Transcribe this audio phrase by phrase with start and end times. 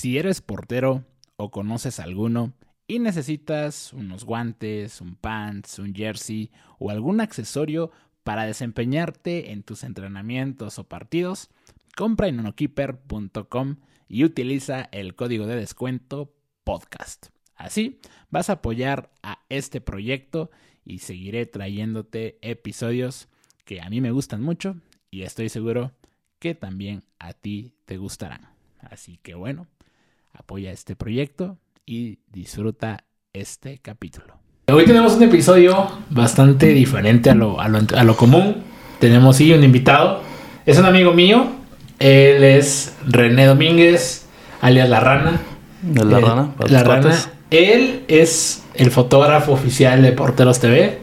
[0.00, 1.04] Si eres portero
[1.36, 2.54] o conoces alguno
[2.86, 7.90] y necesitas unos guantes, un pants, un jersey o algún accesorio
[8.24, 11.50] para desempeñarte en tus entrenamientos o partidos,
[11.94, 13.76] compra en unokeeper.com
[14.08, 16.32] y utiliza el código de descuento
[16.64, 17.26] podcast.
[17.54, 20.50] Así vas a apoyar a este proyecto
[20.82, 23.28] y seguiré trayéndote episodios
[23.66, 24.76] que a mí me gustan mucho
[25.10, 25.92] y estoy seguro
[26.38, 28.48] que también a ti te gustarán.
[28.78, 29.66] Así que bueno,
[30.32, 34.34] apoya este proyecto y disfruta este capítulo.
[34.68, 38.62] Hoy tenemos un episodio bastante diferente a lo, a lo, común.
[39.00, 40.22] Tenemos sí un invitado.
[40.64, 41.46] Es un amigo mío.
[41.98, 44.26] Él es René Domínguez,
[44.60, 45.40] alias La Rana.
[45.92, 46.54] la eh, Rana.
[46.68, 47.16] la Rana.
[47.50, 51.00] Él es el fotógrafo oficial de Porteros TV.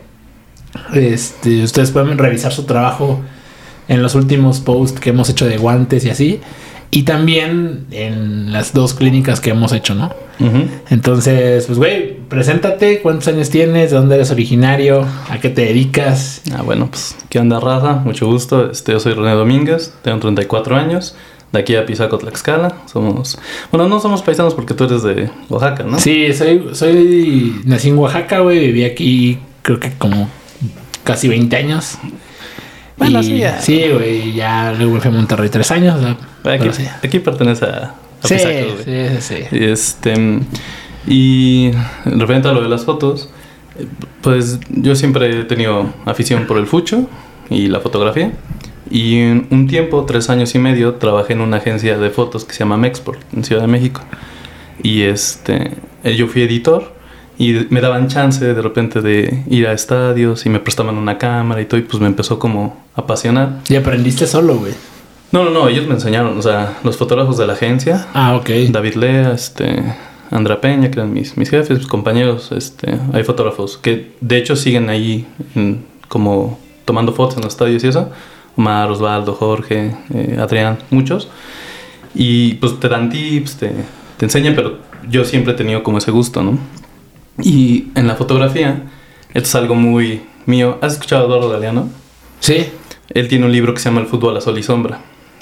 [0.94, 3.22] Este, ustedes pueden revisar su trabajo
[3.88, 6.42] en los últimos posts que hemos hecho de guantes y así.
[6.90, 10.12] Y también en las dos clínicas que hemos hecho, ¿no?
[10.90, 16.44] Entonces, pues, güey, preséntate, cuántos años tienes, de dónde eres originario, a qué te dedicas.
[16.56, 17.94] Ah, bueno, pues, ¿qué onda, raza?
[17.94, 18.72] Mucho gusto.
[18.72, 21.16] Este, yo soy René Domínguez, tengo 34 años,
[21.52, 22.76] de aquí a Pisaco, Tlaxcala.
[22.86, 23.40] Somos,
[23.72, 26.00] bueno, no somos paisanos porque tú eres de Oaxaca, ¿no?
[26.00, 30.30] Sí, soy, soy, nací en Oaxaca, güey, viví aquí creo que como
[31.04, 31.98] casi 20 años.
[32.98, 33.60] Bueno, sí, ya.
[33.62, 36.00] Sí, güey, ya luego fui a Monterrey tres años.
[37.04, 40.42] aquí, pertenece a, sí, sí, sí, Y este.
[41.06, 41.72] Y
[42.04, 43.30] referente a lo de las fotos,
[44.22, 47.08] pues yo siempre he tenido afición por el fucho
[47.50, 48.34] y la fotografía.
[48.90, 52.54] Y en un tiempo, tres años y medio, trabajé en una agencia de fotos que
[52.54, 54.02] se llama Mexport en Ciudad de México.
[54.84, 55.72] Y este,
[56.04, 56.97] yo fui editor
[57.38, 61.62] y me daban chance de repente de ir a estadios y me prestaban una cámara
[61.62, 63.60] y todo, y pues me empezó como a apasionar.
[63.70, 64.74] ¿Y aprendiste solo, güey?
[65.32, 68.08] No, no, no, ellos me enseñaron, o sea, los fotógrafos de la agencia.
[68.14, 68.50] Ah, ok.
[68.70, 69.84] David Lea, este,
[70.32, 74.56] Andra Peña, que eran mis, mis jefes, mis compañeros, este, hay fotógrafos que de hecho
[74.56, 75.28] siguen ahí
[76.08, 78.10] como tomando fotos en los estadios y eso.
[78.56, 81.28] Omar, Osvaldo, Jorge, eh, Adrián, muchos.
[82.16, 83.72] Y pues te dan tips, te,
[84.18, 86.58] te enseñan, pero yo siempre he tenido como ese gusto, ¿no?
[87.42, 88.84] Y en la fotografía,
[89.34, 90.78] esto es algo muy mío.
[90.82, 91.90] ¿Has escuchado a Eduardo Galeano?
[92.40, 92.68] Sí.
[93.10, 95.00] Él tiene un libro que se llama El fútbol a sol y sombra.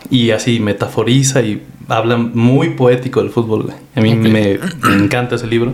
[0.10, 3.74] Y así metaforiza y habla muy poético del fútbol.
[3.96, 5.74] A mí me, encanta ese libro.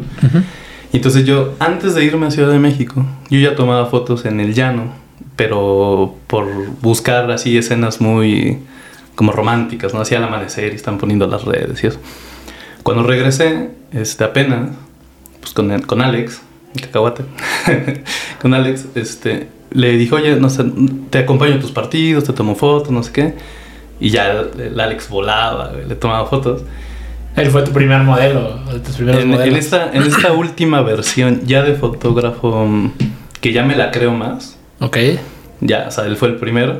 [0.94, 4.40] Y entonces yo, antes de irme a Ciudad de México, yo ya tomaba fotos en
[4.40, 4.94] el llano,
[5.36, 6.48] pero por
[6.82, 8.59] buscar así escenas muy
[9.16, 10.02] como románticas, ¿no?
[10.02, 12.00] Hacía el amanecer y están poniendo las redes y eso.
[12.84, 14.72] Cuando regresé, este, apenas
[15.53, 16.41] pues con, con Alex,
[16.79, 17.23] cacahuate,
[18.41, 20.66] con Alex, este, le dijo, oye, no sé,
[21.09, 23.34] te acompaño a tus partidos, te tomo fotos, no sé qué.
[24.00, 26.63] Y ya el Alex volaba, le tomaba fotos.
[27.35, 31.61] Él fue tu primer modelo, tus primeros en, En esta, en esta última versión ya
[31.61, 32.91] de fotógrafo, mm,
[33.40, 34.57] que ya me la creo más.
[34.79, 34.97] Ok.
[35.61, 36.78] Ya, o sea, él fue el primero.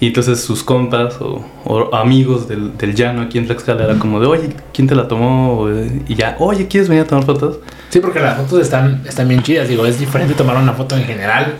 [0.00, 1.44] Y entonces sus compas o,
[1.92, 5.68] amigos del, del, llano aquí en Tlaxcala era como de, oye, ¿quién te la tomó?
[6.06, 7.58] Y ya, oye, ¿quieres venir a tomar fotos?
[7.88, 9.68] Sí, porque las fotos están, están bien chidas.
[9.68, 11.54] Digo, es diferente tomar una foto en general.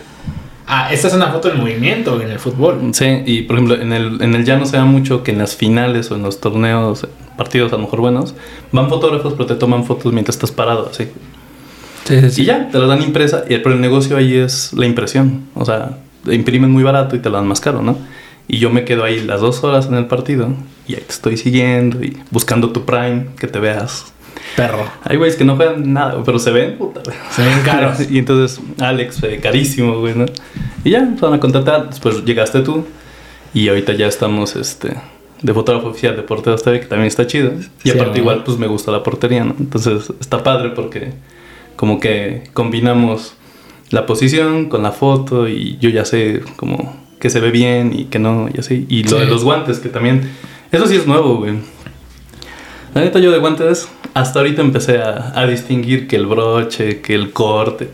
[0.65, 2.91] Ah, esta es una foto en movimiento en el fútbol.
[2.93, 5.55] Sí, y por ejemplo, en el, en el llano se da mucho que en las
[5.55, 8.35] finales o en los torneos, partidos a lo mejor buenos,
[8.71, 11.09] van fotógrafos, pero te toman fotos mientras estás parado, así.
[12.05, 13.43] Sí, sí, Y ya, te la dan impresa.
[13.47, 15.45] Pero el negocio ahí es la impresión.
[15.55, 15.97] O sea,
[16.29, 17.97] imprimen muy barato y te la dan más caro, ¿no?
[18.51, 20.49] Y yo me quedo ahí las dos horas en el partido
[20.87, 24.11] y ahí te estoy siguiendo y buscando tu prime, que te veas.
[24.55, 24.89] Perro.
[25.03, 27.99] Hay güeyes que no juegan nada, pero se ven, puta, Se ven caros.
[28.09, 30.25] y entonces, Alex, carísimo, güey, ¿no?
[30.83, 31.89] Y ya, van a contratar.
[31.89, 32.87] Después llegaste tú
[33.53, 34.95] y ahorita ya estamos, este,
[35.43, 37.51] de fotógrafo oficial de Porteros TV, que también está chido.
[37.83, 39.55] Y aparte, igual, pues me gusta la portería, ¿no?
[39.59, 41.13] Entonces, está padre porque
[41.75, 43.35] como que combinamos
[43.91, 48.05] la posición con la foto y yo ya sé como que se ve bien y
[48.05, 48.85] que no, y así.
[48.89, 50.31] Y lo de los guantes, que también.
[50.71, 51.55] Eso sí es nuevo, güey.
[52.93, 57.13] La neta, yo de guantes, hasta ahorita empecé a, a distinguir que el broche, que
[57.13, 57.89] el corte.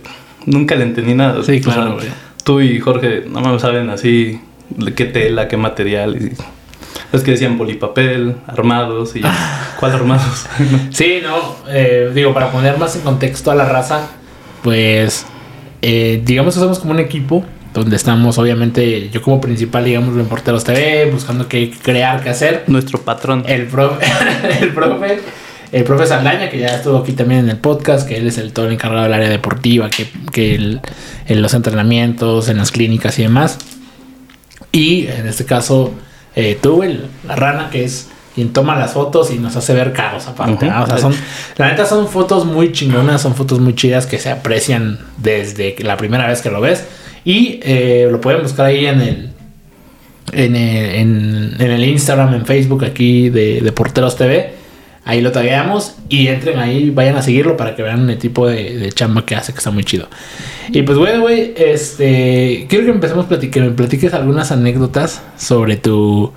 [0.46, 1.44] Nunca le entendí nada.
[1.44, 2.08] Sí, claro, güey.
[2.44, 4.40] Tú y Jorge no me saben así
[4.96, 6.16] qué tela, qué material.
[6.16, 6.32] Y,
[7.12, 9.22] es que decían polipapel, armados y.
[9.80, 10.46] ¿Cuál armados?
[10.92, 11.56] sí, no.
[11.68, 14.10] Eh, digo, para poner más en contexto a la raza,
[14.64, 15.26] pues.
[15.82, 17.46] Eh, digamos que somos como un equipo
[17.76, 22.64] donde estamos, obviamente, yo como principal, digamos, en Porteros TV, buscando qué crear, qué hacer.
[22.68, 23.44] Nuestro patrón.
[23.48, 24.06] El profe,
[24.62, 25.20] el profe,
[25.74, 28.54] el profe Saldaña, que ya estuvo aquí también en el podcast, que él es el
[28.54, 30.80] todo el encargado del área deportiva, que, que
[31.28, 33.58] en los entrenamientos, en las clínicas y demás.
[34.72, 35.94] Y en este caso,
[36.36, 39.92] eh, tú, el, la rana, que es quien toma las fotos y nos hace ver
[39.92, 40.70] caros aparte.
[40.70, 41.14] O sea, son,
[41.58, 45.98] la neta son fotos muy chingonas, son fotos muy chidas que se aprecian desde la
[45.98, 46.86] primera vez que lo ves.
[47.26, 49.30] Y eh, lo pueden buscar ahí en el,
[50.32, 54.54] en el, en, el Instagram, en Facebook aquí de, de Porteros TV.
[55.08, 58.92] Ahí lo tagueamos y entren ahí, vayan a seguirlo para que vean el tipo de,
[58.92, 60.08] chamba que hace, que está muy chido.
[60.70, 65.78] Y pues bueno, güey, este, quiero que empecemos a platicar, me platiques algunas anécdotas sobre
[65.78, 66.32] tu,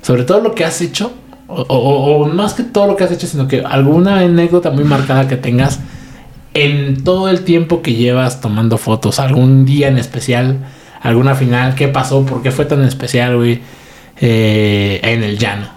[0.00, 1.12] sobre todo lo que has hecho
[1.48, 5.36] o, más que todo lo que has hecho, sino que alguna anécdota muy marcada que
[5.36, 5.80] tengas
[6.56, 10.64] en todo el tiempo que llevas tomando fotos, algún día en especial,
[11.02, 13.60] alguna final, qué pasó, por qué fue tan especial, güey,
[14.18, 15.68] eh, en el llano.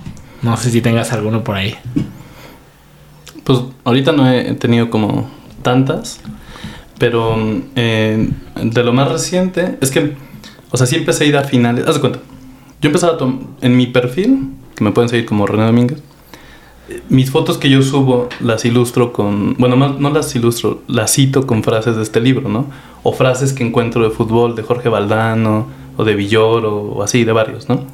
[0.42, 1.76] No sé si tengas alguno por ahí.
[3.44, 5.30] Pues ahorita no he tenido como
[5.64, 6.22] tantas,
[6.98, 7.36] pero
[7.76, 10.16] eh, de lo más reciente es que,
[10.72, 11.88] o sea, sí empecé a ir a finales.
[11.88, 12.20] Haz de cuenta,
[12.82, 16.02] yo empezaba a en mi perfil que me pueden seguir como René Domínguez.
[17.10, 21.64] Mis fotos que yo subo las ilustro con, bueno, no, las ilustro, las cito con
[21.64, 22.68] frases de este libro, ¿no?
[23.04, 27.32] O frases que encuentro de fútbol de Jorge Valdano o de Villor o, así, de
[27.32, 27.86] varios, ¿no?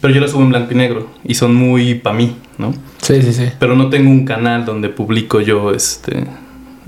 [0.00, 2.72] Pero yo las subo en blanco y negro y son muy para mí, ¿no?
[3.00, 3.46] Sí, sí, sí.
[3.58, 6.26] Pero no tengo un canal donde publico yo este,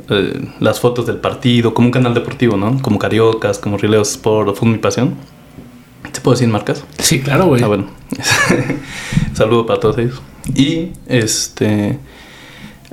[0.09, 2.81] eh, las fotos del partido, como un canal deportivo, ¿no?
[2.83, 5.15] Como Cariocas, como Rileo Sport o Fútbol Mi Pasión.
[6.17, 6.83] ¿Se puede decir marcas?
[6.99, 7.63] Sí, claro, güey.
[7.63, 7.89] Ah, bueno.
[9.35, 10.23] Saludo para todos ellos.
[10.55, 11.99] Y este.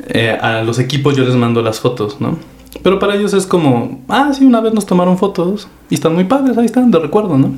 [0.09, 2.37] Eh, a los equipos yo les mando las fotos, ¿no?
[2.83, 6.25] Pero para ellos es como, ah, sí, una vez nos tomaron fotos y están muy
[6.25, 7.53] padres, ahí están, de recuerdo, ¿no?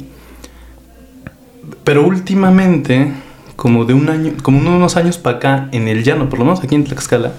[1.83, 3.12] Pero últimamente,
[3.56, 6.63] como de un año, como unos años para acá, en el llano, por lo menos
[6.63, 7.31] aquí en Tlaxcala,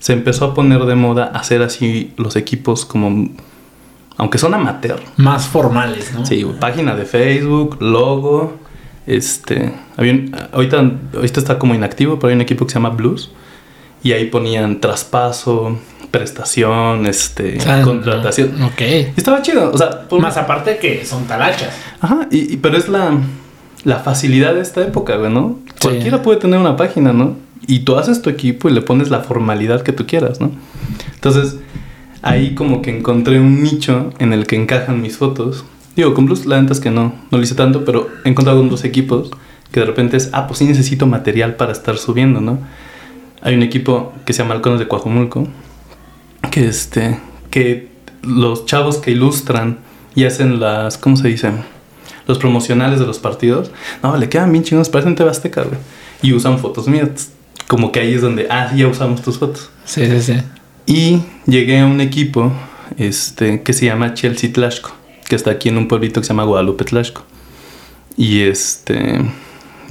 [0.00, 3.30] se empezó a poner de moda hacer así los equipos como
[4.20, 5.00] aunque son amateur.
[5.16, 6.26] Más formales, ¿no?
[6.26, 8.52] Sí, página de Facebook, logo.
[9.06, 13.30] Este, ahorita, ahorita está como inactivo, pero hay un equipo que se llama Blues.
[14.02, 15.78] Y ahí ponían traspaso,
[16.10, 18.62] prestación, este, contratación.
[18.62, 18.82] Ok.
[19.16, 20.06] estaba chido, o sea...
[20.10, 21.74] Más aparte que son talachas.
[22.02, 23.14] Ajá, y, pero es la,
[23.84, 25.60] la facilidad de esta época, güey, ¿no?
[25.80, 27.36] Cualquiera puede tener una página, ¿no?
[27.66, 30.50] Y tú haces tu equipo y le pones la formalidad que tú quieras, ¿no?
[31.14, 31.56] Entonces,
[32.22, 35.64] ahí como que encontré un nicho en el que encajan mis fotos.
[35.96, 38.62] Digo, con Blues la neta es que no, no lo hice tanto, pero he encontrado
[38.62, 39.30] dos equipos
[39.72, 42.58] que de repente es, ah, pues sí necesito material para estar subiendo, ¿no?
[43.42, 45.48] Hay un equipo que se llama Halcones de Coajomulco,
[46.50, 47.18] que este,
[47.50, 47.88] que
[48.22, 49.78] los chavos que ilustran
[50.14, 51.52] y hacen las, ¿cómo se dice?
[52.26, 53.70] Los promocionales de los partidos,
[54.02, 55.78] no, le quedan bien chingados, parecen TV Azteca, güey.
[56.22, 57.30] Y usan fotos mías.
[57.66, 59.70] Como que ahí es donde, ah, ya usamos tus fotos.
[59.84, 60.42] Sí, sí, sí.
[60.86, 62.52] Y llegué a un equipo
[62.96, 64.90] este, que se llama Chelsea Tlaxco,
[65.28, 67.22] que está aquí en un pueblito que se llama Guadalupe Tlaxco.
[68.16, 69.20] Y este,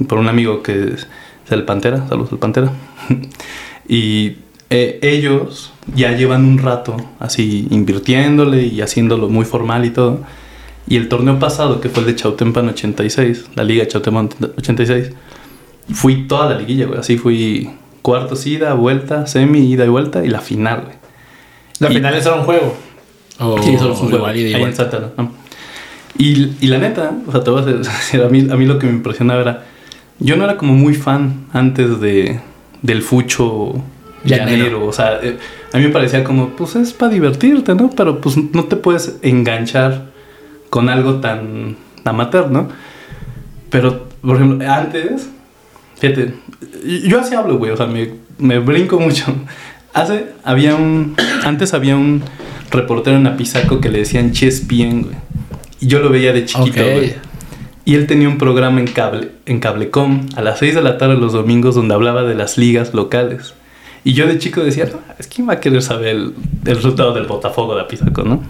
[0.06, 1.06] por un amigo que es
[1.50, 2.72] el Pantera, saludos al Pantera.
[3.88, 4.36] y
[4.68, 10.22] eh, ellos ya llevan un rato así invirtiéndole y haciéndolo muy formal y todo.
[10.86, 14.28] Y el torneo pasado, que fue el de Chautempan 86, la liga Chautempan
[14.58, 15.10] 86,
[15.92, 16.98] fui toda la liguilla, güey.
[16.98, 17.70] Así fui
[18.10, 20.96] cuartos ida, vuelta, semi, ida y vuelta y la final, güey.
[21.78, 22.76] ¿La final es solo un juego?
[23.62, 24.26] sí, solo un juego.
[24.26, 25.12] Ahí en Santa,
[26.18, 28.80] y, y, la neta, o sea, te voy a decir, a mí, a mí lo
[28.80, 29.64] que me impresionaba era,
[30.18, 32.40] yo no era como muy fan antes de,
[32.82, 33.74] del fucho
[34.24, 35.38] llanero, o sea, eh,
[35.72, 37.90] a mí me parecía como, pues es para divertirte, ¿no?
[37.90, 40.10] Pero pues no te puedes enganchar
[40.68, 42.68] con algo tan amateur, ¿no?
[43.70, 45.30] Pero, por ejemplo, antes,
[46.00, 46.34] fíjate,
[47.06, 49.26] yo así hablo, güey, o sea, me, me brinco mucho.
[49.92, 52.22] Hace, había un, antes había un
[52.70, 55.16] reportero en Apizaco que le decían Chespien, güey.
[55.80, 57.14] Y yo lo veía de chiquito, güey.
[57.84, 61.16] Y él tenía un programa en cable, en Cablecom, a las 6 de la tarde
[61.16, 63.54] los domingos, donde hablaba de las ligas locales.
[64.04, 66.34] Y yo de chico decía, no, es que va a querer saber el,
[66.66, 68.42] el resultado del Botafogo de Apizaco, ¿no?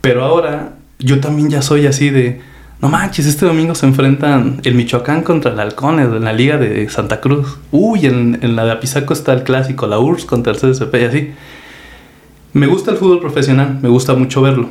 [0.00, 2.40] Pero ahora yo también ya soy así de,
[2.82, 6.88] no manches, este domingo se enfrentan el Michoacán contra el Halcones en la Liga de
[6.88, 7.58] Santa Cruz.
[7.70, 11.30] Uy, en, la de Apizaco está el clásico, la URSS contra el CSP y así.
[12.54, 14.68] Me gusta el fútbol profesional, me gusta mucho verlo.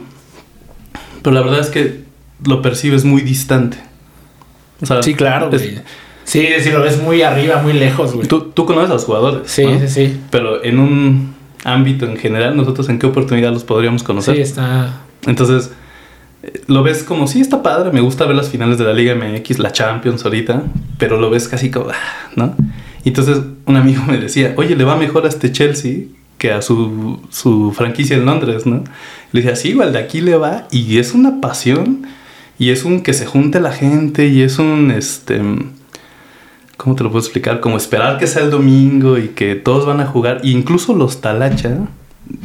[1.21, 2.01] Pero la verdad es que
[2.45, 3.77] lo percibes muy distante.
[5.01, 5.79] sí, claro, güey.
[6.25, 8.27] Sí, sí, lo ves muy arriba, muy lejos, güey.
[8.27, 9.49] Tú, conoces a los jugadores.
[9.49, 10.19] Sí, sí, sí.
[10.29, 14.35] Pero en un ámbito en general, nosotros en qué oportunidad los podríamos conocer.
[14.35, 14.99] Sí, está.
[15.25, 15.71] Entonces,
[16.67, 19.59] lo ves como, sí, está padre, me gusta ver las finales de la Liga MX,
[19.59, 20.63] la Champions ahorita,
[20.97, 22.55] pero lo ves casi como, ah, ¿no?
[23.03, 26.05] Entonces un amigo me decía, oye, le va mejor a este Chelsea
[26.37, 28.83] que a su, su franquicia en Londres, ¿no?
[29.31, 32.07] Le decía, sí, igual de aquí le va, y es una pasión,
[32.57, 35.39] y es un que se junte la gente, y es un, este,
[36.77, 37.59] ¿cómo te lo puedo explicar?
[37.59, 40.41] Como esperar que sea el domingo y que todos van a jugar.
[40.43, 41.77] Y incluso los talacha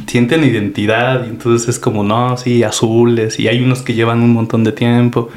[0.07, 4.33] sienten identidad y entonces es como, no, sí, azules y hay unos que llevan un
[4.33, 5.29] montón de tiempo.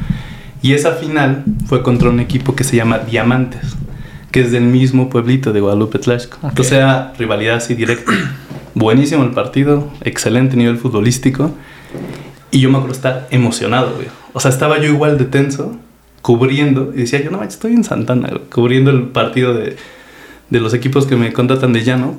[0.62, 3.76] Y esa final fue contra un equipo que se llama Diamantes,
[4.30, 6.38] que es del mismo pueblito de Guadalupe Tlaxco.
[6.58, 8.12] O sea, rivalidad así directa.
[8.74, 11.52] Buenísimo el partido, excelente nivel futbolístico.
[12.50, 14.08] Y yo me acuerdo estar emocionado, güey.
[14.32, 15.76] O sea, estaba yo igual de tenso,
[16.22, 19.76] cubriendo, y decía yo, no, estoy en Santana, cubriendo el partido de,
[20.50, 22.18] de los equipos que me contratan de llano.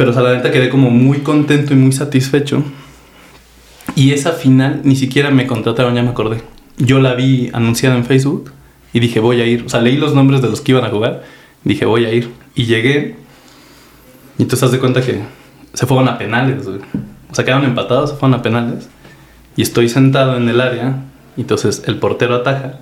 [0.00, 2.64] Pero, o sea, la neta quedé como muy contento y muy satisfecho.
[3.94, 6.40] Y esa final ni siquiera me contrataron, ya me acordé.
[6.78, 8.50] Yo la vi anunciada en Facebook
[8.94, 9.62] y dije, voy a ir.
[9.66, 11.22] O sea, leí los nombres de los que iban a jugar.
[11.64, 12.30] Dije, voy a ir.
[12.54, 13.16] Y llegué.
[14.38, 15.20] Y tú te de cuenta que
[15.74, 16.78] se fueron a penales, güey.
[17.30, 18.88] O sea, quedaron empatados, se fueron a penales.
[19.54, 21.02] Y estoy sentado en el área.
[21.36, 22.78] Y entonces el portero ataja.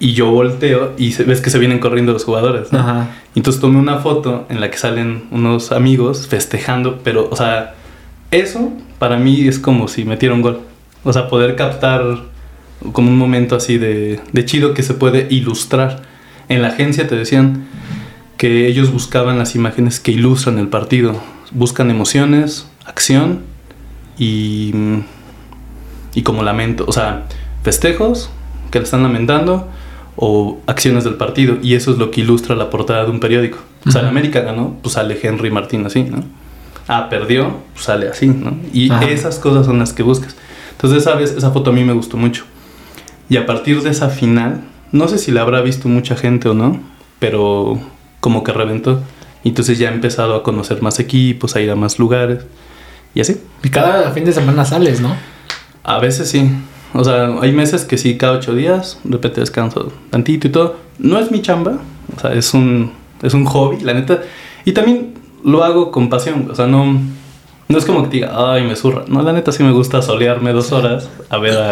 [0.00, 2.72] Y yo volteo y se- ves que se vienen corriendo los jugadores.
[2.72, 2.78] ¿no?
[2.78, 3.08] Ajá.
[3.34, 7.74] Entonces tomé una foto en la que salen unos amigos festejando, pero, o sea,
[8.30, 10.60] eso para mí es como si metiera un gol.
[11.04, 12.02] O sea, poder captar
[12.92, 16.02] como un momento así de, de chido que se puede ilustrar.
[16.48, 17.66] En la agencia te decían
[18.36, 21.20] que ellos buscaban las imágenes que ilustran el partido.
[21.50, 23.40] Buscan emociones, acción
[24.18, 24.72] y,
[26.14, 26.84] y como lamento.
[26.86, 27.24] O sea,
[27.64, 28.30] festejos
[28.70, 29.68] que le están lamentando
[30.20, 31.58] o acciones del partido.
[31.62, 33.58] Y eso es lo que ilustra la portada de un periódico.
[33.86, 34.08] O sea, en.
[34.08, 36.24] América ganó, pues sale Henry Martín así, ¿no?
[36.88, 38.58] Ah, perdió, pues sale así, ¿no?
[38.72, 39.04] Y Ajá.
[39.06, 40.34] esas cosas son las que buscas.
[40.72, 41.30] Entonces, ¿sabes?
[41.30, 42.44] Esa foto a mí me gustó mucho.
[43.28, 46.54] Y a partir de esa final, no sé si la habrá visto mucha gente o
[46.54, 46.80] no,
[47.20, 47.78] pero
[48.20, 49.00] como que reventó.
[49.44, 52.44] Entonces ya he empezado a conocer más equipos, a ir a más lugares.
[53.14, 53.40] Y así.
[53.62, 55.14] Y cada fin de semana sales, ¿no?
[55.84, 56.50] A veces sí.
[56.94, 60.76] O sea, hay meses que sí, cada ocho días, de repente descanso tantito y todo.
[60.98, 61.78] No es mi chamba,
[62.16, 62.92] o sea, es un,
[63.22, 64.20] es un hobby, la neta.
[64.64, 65.14] Y también
[65.44, 67.00] lo hago con pasión, o sea, no,
[67.68, 69.04] no es como que te diga, ay, me zurra.
[69.08, 71.70] No, la neta sí me gusta solearme dos horas a ver a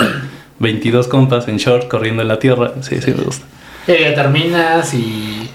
[0.58, 2.72] 22 compas en short corriendo en la tierra.
[2.82, 3.46] Sí, sí me gusta.
[3.86, 5.48] Y ya terminas y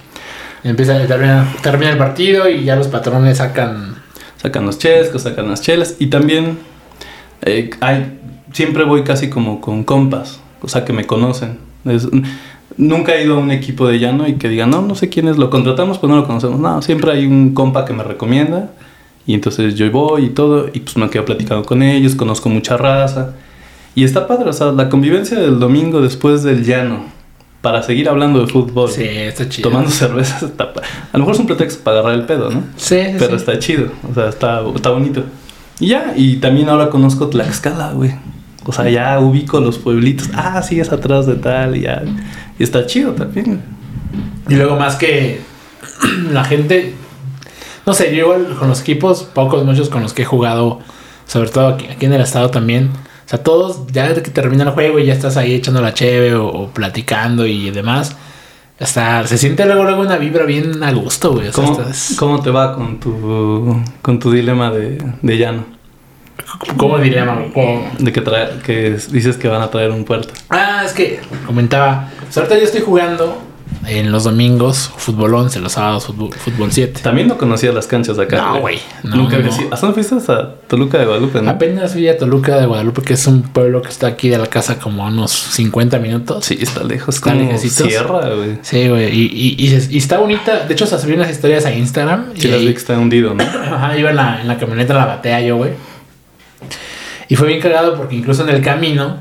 [0.64, 3.96] empieza, termina, termina el partido y ya los patrones sacan.
[4.42, 6.58] Sacan los chescos, sacan las chelas y también
[7.44, 8.20] eh, hay,
[8.54, 11.58] siempre voy casi como con compas, o sea que me conocen.
[11.86, 12.08] Es-
[12.78, 15.28] nunca he ido a un equipo de llano y que digan, no, no sé quién
[15.28, 16.60] es, lo contratamos, pues no lo conocemos.
[16.60, 18.72] No, siempre hay un compa que me recomienda
[19.28, 22.78] y entonces yo voy y todo y pues me quedo platicando con ellos, conozco mucha
[22.78, 23.34] raza.
[23.94, 27.04] Y está padre, o sea, la convivencia del domingo después del llano
[27.62, 29.70] para seguir hablando de fútbol, Sí, está chido.
[29.70, 32.62] tomando cervezas, está pa- a lo mejor es un pretexto para agarrar el pedo, ¿no?
[32.78, 33.36] Sí, sí, Pero sí.
[33.36, 35.24] está chido, o sea, está, está bonito.
[35.80, 38.12] Y ya, y también ahora conozco Tlaxcala, güey.
[38.66, 40.30] O sea, ya ubico los pueblitos.
[40.36, 42.04] Ah, sí, es atrás de tal, y ya.
[42.60, 43.62] Y está chido también.
[44.50, 45.42] Y luego más que
[46.32, 46.94] la gente,
[47.86, 50.80] no sé, yo igual con los equipos, pocos, muchos con los que he jugado,
[51.26, 52.90] sobre todo aquí, aquí en el estado también.
[53.26, 55.94] O sea, todos, ya desde que termina el juego y ya estás ahí echando la
[55.94, 58.16] cheve o, o platicando y demás.
[58.80, 61.48] Hasta se siente luego, luego una vibra bien a gusto, güey.
[61.48, 65.66] O sea, ¿Cómo, estás- cómo te va con tu, con tu dilema de, de llano?
[66.78, 67.46] ¿Cómo diría, mamá?
[67.54, 70.34] Como- De que, trae, que dices que van a traer un puerto.
[70.50, 72.10] Ah, es que comentaba.
[72.28, 73.42] o sea, ahorita yo estoy jugando
[73.88, 77.00] en los domingos fútbol 11, los sábados fútbol, fútbol 7.
[77.02, 78.38] También no conocía las canchas de acá.
[78.38, 78.78] No, güey.
[79.04, 79.56] No, Nunca había no.
[79.56, 80.32] sido- ¿Hasta dónde fuiste?
[80.32, 81.50] A Toluca de Guadalupe, ¿no?
[81.50, 84.48] Apenas fui a Toluca de Guadalupe, que es un pueblo que está aquí de la
[84.48, 86.46] casa como a unos 50 minutos.
[86.46, 87.16] Sí, está lejos.
[87.16, 87.88] Está lejecitos.
[87.88, 88.60] sierra, güey.
[88.62, 89.10] Sí, güey.
[89.18, 90.66] Y, y, y, se- y está bonita.
[90.66, 92.34] De hecho, se subieron las historias a Instagram.
[92.38, 93.44] Sí, y las vi que está hundido, ¿no?
[93.74, 95.72] Ajá, iba en la, en la camioneta, la batea yo, güey.
[97.32, 99.18] Y fue bien cagado porque incluso en el camino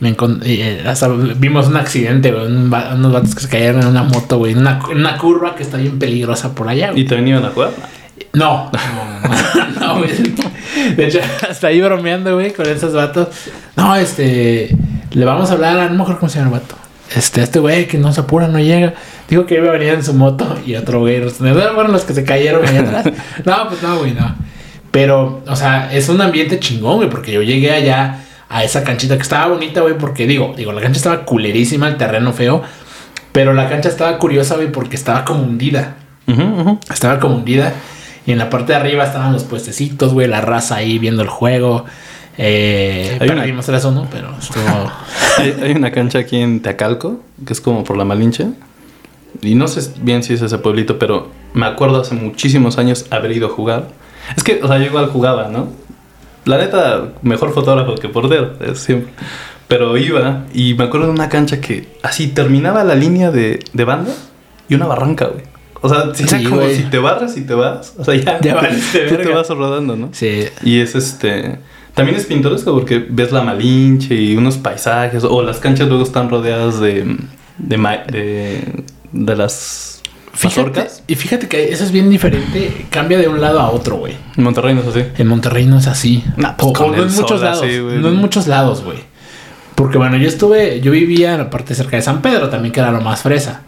[0.00, 2.44] me eh, hasta vimos un accidente, güey.
[2.46, 4.52] un va- unos vatos que se cayeron en una moto, güey.
[4.52, 7.70] En una, una curva que está bien peligrosa por allá, ¿Y también iban a jugar?
[8.34, 10.10] No, no, no, güey.
[10.94, 13.28] De hecho, hasta ahí bromeando, güey, con esos vatos.
[13.76, 14.76] No, este.
[15.12, 15.88] Le vamos a hablar a.
[15.88, 16.74] No me acuerdo cómo se llama el vato.
[17.16, 18.92] Este, este güey que no se apura, no llega.
[19.28, 21.18] Dijo que iba a venir en su moto y otro güey.
[21.20, 23.06] respondió, "Ah, Fueron los que se cayeron allá atrás.
[23.46, 24.34] No, pues no, güey, no.
[24.94, 29.16] Pero, o sea, es un ambiente chingón, güey, porque yo llegué allá a esa canchita
[29.16, 32.62] que estaba bonita, güey, porque digo, digo, la cancha estaba culerísima, el terreno feo.
[33.32, 35.96] Pero la cancha estaba curiosa, güey, porque estaba como hundida.
[36.92, 37.72] Estaba como hundida.
[38.24, 41.28] Y en la parte de arriba estaban los puestecitos, güey, la raza ahí viendo el
[41.28, 41.84] juego.
[42.38, 44.62] Eh, Hay una- perdimos 3 1, pero estuvo.
[45.38, 48.46] Hay, hay una cancha aquí en Teacalco, que es como por la Malinche.
[49.42, 53.32] Y no sé bien si es ese pueblito, pero me acuerdo hace muchísimos años haber
[53.32, 53.88] ido a jugar.
[54.36, 55.68] Es que, o sea, yo igual jugaba, ¿no?
[56.44, 59.12] La neta, mejor fotógrafo que portero, es siempre.
[59.68, 63.84] Pero iba y me acuerdo de una cancha que así terminaba la línea de, de
[63.84, 64.12] banda
[64.68, 65.42] y una barranca, güey.
[65.80, 66.76] O sea, sí, Sí, como güey.
[66.76, 67.94] si te barras y te vas.
[67.98, 68.58] O sea, ya, Ya
[68.92, 70.08] te- tú te vas rodando, ¿no?
[70.12, 70.44] Sí.
[70.62, 71.58] Y es este.
[71.94, 75.24] También es pintoresco porque ves la Malinche y unos paisajes.
[75.24, 77.16] O las canchas luego están rodeadas de.
[77.58, 77.76] de,
[78.10, 80.02] de, de las.
[80.34, 82.86] Fíjate, y fíjate que eso es bien diferente.
[82.90, 84.16] Cambia de un lado a otro, güey.
[84.36, 85.04] En Monterrey no es así.
[85.16, 86.24] En Monterrey no es así.
[86.36, 87.62] Nah, pues o, no en muchos lados.
[87.62, 87.98] así, güey.
[87.98, 88.98] no en muchos lados, güey.
[89.74, 92.80] Porque bueno, yo estuve, yo vivía en la parte cerca de San Pedro, también que
[92.80, 93.62] era lo más fresa.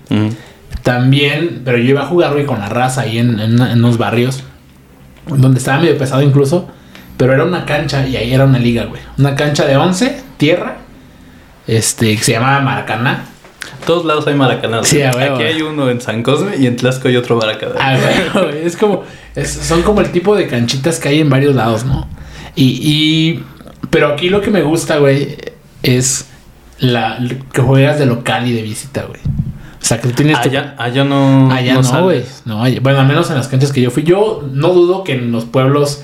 [0.82, 4.42] También, pero yo iba a jugar, güey, con la raza ahí en, en unos barrios.
[5.26, 6.68] Donde estaba medio pesado incluso.
[7.16, 9.00] Pero era una cancha y ahí era una liga, güey.
[9.18, 10.76] Una cancha de 11, tierra.
[11.66, 13.25] Este, que se llamaba Maracaná.
[13.87, 14.82] Todos lados hay maracaná.
[14.85, 15.00] Sí.
[15.02, 17.75] Aquí hay uno en San Cosme y en Tlaxco hay otro maracaná.
[17.78, 17.96] Ah,
[18.35, 19.02] güey, es como,
[19.35, 22.08] es- son como el tipo de canchitas que hay en varios lados, ¿no?
[22.54, 23.44] Y, y
[23.90, 25.37] pero aquí lo que me gusta, güey,
[25.82, 26.26] es
[26.78, 27.18] la
[27.52, 29.20] que juegas de local y de visita, güey.
[29.20, 31.50] O sea, que tú tienes tu- Allá, allá no.
[31.52, 32.25] Allá no güey.
[32.44, 34.02] No, allá- bueno, al menos en las canchas que yo fui.
[34.02, 36.02] Yo no dudo que en los pueblos,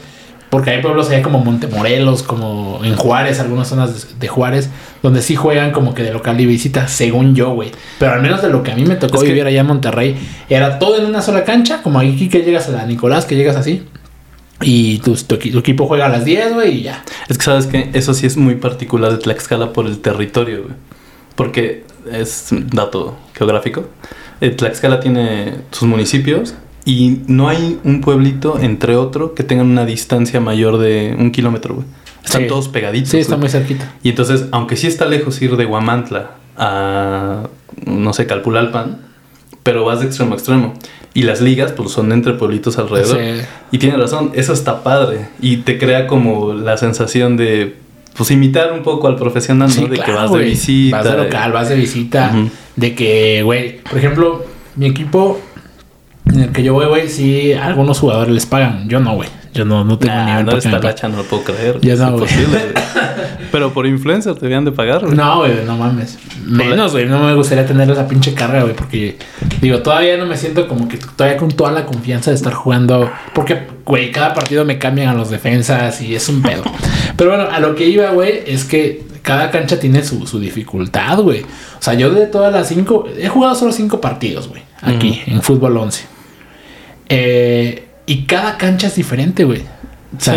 [0.53, 4.69] porque hay pueblos allá como Montemorelos, como en Juárez, algunas zonas de, Juárez,
[5.03, 7.71] donde sí juegan como que de local y visita, según yo, güey.
[7.99, 9.67] Pero al menos de lo que a mí me tocó Es que- vivir allá en
[9.67, 10.15] Monterrey,
[10.51, 13.57] era todo en una sola cancha, como aquí que llegas a la Nicolás, que llegas
[13.57, 13.85] así.
[14.61, 17.03] Y tu, tu tu equipo juega a las 10, güey, y ya.
[17.31, 20.75] Es que sabes que eso sí es muy particular de Tlaxcala por el territorio, güey.
[21.35, 23.87] Porque es dato geográfico.
[24.43, 26.53] Eh, Tlaxcala tiene sus municipios
[26.85, 31.75] y no hay un pueblito entre otro que tengan una distancia mayor de un kilómetro,
[31.77, 31.87] güey.
[32.25, 32.49] Están Sí.
[32.49, 33.11] todos pegaditos.
[33.11, 33.93] Sí, está muy cerquita.
[34.03, 37.49] Y entonces, aunque sí está lejos ir de Huamantla a,
[37.87, 38.99] no sé, Calpulalpan,
[39.63, 40.75] pero vas de extremo a extremo.
[41.15, 43.19] Y las ligas, pues son entre pueblitos alrededor.
[43.19, 43.47] Sí.
[43.73, 45.29] Y tiene razón, eso está padre.
[45.41, 47.77] Y te crea como la sensación de,
[48.17, 49.75] pues, imitar un poco al profesional, ¿no?
[49.75, 50.97] Sí, de que vas de visita.
[50.99, 52.33] Vas de local, vas de visita.
[52.77, 54.45] De que, güey, por ejemplo,
[54.77, 55.39] mi equipo
[56.27, 58.89] en el que yo voy, güey, sí, a algunos jugadores les pagan.
[58.89, 59.29] Yo no, güey.
[59.55, 60.71] Yo no, no tengo Nah, nivel no paguen.
[60.73, 61.79] talacha, no lo puedo creer.
[61.83, 62.29] Ya es no, güey.
[63.53, 65.15] Pero por influencer te habían de pagar, güey.
[65.15, 66.19] No, güey, no mames.
[66.47, 67.07] Menos, güey.
[67.07, 68.75] No me gustaría tener esa pinche carga, güey.
[68.75, 69.19] Porque,
[69.61, 73.11] digo, todavía no me siento como que todavía con toda la confianza de estar jugando.
[73.35, 76.63] Porque, güey, cada partido me cambian a los defensas y es un pedo.
[77.17, 81.19] Pero bueno, a lo que iba, güey, es que cada cancha tiene su, su dificultad,
[81.19, 81.43] güey.
[81.43, 81.47] O
[81.83, 83.05] sea, yo de todas las cinco.
[83.19, 84.63] He jugado solo cinco partidos, güey.
[84.83, 86.05] Aquí, en fútbol 11.
[87.09, 89.63] Eh, y cada cancha es diferente, güey.
[90.17, 90.35] O sea,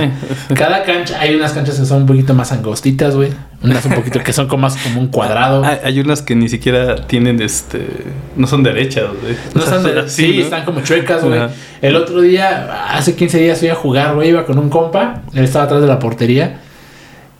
[0.47, 0.53] Sí.
[0.55, 3.29] cada cancha, hay unas canchas que son un poquito más angostitas, güey.
[3.61, 5.65] Unas un poquito que son como más como un cuadrado.
[5.65, 7.85] Hay, hay unas que ni siquiera tienen este.
[8.37, 9.35] No son derechas, güey.
[9.53, 10.43] No O sea, están de- son así, sí, ¿no?
[10.43, 11.41] están como chuecas, güey.
[11.81, 15.43] El otro día, hace 15 días fui a jugar, güey, iba con un compa, él
[15.43, 16.59] estaba atrás de la portería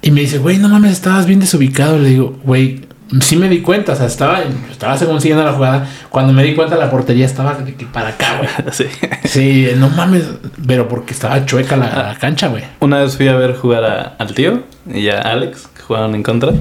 [0.01, 1.97] y me dice, güey, no mames, estabas bien desubicado.
[1.99, 2.81] Le digo, güey,
[3.21, 4.41] sí me di cuenta, o sea, estaba,
[4.71, 5.87] estaba según siguiendo la jugada.
[6.09, 8.49] Cuando me di cuenta, la portería estaba de que para acá, güey.
[8.71, 8.85] Sí.
[9.25, 10.23] Sí, no mames,
[10.67, 12.63] pero porque estaba chueca la, la cancha, güey.
[12.79, 14.63] Una vez fui a ver jugar a- al tío
[14.93, 16.51] y a Alex, que jugaban en contra,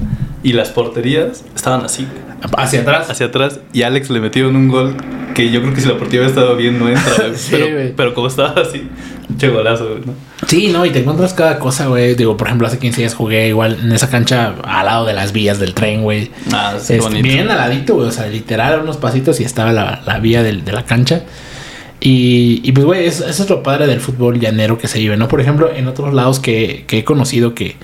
[0.43, 2.25] y las porterías estaban así, güey,
[2.57, 3.09] Hacia atrás.
[3.09, 4.95] hacia atrás, y Alex le metieron un gol
[5.33, 7.13] que yo creo que si la portería hubiera estado bien no entra.
[7.35, 7.93] Sí, pero, güey.
[7.95, 8.87] pero como estaba así,
[9.37, 10.13] che golazo, güey, ¿no?
[10.47, 12.15] Sí, no, y te encuentras cada cosa, güey.
[12.15, 15.31] Digo, por ejemplo, hace 15 días jugué igual en esa cancha al lado de las
[15.31, 16.31] vías del tren, güey.
[16.53, 17.23] Ah, sí, Este, bonito.
[17.23, 18.07] bien al ladito, güey.
[18.07, 21.23] O sea, literal, unos pasitos y estaba la, la vía del- de la cancha.
[21.99, 25.17] Y, y pues, güey, eso, eso es lo padre del fútbol llanero que se vive,
[25.17, 25.27] ¿no?
[25.27, 27.77] Por ejemplo, en otros lados que, que he conocido que...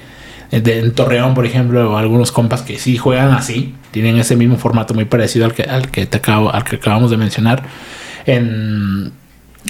[0.51, 4.35] eh, de- en Torreón, por ejemplo, o algunos compas que sí juegan así, tienen ese
[4.35, 7.63] mismo formato muy parecido al que, al que, te acabo, al que acabamos de mencionar.
[8.27, 9.11] En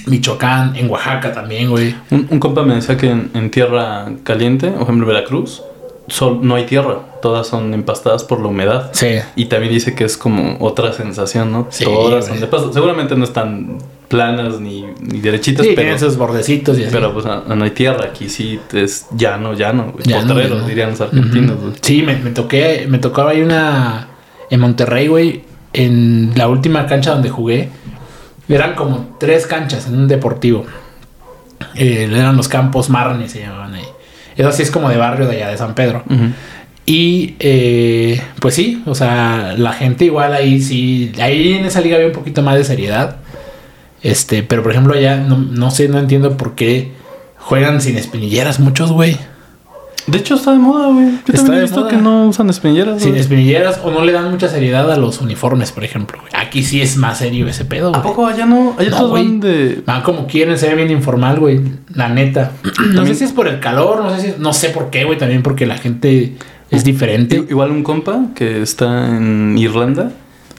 [0.07, 1.95] Michoacán, en Oaxaca también, güey.
[2.09, 5.61] Un, un compa me decía que en, en tierra caliente, por ejemplo Veracruz,
[6.07, 8.89] sol- no hay tierra, todas son empastadas por la humedad.
[8.93, 9.17] Sí.
[9.35, 11.67] Y también dice que es como otra sensación, ¿no?
[11.69, 12.73] Sí, Todas son de pasto.
[12.73, 13.77] Seguramente no están
[14.07, 16.91] planas ni, ni derechitas, Sí, pero, tienen sus bordecitos y así.
[16.91, 18.05] pero pues no, no hay tierra.
[18.05, 20.05] Aquí sí es llano, llano, güey.
[20.05, 20.67] Llano, Potreros, llano.
[20.67, 21.57] dirían los argentinos.
[21.81, 24.07] Sí, me, me toqué, me tocaba ahí una
[24.49, 27.69] en Monterrey, güey, en la última cancha donde jugué.
[28.55, 30.65] Eran como tres canchas en un deportivo.
[31.75, 33.85] Eh, eran los campos Marne, se llamaban ahí.
[34.35, 36.03] Eso sí es como de barrio de allá de San Pedro.
[36.85, 41.95] Y eh, pues sí, o sea, la gente igual ahí sí, ahí en esa liga
[41.95, 43.17] había un poquito más de seriedad.
[44.01, 46.91] Este, pero por ejemplo allá no, no sé, no entiendo por qué
[47.37, 49.17] juegan sin espinilleras muchos, güey.
[50.07, 51.11] De hecho, está de moda, güey.
[51.11, 51.89] Yo Está también he visto moda.
[51.89, 53.01] que no usan espinilleras.
[53.01, 56.19] Sin espinilleras o no le dan mucha seriedad a los uniformes, por ejemplo.
[56.19, 56.31] güey.
[56.35, 58.03] Aquí sí es más serio ese pedo, ¿A güey.
[58.03, 58.75] poco allá no?
[58.77, 59.23] Allá No, todos güey.
[59.27, 59.83] van de.
[59.85, 61.61] Van como quieren, se ve bien informal, güey.
[61.93, 62.51] La neta.
[62.93, 64.33] No sé si es por el calor, no sé si...
[64.39, 65.17] No sé por qué, güey.
[65.17, 66.33] También porque la gente
[66.71, 67.43] es diferente.
[67.49, 70.11] Igual un compa que está en Irlanda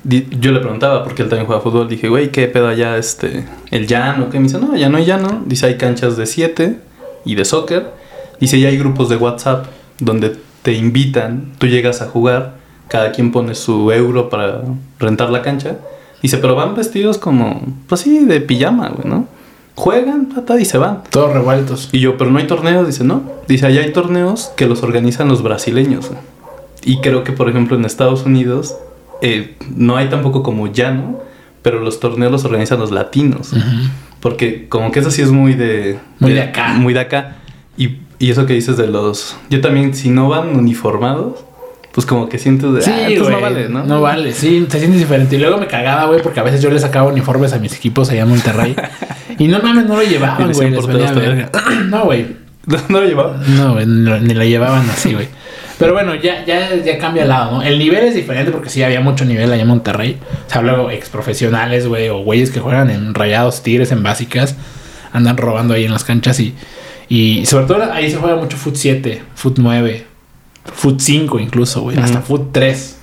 [0.05, 3.87] yo le preguntaba, porque él también juega fútbol, dije, güey, ¿qué pedo allá, este, el
[3.87, 4.31] llano?
[4.31, 4.39] ¿Qué?
[4.41, 5.45] Me dice, no, ya no hay llano.
[5.47, 6.77] Dice, hay canchas de 7
[7.25, 8.02] y de soccer.
[8.41, 9.67] Dice, ya hay grupos de WhatsApp
[9.99, 12.57] donde te invitan, tú llegas a jugar,
[12.89, 14.63] cada quien pone su euro para
[14.99, 15.77] rentar la cancha.
[16.23, 19.27] Dice, pero van vestidos como, pues sí, de pijama, güey, ¿no?
[19.75, 21.03] Juegan, pata, y se van.
[21.11, 21.89] Todos revueltos.
[21.93, 23.23] Y yo, pero no hay torneos, dice, no.
[23.49, 26.09] Dice, allá hay torneos que los organizan los brasileños.
[26.09, 26.21] güey.
[26.85, 28.77] Y creo que, por ejemplo, en Estados Unidos
[29.23, 31.21] eh, no hay tampoco como llano,
[31.63, 33.53] pero los torneos los organizan los latinos.
[33.53, 33.63] güey.
[34.21, 35.99] Porque como que eso sí es muy de...
[36.21, 36.75] Muy de acá.
[36.75, 37.39] Muy de acá.
[37.77, 39.37] Y, y eso que dices de los...
[39.51, 41.41] Yo también, si no van uniformados,
[41.91, 42.81] pues como que siento de...
[42.81, 43.83] Sí, ah, entonces no vale, ¿no?
[43.83, 45.35] No vale, sí, te sientes diferente.
[45.35, 48.11] Y luego me cagaba, güey, porque a veces yo le sacaba uniformes a mis equipos
[48.11, 48.77] allá en Monterrey.
[49.41, 50.71] y no mames, no lo llevaban, les güey.
[50.71, 50.87] Les.
[51.91, 52.37] No, güey.
[52.67, 53.43] ¿No, no lo llevaba?
[53.45, 55.27] No, güey, ni, lo- ni la llevaban así, güey.
[55.81, 57.63] Pero bueno, ya, ya, ya cambia el lado, ¿no?
[57.65, 60.17] El nivel es diferente porque sí había mucho nivel allá en Monterrey.
[60.47, 64.55] O sea, luego ex profesionales, güey, o güeyes que juegan en rayados, tigres, en básicas,
[65.13, 66.55] andan robando ahí en las canchas y,
[67.15, 70.07] y sobre todo ahí se juega mucho Foot 7, Foot 9,
[70.75, 72.27] Foot 5 incluso, güey, hasta Ujú.
[72.29, 72.99] Foot 3.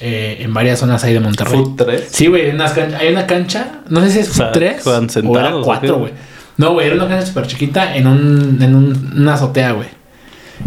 [0.00, 1.58] eh, en varias zonas ahí de Monterrey.
[1.58, 2.08] Foot 3.
[2.10, 5.04] Sí, güey, hay una cancha, no sé si es O sea, Foot 3 juegan o
[5.04, 6.00] era sentados, ¿o 4, qué?
[6.00, 6.12] güey.
[6.58, 9.88] No, güey, era una cancha súper chiquita en, un, en un- una azotea, güey.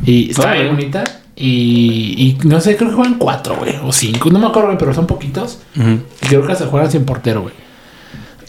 [0.06, 0.64] Y estaba Órale.
[0.64, 1.04] bien bonita.
[1.36, 4.78] Y, y no sé, creo que juegan 4, güey, o 5, no me acuerdo, güey,
[4.78, 5.60] pero son poquitos.
[5.78, 6.00] Ujú.
[6.24, 7.54] Y creo que se juegan sin portero, güey.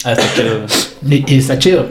[0.05, 0.67] Ah, está chido.
[1.09, 1.87] Y, y está chido.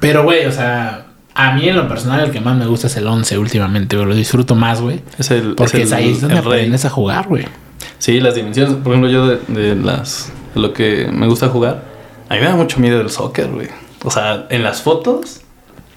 [0.00, 1.05] Pero, güey, o sea,
[1.36, 4.08] a mí en lo personal el que más me gusta es el 11 últimamente, güey.
[4.08, 5.00] Lo disfruto más, güey.
[5.18, 7.44] Es el, Porque es, el- ahí es donde aprendes a jugar, güey.
[7.98, 8.74] Sí, las dimensiones.
[8.76, 11.84] Por ejemplo, yo de, de las de lo que me gusta jugar,
[12.28, 13.68] a mí me da mucho miedo el soccer, güey.
[14.04, 15.42] O sea, en las fotos,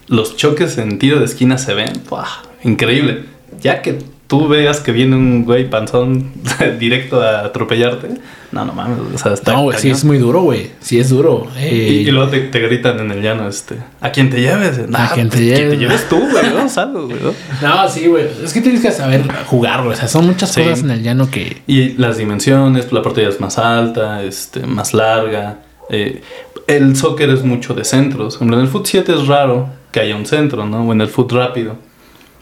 [0.08, 2.26] los choques en tiro de esquina se ven, ¡buah!
[2.64, 3.26] increíble.
[3.62, 4.00] Ya que
[4.30, 6.32] tú veas que viene un güey panzón
[6.80, 8.08] directo a atropellarte,
[8.52, 10.72] no, no mames, o sea, está No, güey, sí es muy duro, güey.
[10.80, 11.48] Sí es duro.
[11.58, 14.80] Eh, Y, y luego te, te gritan en el llano, este, a quien te lleves.
[14.94, 15.70] A quien te pues, lleves.
[15.72, 17.20] te lleves tú, güey, no salgo, güey.
[17.22, 17.34] ¿no?
[17.68, 18.28] No, sí, güey.
[18.44, 19.94] Es que tienes que saber jugar, güey.
[19.94, 20.62] O sea, son muchas Sí.
[20.62, 21.62] cosas en el llano que.
[21.68, 25.60] Y las dimensiones, la portería es más alta, este, más larga.
[25.90, 26.22] eh,
[26.68, 28.38] el soccer es mucho de centros.
[28.42, 30.84] En el foot 7 es raro que haya un centro, ¿no?
[30.88, 31.78] O en el foot rápido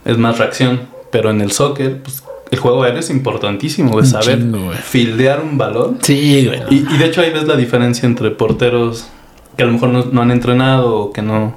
[0.03, 0.81] es más reacción.
[1.11, 4.05] Pero en el soccer, pues, el juego aéreo es importantísimo, güey.
[4.05, 4.39] Saber
[4.83, 5.99] fildear un balón.
[6.01, 6.61] Sí, güey.
[6.69, 9.07] Y, y de hecho ahí ves la diferencia entre porteros
[9.57, 11.55] que a lo mejor no, no han entrenado o que no,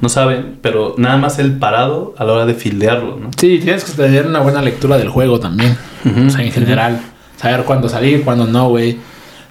[0.00, 3.30] no saben, pero nada más el parado a la hora de fildearlo, ¿no?
[3.36, 5.76] Sí, tienes que tener una buena lectura del juego también.
[6.04, 7.00] O sea, en general.
[7.36, 8.98] Saber cuándo salir, cuándo no, güey.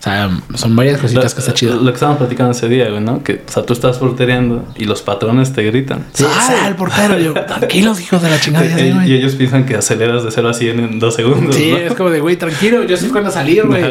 [0.08, 1.76] O sea, son varias cositas que está chido.
[1.76, 3.24] Lo que estábamos platicando ese día, güey, ¿no?
[3.24, 6.06] Que, o sea, tú estás portereando y los patrones te gritan.
[6.13, 7.20] Sí, sal, portero.
[7.20, 8.65] Yo, tranquilos, hijos de la chingada.
[8.80, 9.12] y, güey.
[9.12, 11.56] y ellos piensan que aceleras de 0 a 100 en 2 segundos.
[11.56, 11.78] Sí, ¿no?
[11.78, 13.84] es como de, güey, tranquilo, yo sé cuándo salir, güey.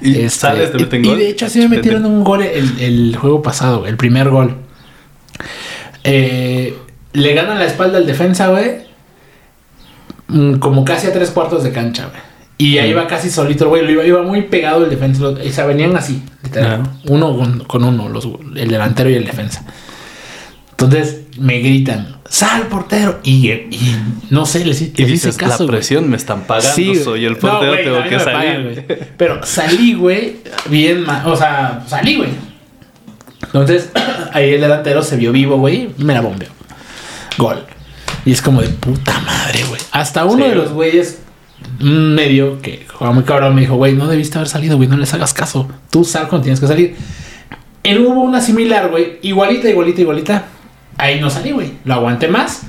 [0.00, 1.16] Y Este, sales, te meten y, gol.
[1.16, 4.56] y de hecho así me metieron un gol el, el juego pasado, el primer gol.
[6.04, 6.76] Eh,
[7.12, 8.82] le ganan la espalda al defensa, güey.
[10.28, 12.31] mm, Como casi a tres cuartos de cancha, güey.
[12.64, 12.90] Y ahí Sí.
[12.90, 13.82] iba casi solito, güey.
[13.84, 15.26] lo Iba, iba muy pegado el defensa.
[15.28, 16.82] O sea, venían así, literal.
[17.08, 19.64] Uno con, con uno, los, el delantero y el defensa.
[20.72, 23.20] Entonces me gritan, sal portero.
[23.22, 23.96] Y, y
[24.30, 25.64] no sé, les, Y dices, caso.
[25.64, 28.84] la presión me están pagando, Sí, soy el No, portero, tengo que salir.
[28.86, 29.08] pagan.
[29.16, 32.30] Pero salí, güey, bien, o sea, salí, güey.
[33.44, 33.90] Entonces,
[34.32, 36.48] ahí el delantero se vio vivo, güey, me la bombeó.
[37.38, 37.64] Gol.
[38.24, 39.80] Y es como de puta madre, güey.
[39.92, 41.18] Hasta uno Sí, de los güeyes
[41.80, 44.96] mm, medio que juega muy cabrón me dijo, güey, no debiste haber salido, güey, no
[44.96, 45.68] les hagas caso.
[45.90, 46.96] Tú sal cuando tienes que salir.
[47.84, 50.44] En hubo una similar, güey, igualita, igualita, igualita.
[50.98, 51.72] Ahí no salí, güey.
[51.84, 52.62] Lo aguanté más.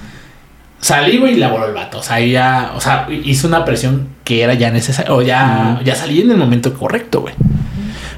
[0.80, 2.00] Salí, güey, y la voló el vato.
[2.00, 5.14] O sea, ahí ya, o sea, hizo una presión que era ya necesaria.
[5.14, 7.34] O ya, ya salí en el momento correcto, güey.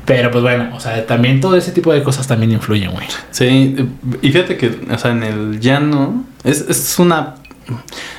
[0.05, 3.07] Pero pues bueno, o sea, también todo ese tipo de cosas también influyen, güey.
[3.31, 3.75] Sí,
[4.21, 7.35] y fíjate que, o sea, en el llano es, es una...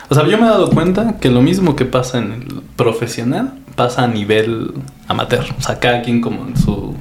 [0.09, 3.55] O sea, yo me he dado cuenta que lo mismo que pasa en el profesional
[3.75, 4.73] pasa a nivel
[5.09, 5.45] amateur.
[5.59, 6.95] O sea, cada quien como en su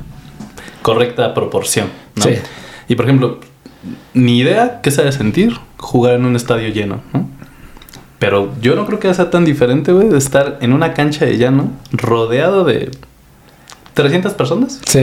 [0.82, 2.24] correcta proporción, ¿no?
[2.24, 2.36] Sí.
[2.88, 3.40] Y por ejemplo,
[4.14, 7.28] ni idea qué se ha de sentir jugar en un estadio lleno, ¿no?
[8.20, 11.38] Pero yo no creo que sea tan diferente, güey, de estar en una cancha de
[11.38, 12.90] llano rodeado de
[13.94, 14.82] 300 personas.
[14.88, 15.00] Sí.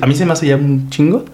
[0.00, 1.24] A mí se me hace ya un chingo.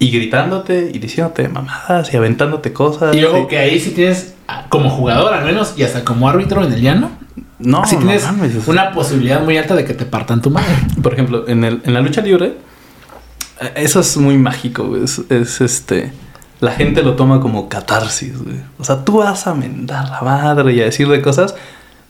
[0.00, 3.14] Y gritándote y diciéndote mamadas y aventándote cosas.
[3.16, 6.28] Y luego y- que ahí sí tienes, ah, como jugador al menos, y hasta como
[6.28, 7.10] árbitro en el llano,
[7.58, 10.68] No, sí no tienes mames, una posibilidad muy alta de que te partan tu madre.
[11.02, 12.54] Por ejemplo, en, el, en la lucha libre,
[13.60, 15.02] eh, eso es muy mágico, güey.
[15.02, 16.12] Es, es, este.
[16.60, 18.56] La gente lo toma como catarsis, güey.
[18.78, 21.54] O sea, tú vas a mentar la madre y a decirle cosas,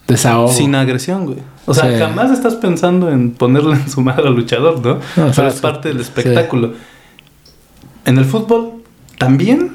[0.07, 0.53] Desahogo.
[0.53, 1.39] sin agresión, güey.
[1.67, 1.99] O sea, Sí.
[1.99, 4.95] jamás estás pensando en ponerle en su madre al luchador, ¿no?
[5.17, 6.73] No, Pero es parte del espectáculo.
[8.09, 8.83] En el fútbol
[9.19, 9.73] también,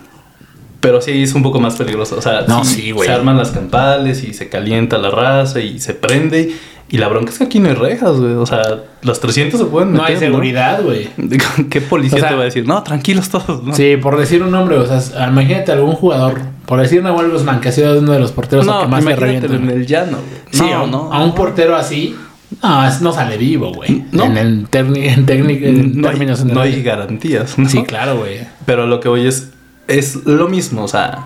[0.80, 2.17] pero sí es un poco más peligroso.
[2.17, 3.08] O sea, No, sí, güey.
[3.08, 6.54] se arman las campales y se calienta la raza y se prende.
[6.89, 8.34] Y la bronca es que aquí no hay rejas, güey.
[8.34, 8.62] O sea,
[9.02, 11.10] los 300 se pueden No hay meter, seguridad, güey.
[11.17, 12.67] Digo, ¿Qué policía O sea, te va a decir?
[12.67, 13.74] No, tranquilos todos, ¿no?
[13.74, 17.69] Sí, por decir un nombre, o sea, imagínate algún jugador, por decir Nahuel Guzmán, que
[17.69, 19.69] ha sido uno de los porteros no, que más te imagínate revientan.
[19.69, 20.41] en el llano, güey.
[20.52, 21.13] Sí, no, a, un- no.
[21.13, 22.15] a un portero así,
[22.62, 24.06] no, no sale vivo, güey.
[24.12, 24.26] No.
[24.26, 27.68] En, el terni- en, en no hay, no hay garantías, ¿no?
[27.70, 28.42] Sí, claro, güey.
[28.66, 29.50] Pero lo que voy es,
[29.88, 31.26] es lo mismo, o sea,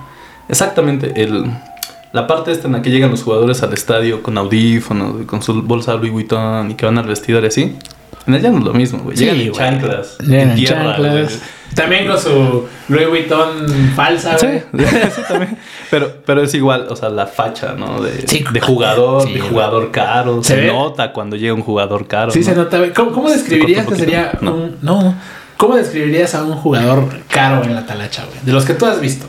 [0.49, 1.45] exactamente, el,
[2.13, 5.61] la parte esta en la que llegan los jugadores al estadio con audífonos, con su
[5.63, 7.75] bolsa Louis Vuitton y que van al vestidor y así.
[8.25, 9.15] En el llano es lo mismo, güey.
[9.15, 9.57] Sí, Llegan en güey.
[9.59, 11.39] chanclas, Llegan en en tierra, chanclas.
[11.75, 13.49] También con su Louis Vuitton
[13.95, 14.61] falsa, güey.
[14.73, 14.85] güey.
[14.89, 15.57] Sí, sí, también.
[15.89, 18.01] Pero, pero es igual, o sea, la facha, ¿no?
[18.01, 20.43] De, Sí, de jugador, sí, de jugador caro.
[20.43, 22.31] Se nota cuando llega un jugador caro.
[22.31, 22.45] Sí, ¿no?
[22.45, 22.93] se nota.
[22.93, 24.37] ¿Cómo, cómo describirías que sería.
[24.41, 24.53] No.
[24.55, 24.77] un...
[24.81, 25.15] No.
[25.57, 28.37] ¿Cómo describirías a un jugador caro en la talacha, güey?
[28.45, 29.25] De los que tú has visto.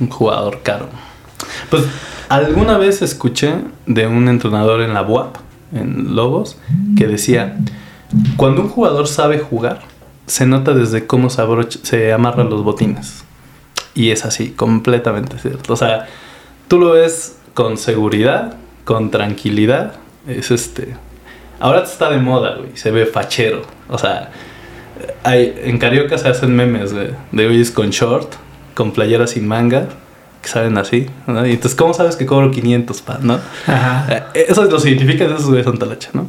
[0.00, 0.88] Un jugador caro.
[1.70, 1.84] Pues
[2.28, 3.54] alguna vez escuché
[3.86, 5.36] de un entrenador en la BUAP,
[5.72, 6.58] en Lobos,
[6.98, 7.56] que decía,
[8.36, 9.80] cuando un jugador sabe jugar,
[10.26, 13.24] se nota desde cómo se, abrocha- se amarran los botines.
[13.94, 15.72] Y es así, completamente cierto.
[15.72, 16.08] O sea,
[16.68, 19.94] tú lo ves con seguridad, con tranquilidad.
[20.26, 20.96] Es este...
[21.60, 22.70] Ahora está de moda, güey.
[22.74, 23.62] Se ve fachero.
[23.88, 24.30] O sea,
[25.22, 28.32] hay, en Carioca se hacen memes de, de güeyes con short,
[28.74, 29.88] con playera sin manga,
[30.42, 31.06] que saben así.
[31.26, 31.46] ¿no?
[31.46, 33.18] Y entonces, ¿cómo sabes que cobro 500, pa?
[33.22, 33.40] ¿no?
[33.66, 34.30] Ajá.
[34.34, 36.28] Eh, Eso los identifica, esos güeyes son talacha, ¿no?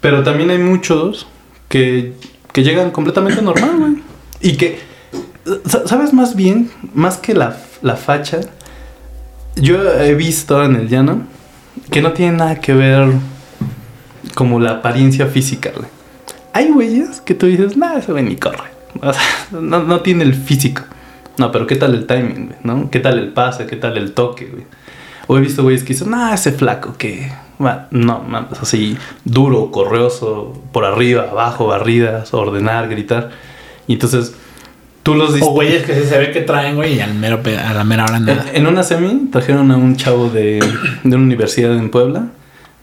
[0.00, 1.26] Pero también hay muchos
[1.68, 2.12] que,
[2.52, 3.94] que llegan completamente normal, güey.
[4.40, 4.78] Y que,
[5.86, 6.70] ¿sabes más bien?
[6.94, 8.40] Más que la, la facha,
[9.56, 11.22] yo he visto en el llano
[11.90, 13.12] que no tiene nada que ver
[14.34, 15.72] como la apariencia física.
[16.52, 18.70] Hay güeyes que tú dices, nada, ese güey ni corre.
[19.00, 19.22] O sea,
[19.60, 20.82] no, no tiene el físico.
[21.38, 22.58] No, pero ¿qué tal el timing, güey?
[22.62, 22.90] ¿No?
[22.90, 23.66] ¿Qué tal el pase?
[23.66, 24.64] ¿Qué tal el toque, güey?
[25.26, 27.32] O he visto güeyes que dicen, nah, ese flaco que...
[27.62, 33.30] va, No, mames, así duro, correoso, por arriba, abajo, barridas, ordenar, gritar.
[33.86, 34.34] Y entonces
[35.02, 37.40] tú los dis- O güeyes que sí se ve que traen, güey, y al mero
[37.64, 38.46] a la mera hora nada.
[38.50, 40.58] en, en una semi trajeron a un chavo de,
[41.04, 42.26] de una universidad en Puebla,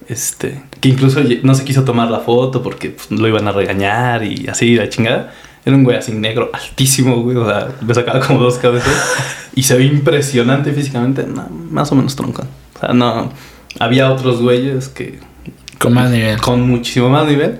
[0.07, 4.23] este, que incluso no se quiso tomar la foto porque pues, lo iban a regañar
[4.23, 5.33] y así, la chingada.
[5.65, 8.93] Era un güey así negro, altísimo, güey, o sea, me sacaba como dos cabezas
[9.55, 12.43] y se ve impresionante físicamente, no, más o menos tronco.
[12.75, 13.31] O sea, no,
[13.77, 15.19] había otros güeyes que
[15.77, 16.39] Con más nivel.
[16.39, 17.59] con muchísimo más nivel,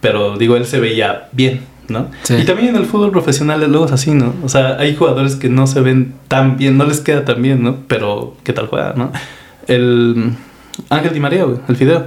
[0.00, 2.10] pero digo, él se veía bien, ¿no?
[2.22, 2.34] Sí.
[2.34, 4.34] Y también en el fútbol profesional luego es así, ¿no?
[4.42, 7.62] O sea, hay jugadores que no se ven tan bien, no les queda tan bien,
[7.62, 7.78] ¿no?
[7.88, 9.12] Pero, ¿qué tal juega, no?
[9.66, 10.32] El
[10.90, 12.06] Ángel Di María, güey, el Fideo.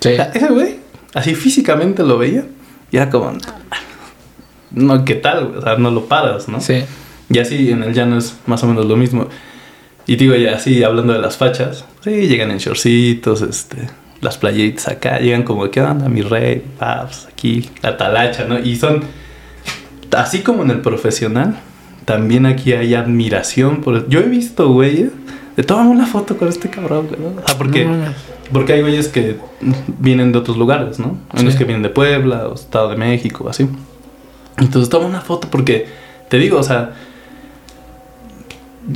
[0.00, 0.10] Sí.
[0.10, 0.76] O sea, ese güey,
[1.14, 2.44] así físicamente lo veía
[2.90, 3.32] y era como,
[4.72, 5.46] no, ¿qué tal?
[5.46, 5.58] güey?
[5.58, 6.60] O sea, no lo paras, ¿no?
[6.60, 6.84] Sí.
[7.30, 9.28] Y así en el llano es más o menos lo mismo.
[10.06, 13.88] Y digo, ya así hablando de las fachas, sí, llegan en shortcitos, este,
[14.22, 16.64] las playitas acá, llegan como, ¿qué onda, mi rey?
[16.78, 18.58] Paps, aquí, la talacha, ¿no?
[18.58, 19.02] Y son,
[20.16, 21.58] así como en el profesional,
[22.06, 24.08] también aquí hay admiración por...
[24.08, 25.10] Yo he visto, güeyes,
[25.56, 27.40] de tomar una foto con este cabrón, güey, ¿no?
[27.42, 27.84] O sea, porque...
[27.84, 28.16] No mames.
[28.52, 29.36] Porque hay güeyes que
[29.98, 31.18] vienen de otros lugares, ¿no?
[31.30, 31.58] Hay unos Sí.
[31.58, 33.66] que vienen de Puebla o Estado de México, así.
[34.58, 35.86] Entonces toma una foto porque,
[36.28, 36.92] te digo, o sea,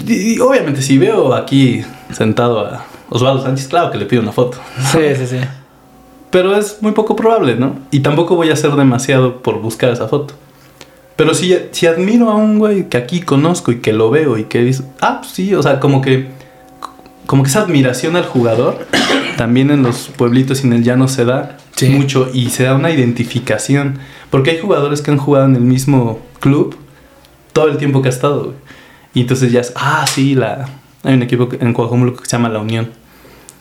[0.06, 4.32] y- y obviamente si veo aquí sentado a Osvaldo Sánchez, claro que le pido una
[4.32, 4.58] foto.
[4.92, 5.36] Sí, sí, sí.
[6.30, 7.76] Pero es muy poco probable, ¿no?
[7.90, 10.34] Y tampoco voy a hacer demasiado por buscar esa foto.
[11.14, 14.44] Pero si, si admiro a un güey que aquí conozco y que lo veo y
[14.44, 16.28] que dice, ah, pues sí, o sea, como que,
[17.26, 18.86] como que esa admiración al jugador
[19.38, 21.90] también en los pueblitos y en el llano se da Sí.
[21.90, 23.98] mucho y se da una identificación.
[24.30, 26.76] Porque hay jugadores que han jugado en el mismo club
[27.52, 28.56] todo el tiempo que ha estado, güey.
[29.14, 30.68] Y entonces ya es, ah, sí, la,
[31.06, 32.90] hay un equipo en Coajomulco que se llama La Unión.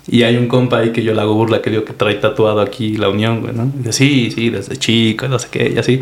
[0.07, 2.59] Y hay un compa ahí que yo le hago burla que digo que trae tatuado
[2.59, 3.71] aquí La Unión, güey, ¿no?
[3.75, 6.01] Y dice, sí, sí, desde chico, no sé qué, y así.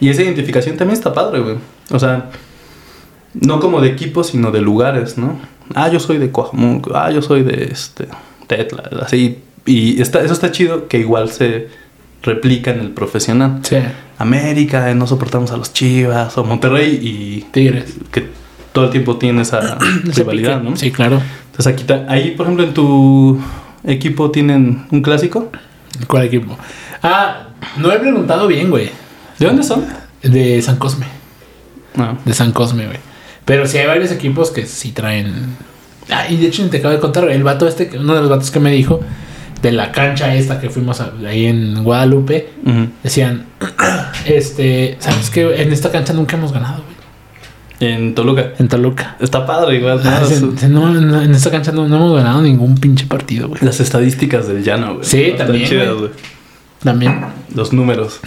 [0.00, 1.56] Y esa identificación también está padre, güey.
[1.90, 2.30] O sea,
[3.34, 5.38] no como de equipo, sino de lugares, ¿no?
[5.74, 8.06] Ah, yo soy de Coajomulco, ah, yo soy de este,
[8.46, 9.38] Tetla, así.
[9.64, 11.68] Y está, eso está chido que igual se
[12.22, 13.60] replica en el profesional.
[13.62, 13.76] Sí.
[14.18, 17.96] América, eh, no soportamos a los Chivas, o Monterrey, y Tigres.
[18.12, 18.45] que
[18.76, 20.60] todo el tiempo tiene esa rivalidad.
[20.60, 20.76] ¿no?
[20.76, 21.22] Sí, claro.
[21.46, 23.40] Entonces aquí, ahí, por ejemplo, en tu
[23.84, 25.50] equipo tienen un clásico.
[26.06, 26.58] ¿Cuál equipo?
[27.02, 28.90] Ah, no he preguntado bien, güey.
[29.38, 29.86] ¿De dónde son?
[30.22, 31.06] De San Cosme.
[31.94, 32.18] No.
[32.26, 32.98] De San Cosme, güey.
[33.46, 35.56] Pero sí hay varios equipos que sí traen
[36.10, 38.50] Ah, y de hecho te acabo de contar, el vato este, uno de los vatos
[38.50, 39.00] que me dijo,
[39.62, 42.50] de la cancha esta que fuimos ahí en Guadalupe,
[43.02, 43.46] decían,
[44.26, 45.62] este, ¿sabes qué?
[45.62, 47.05] En esta cancha nunca hemos ganado, güey.
[47.80, 48.52] En Toluca.
[48.58, 49.16] En Toluca.
[49.20, 50.00] Está padre, igual.
[50.04, 53.60] Ah, en esta cancha no, hemos ganado ningún pinche partido, güey.
[53.62, 55.04] Las estadísticas del llano, güey.
[55.04, 55.68] Sí, también.
[55.98, 56.10] güey.
[56.82, 57.20] También.
[57.54, 58.20] Los números.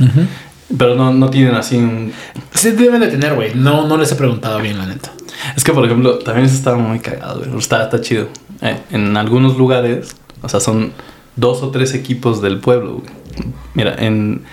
[0.77, 2.11] Pero no, no tienen así un...
[2.53, 3.55] Sí deben de tener, güey.
[3.55, 5.11] No, no les he preguntado bien, la neta.
[5.55, 7.57] Es que, por ejemplo, también eso está muy cagado, güey.
[7.57, 8.27] Está, está chido.
[8.61, 10.91] Eh, en algunos lugares, o sea, son
[11.35, 13.09] dos o tres equipos del pueblo, güey.
[13.73, 14.43] Mira, en,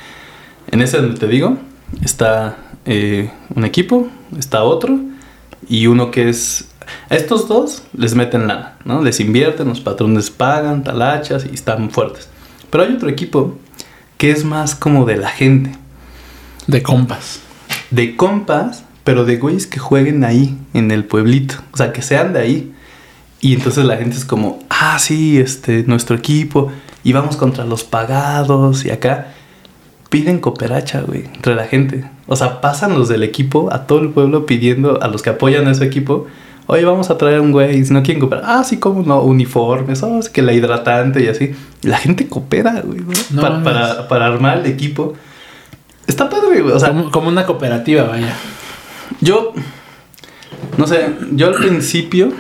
[0.71, 1.59] en ese donde te digo,
[2.03, 4.99] está eh, un equipo, está otro,
[5.69, 6.69] y uno que es...
[7.11, 9.03] A estos dos les meten lana, ¿no?
[9.03, 12.29] Les invierten, los patrones pagan, talachas y están fuertes.
[12.71, 13.59] Pero hay otro equipo
[14.19, 15.77] que es más como de la gente.
[16.69, 17.41] De compas.
[17.91, 21.57] De compas, pero de güeyes que jueguen ahí, en el pueblito.
[21.73, 22.73] O sea, que sean de ahí.
[23.41, 26.71] Y entonces la gente es como, ah, sí, este, nuestro equipo.
[27.03, 29.35] Y vamos contra los pagados y acá
[30.09, 32.05] piden cooperacha, güey, entre la gente.
[32.27, 35.67] O sea, pasan los del equipo a todo el pueblo pidiendo a los que apoyan
[35.67, 36.27] a ese equipo,
[36.67, 40.03] oye, vamos a traer un güey, si no quieren cooperar, ah, sí, como no, uniformes,
[40.03, 41.55] oh, que la hidratante y así.
[41.83, 43.01] La gente coopera, güey,
[43.41, 45.15] para, para, armar el equipo.
[46.07, 46.93] Está padre, güey, o sea.
[47.11, 48.35] Como, una cooperativa, vaya.
[49.21, 49.53] Yo,
[50.77, 52.33] no sé, yo al principio,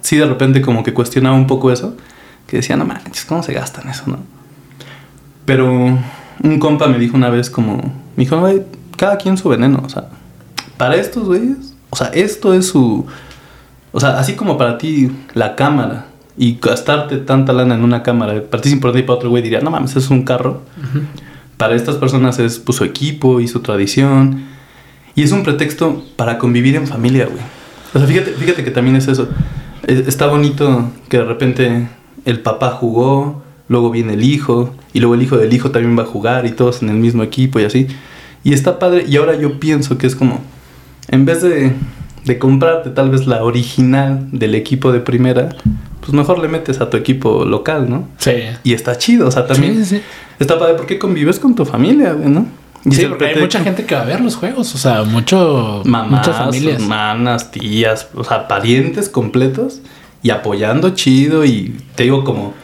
[0.00, 1.96] sí, de repente como que cuestionaba un poco eso,
[2.46, 4.18] que decía, no manches, ¿cómo se gastan eso, no?
[5.46, 5.98] Pero
[6.42, 7.76] un compa me dijo una vez como,
[8.16, 8.62] me dijo, güey,
[8.96, 10.08] cada quien su veneno, o sea,
[10.76, 13.06] para estos güeyes, o sea, esto es su,
[13.92, 18.42] o sea, así como para ti la cámara y gastarte tanta lana en una cámara,
[18.50, 20.62] para ti es importante y para otro güey diría, no mames, es un carro.
[21.56, 24.46] Para estas personas es pues, su equipo y su tradición.
[25.14, 27.42] Y es un pretexto para convivir en familia, güey.
[27.94, 29.28] O sea, fíjate, fíjate que también es eso.
[29.86, 31.88] Está bonito que de repente
[32.24, 33.42] el papá jugó,
[33.72, 36.52] luego viene el hijo, y luego el hijo del hijo también va a jugar, y
[36.52, 37.88] todos en el mismo equipo y así.
[38.44, 40.40] Y está padre, y ahora yo pienso que es como,
[41.08, 41.72] en vez de,
[42.24, 45.56] de comprarte tal vez la original del equipo de primera,
[46.00, 48.08] pues mejor le metes a tu equipo local, ¿no?
[48.18, 48.32] Sí.
[48.62, 50.02] Y está chido, o sea, también sí, sí.
[50.38, 52.46] está padre porque convives con tu familia, ¿no?
[52.84, 55.82] Y sí, porque hay mucha gente que va a ver los juegos, o sea, mucho,
[55.84, 56.82] muchas familias.
[56.82, 59.80] hermanas, tías, o sea, parientes completos
[60.20, 62.54] y apoyando chido y te digo como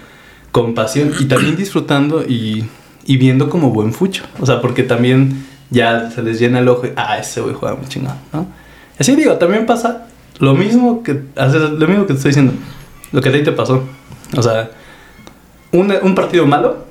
[0.59, 2.65] con pasión y también disfrutando y,
[3.07, 4.25] y, viendo como buen fucho.
[4.41, 7.77] O sea, porque también ya se les llena el ojo y, ah, ese güey juega
[7.77, 8.49] muy chingón, ¿no?
[8.99, 10.09] Así digo, también pasa
[10.41, 12.55] lo mismo que, lo mismo que te estoy diciendo,
[13.13, 13.85] lo que a ti te pasó.
[14.37, 14.69] O sea,
[15.71, 16.85] un, un partido malo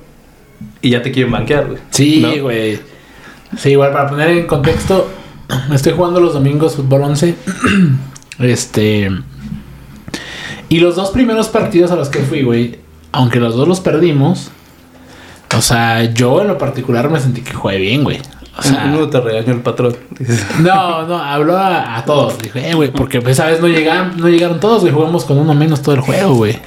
[0.80, 1.78] y ya te quieren banquear, güey.
[1.90, 2.80] Sí, güey.
[3.58, 5.10] Sí, igual para poner en contexto,
[5.74, 7.34] estoy jugando los domingos fútbol 11.
[8.38, 9.10] este.
[10.70, 14.50] Y los dos primeros partidos a los que fui, güey, aunque los dos los perdimos,
[15.56, 18.20] o sea, yo en lo particular me sentí que jugué bien, güey.
[18.58, 19.96] O sea, uno te regañó el patrón.
[20.60, 22.38] No, no, habló a, todos.
[22.38, 24.92] Dije, eh, güey, porque esa vez no llegaron, no llegaron todos, güey.
[24.92, 26.58] Jugamos con uno menos todo el juego, güey.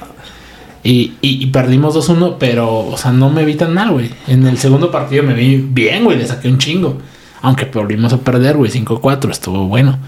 [0.84, 4.10] Y, y, perdimos 2-1, pero, o sea, no me vi tan mal, güey.
[4.26, 6.18] En el segundo partido me vi bien, güey.
[6.18, 6.98] Le saqué un chingo.
[7.42, 8.70] Aunque volvimos a perder, güey.
[8.70, 9.98] 5-4, estuvo bueno.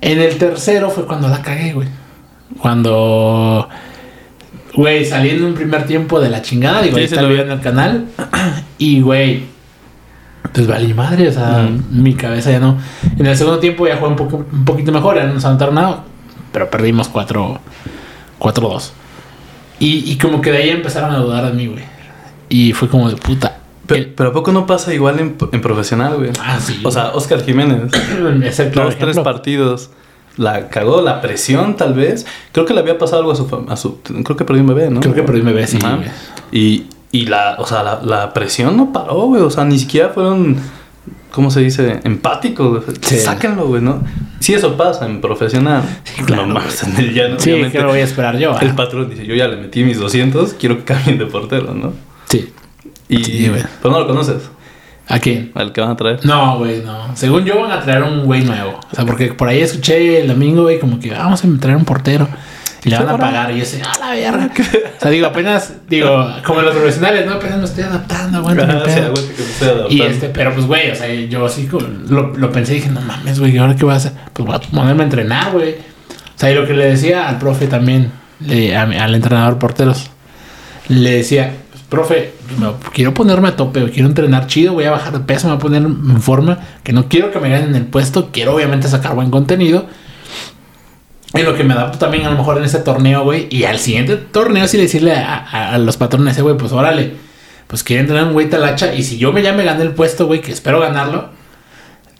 [0.00, 1.88] En el tercero fue cuando la cagué, güey.
[2.58, 3.68] Cuando
[4.74, 8.06] Güey, saliendo un primer tiempo de la chingada, digo, ahí está video en el canal.
[8.78, 9.44] Y, güey,
[10.52, 12.78] pues vale madre, o sea, mi cabeza ya no.
[13.18, 15.58] En el segundo tiempo ya jugué un, poco, un poquito mejor, ya no nos han
[15.58, 16.04] tornado,
[16.52, 17.58] pero perdimos 4-2.
[19.78, 21.84] Y, y como que de ahí empezaron a dudar de mí, güey.
[22.48, 23.58] Y fue como de puta.
[23.86, 26.30] Pero, ¿a poco no pasa igual en, en profesional, güey?
[26.40, 26.80] Ah, sí.
[26.82, 27.90] O sea, Oscar Jiménez.
[28.74, 29.90] Dos, tres partidos
[30.36, 32.26] la cagó, la presión tal vez.
[32.52, 34.90] Creo que le había pasado algo a su, a su creo que perdió un bebé,
[34.90, 35.00] ¿no?
[35.00, 35.78] Creo que perdió un bebé, sí.
[36.50, 39.42] Y, y la, o sea, la, la, presión no paró, güey.
[39.42, 40.56] O sea, ni siquiera fueron,
[41.30, 42.00] ¿cómo se dice?
[42.04, 42.84] Empáticos.
[43.02, 43.18] Sí.
[43.18, 44.02] Sáquenlo, güey, ¿no?
[44.40, 45.82] Si eso pasa en profesional.
[46.04, 46.46] Sí, claro.
[46.46, 48.58] No más en el llano, sí, que lo voy a esperar yo.
[48.58, 51.92] El patrón dice, yo ya le metí mis 200, quiero que cambien de portero, ¿no?
[52.28, 52.52] Sí.
[53.08, 53.52] Y, sí,
[53.82, 54.42] pero no lo conoces.
[55.12, 55.52] ¿A quién?
[55.54, 56.24] ¿Al que van a traer?
[56.24, 57.14] No, güey, no.
[57.14, 58.80] Según yo van a traer un güey nuevo.
[58.90, 61.84] O sea, porque por ahí escuché el domingo, güey, como que vamos a traer un
[61.84, 62.26] portero.
[62.82, 63.52] Y le van a pagar.
[63.52, 64.50] Y yo sé, a la verga.
[64.96, 67.34] o sea, digo, apenas, digo, como los profesionales, ¿no?
[67.34, 68.84] Apenas me estoy adaptando, aguanta.
[68.86, 69.84] Ah.
[69.90, 71.68] Y este, pero pues, güey, o sea, yo así
[72.08, 74.12] lo, lo pensé y dije, no mames, güey, ¿ahora qué voy a hacer?
[74.32, 75.72] Pues voy a ponerme a entrenar, güey.
[75.72, 80.10] O sea, y lo que le decía al profe también, le, al entrenador porteros,
[80.88, 81.52] le decía,
[81.92, 82.32] profe,
[82.92, 85.62] quiero ponerme a tope, quiero entrenar chido, voy a bajar de peso, me voy a
[85.62, 89.30] poner en forma, que no quiero que me ganen el puesto, quiero obviamente sacar buen
[89.30, 89.86] contenido.
[91.34, 93.46] En lo que me adapto también a lo mejor en ese torneo, güey.
[93.50, 97.14] Y al siguiente torneo sí decirle a, a- a los patrones, eh, güey, pues órale.
[97.68, 98.94] Pues quieren tener un güey talacha.
[98.94, 101.30] Y si yo me ya me gané el puesto, güey, que espero ganarlo.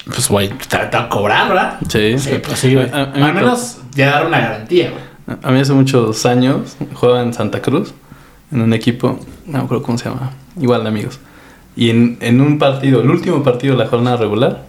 [0.06, 1.78] Pues, güey, te te va a cobrar, ¿verdad?
[1.88, 2.18] Sí.
[2.18, 2.88] Sí, pues sí, güey.
[2.90, 5.38] Al menos ya dar una garantía, güey.
[5.42, 7.92] A mí hace muchos años jugaba en Santa Cruz,
[8.52, 11.18] en un equipo, no me acuerdo cómo se llama, igual de amigos.
[11.74, 14.64] Y en, en un partido, el último partido de la jornada regular,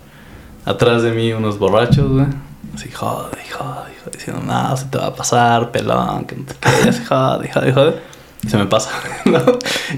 [0.66, 2.26] atrás de mí unos borrachos, güey.
[2.74, 6.56] Así, joder, joder, joder, diciendo, no, se te va a pasar, pelón, que no te
[6.56, 8.02] quedes, así, joder, joder, joder.
[8.44, 8.92] Y se me pasa,
[9.26, 9.40] ¿no?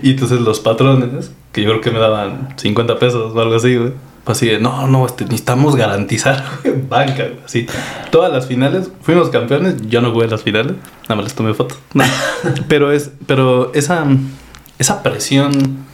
[0.01, 3.75] Y entonces los patrones, que yo creo que me daban 50 pesos o algo así,
[3.75, 3.93] güey.
[4.25, 6.43] Pues así de, no, no, este, necesitamos garantizar
[6.89, 7.27] banca.
[7.45, 7.67] Así,
[8.11, 10.73] todas las finales, fuimos campeones, yo no jugué las finales,
[11.03, 11.77] nada más les tomé fotos.
[12.67, 14.05] Pero es, pero esa,
[14.79, 15.85] esa presión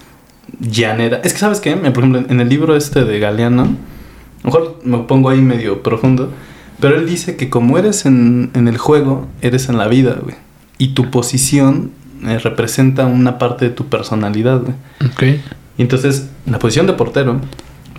[0.59, 1.75] llanera, es que, ¿sabes qué?
[1.75, 5.83] Por ejemplo, en el libro este de Galeano, a lo mejor me pongo ahí medio
[5.83, 6.31] profundo,
[6.79, 10.35] pero él dice que como eres en, en el juego, eres en la vida, güey.
[10.77, 11.91] Y tu posición
[12.25, 14.73] eh, representa una parte de tu personalidad, güey.
[15.11, 15.41] Ok.
[15.77, 17.39] Y entonces, en la posición de portero,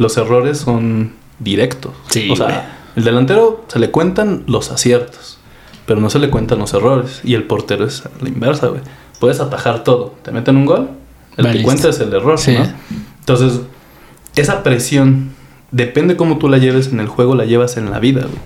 [0.03, 1.93] los errores son directos.
[2.09, 2.59] Sí, o sea, güey.
[2.97, 5.39] el delantero se le cuentan los aciertos,
[5.87, 7.21] pero no se le cuentan los errores.
[7.25, 8.81] Y el portero es la inversa, güey.
[9.21, 10.15] Puedes atajar todo.
[10.23, 10.91] Te meten un gol,
[11.33, 11.65] el que Valiste.
[11.65, 12.53] cuenta es el error, Sí.
[12.55, 12.67] ¿no?
[13.21, 13.61] Entonces,
[14.37, 15.31] esa presión,
[15.71, 18.39] depende cómo tú la lleves en el juego, la llevas en la vida, güey.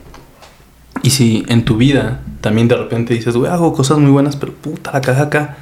[1.02, 4.52] Y si en tu vida también de repente dices, güey, hago cosas muy buenas, pero
[4.52, 5.56] puta, la caja acá.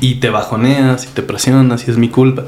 [0.00, 2.44] Y te bajoneas y te presionas y es mi culpa.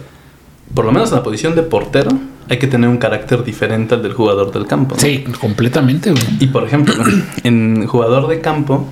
[0.75, 2.11] Por lo menos en la posición de portero
[2.49, 4.95] hay que tener un carácter diferente al del jugador del campo.
[4.97, 5.01] ¿no?
[5.01, 6.23] Sí, completamente, güey.
[6.41, 6.95] Y por ejemplo,
[7.45, 8.87] en jugador de campo,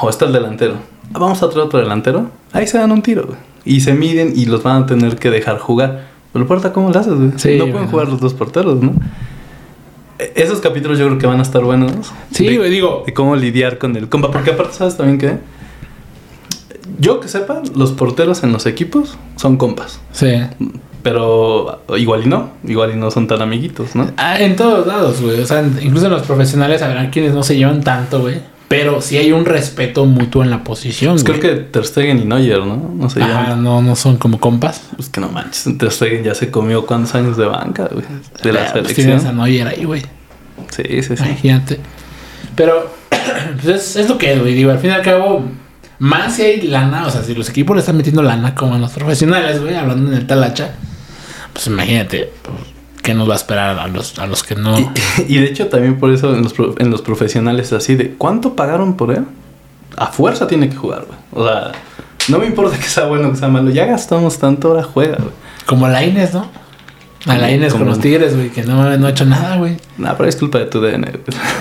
[0.00, 0.74] o está el delantero.
[1.10, 2.30] Vamos a traer otro delantero.
[2.52, 3.38] Ahí se dan un tiro, güey.
[3.64, 6.06] Y se miden y los van a tener que dejar jugar.
[6.32, 7.30] Pero no importa cómo lo haces, güey.
[7.36, 8.92] Sí, no pueden jugar los dos porteros, ¿no?
[10.18, 12.12] E- Esos capítulos yo creo que van a estar buenos.
[12.30, 13.02] Sí, de- güey, digo.
[13.06, 14.30] de cómo lidiar con el compa.
[14.30, 15.38] Porque aparte, ¿sabes también qué?
[16.98, 20.00] Yo que sepa, los porteros en los equipos son compas.
[20.12, 20.28] Sí.
[21.06, 22.50] Pero igual y no.
[22.66, 24.10] Igual y no son tan amiguitos, ¿no?
[24.16, 25.38] Ah, en todos lados, güey.
[25.40, 28.40] O sea, incluso en los profesionales habrá quienes no se llevan tanto, güey.
[28.66, 32.24] Pero sí hay un respeto mutuo en la posición, Pues creo que Ter Stegen y
[32.24, 32.90] Neuer, ¿no?
[32.92, 33.54] No sé, Ajá, ya.
[33.54, 34.82] no, no son como compas.
[34.96, 35.78] Pues que no manches.
[35.78, 38.04] Ter Stegen ya se comió cuántos años de banca, güey.
[38.42, 39.06] De la Ah, pues selección.
[39.06, 40.02] tienes a Neuer ahí, güey.
[40.70, 41.22] Sí, sí, sí.
[41.24, 41.78] Imagínate.
[42.56, 42.90] Pero,
[43.62, 44.54] pues es, es lo que es, güey.
[44.54, 45.44] Digo, al fin y al cabo,
[46.00, 48.80] más si hay lana, o sea, si los equipos le están metiendo lana como en
[48.80, 50.74] los profesionales, güey, hablando en el talacha,
[51.56, 52.54] pues imagínate, pues,
[53.02, 54.78] ¿qué nos va a esperar a los, a los que no?
[54.78, 54.90] Y,
[55.26, 58.54] y de hecho también por eso en los, en los profesionales es así de ¿cuánto
[58.54, 59.24] pagaron por él?
[59.96, 61.18] A fuerza tiene que jugar, güey.
[61.32, 61.72] O sea,
[62.28, 63.70] no me importa que sea bueno o que sea malo.
[63.70, 65.30] Ya gastamos tanto, ahora juega, güey.
[65.64, 66.46] Como la Inés, ¿no?
[67.24, 69.78] A la Inés con los Tigres, güey, que no, no ha hecho nada, güey.
[69.96, 71.10] Nah, pero es culpa de tu DN.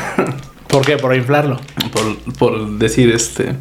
[0.68, 0.98] ¿Por qué?
[0.98, 1.58] Por inflarlo.
[1.94, 3.56] por, por decir este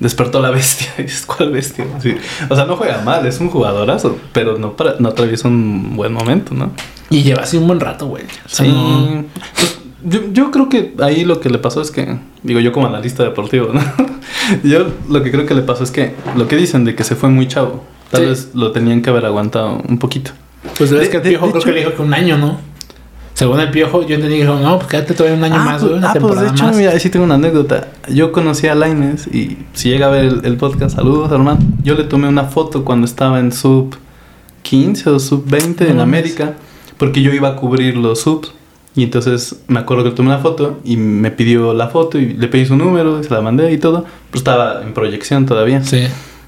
[0.00, 2.14] despertó la bestia dices cuál bestia Sí.
[2.50, 6.12] o sea no juega mal es un jugadorazo pero no para, no atraviesa un buen
[6.12, 6.72] momento no
[7.10, 8.24] Y lleva así un buen rato, güey.
[8.24, 9.24] O sea, sí no-
[9.56, 12.86] Pues, yo, yo creo que ahí lo que le pasó es que digo yo como
[12.86, 13.80] analista deportivo no
[14.64, 17.14] yo lo que creo que le pasó es que lo que dicen de que se
[17.16, 18.26] fue muy chavo tal Sí.
[18.28, 20.32] vez lo tenían que haber aguantado un poquito
[20.76, 22.58] Pues es que el piojo creo hecho- que le dijo que un año, ¿no?
[23.34, 25.94] Según el piojo, yo entendí que dijo, no, pues quédate todavía un año más, güey,
[25.94, 26.76] una ah, pues de hecho, más.
[26.76, 27.88] mira, ahí sí tengo una anécdota.
[28.08, 31.58] Yo conocí a Laines y si llega a ver el, el podcast, saludos, hermano.
[31.82, 33.96] Yo le tomé una foto cuando estaba en sub
[34.62, 36.00] 15 o sub 20 No en.
[36.00, 36.54] América,
[36.96, 38.52] porque yo iba a cubrir los subs.
[38.96, 42.34] Y entonces me acuerdo que le tomé una foto y me pidió la foto y
[42.34, 44.04] le pedí su número y se la mandé y todo.
[44.30, 45.82] Pero estaba en proyección todavía.
[45.82, 46.06] Sí.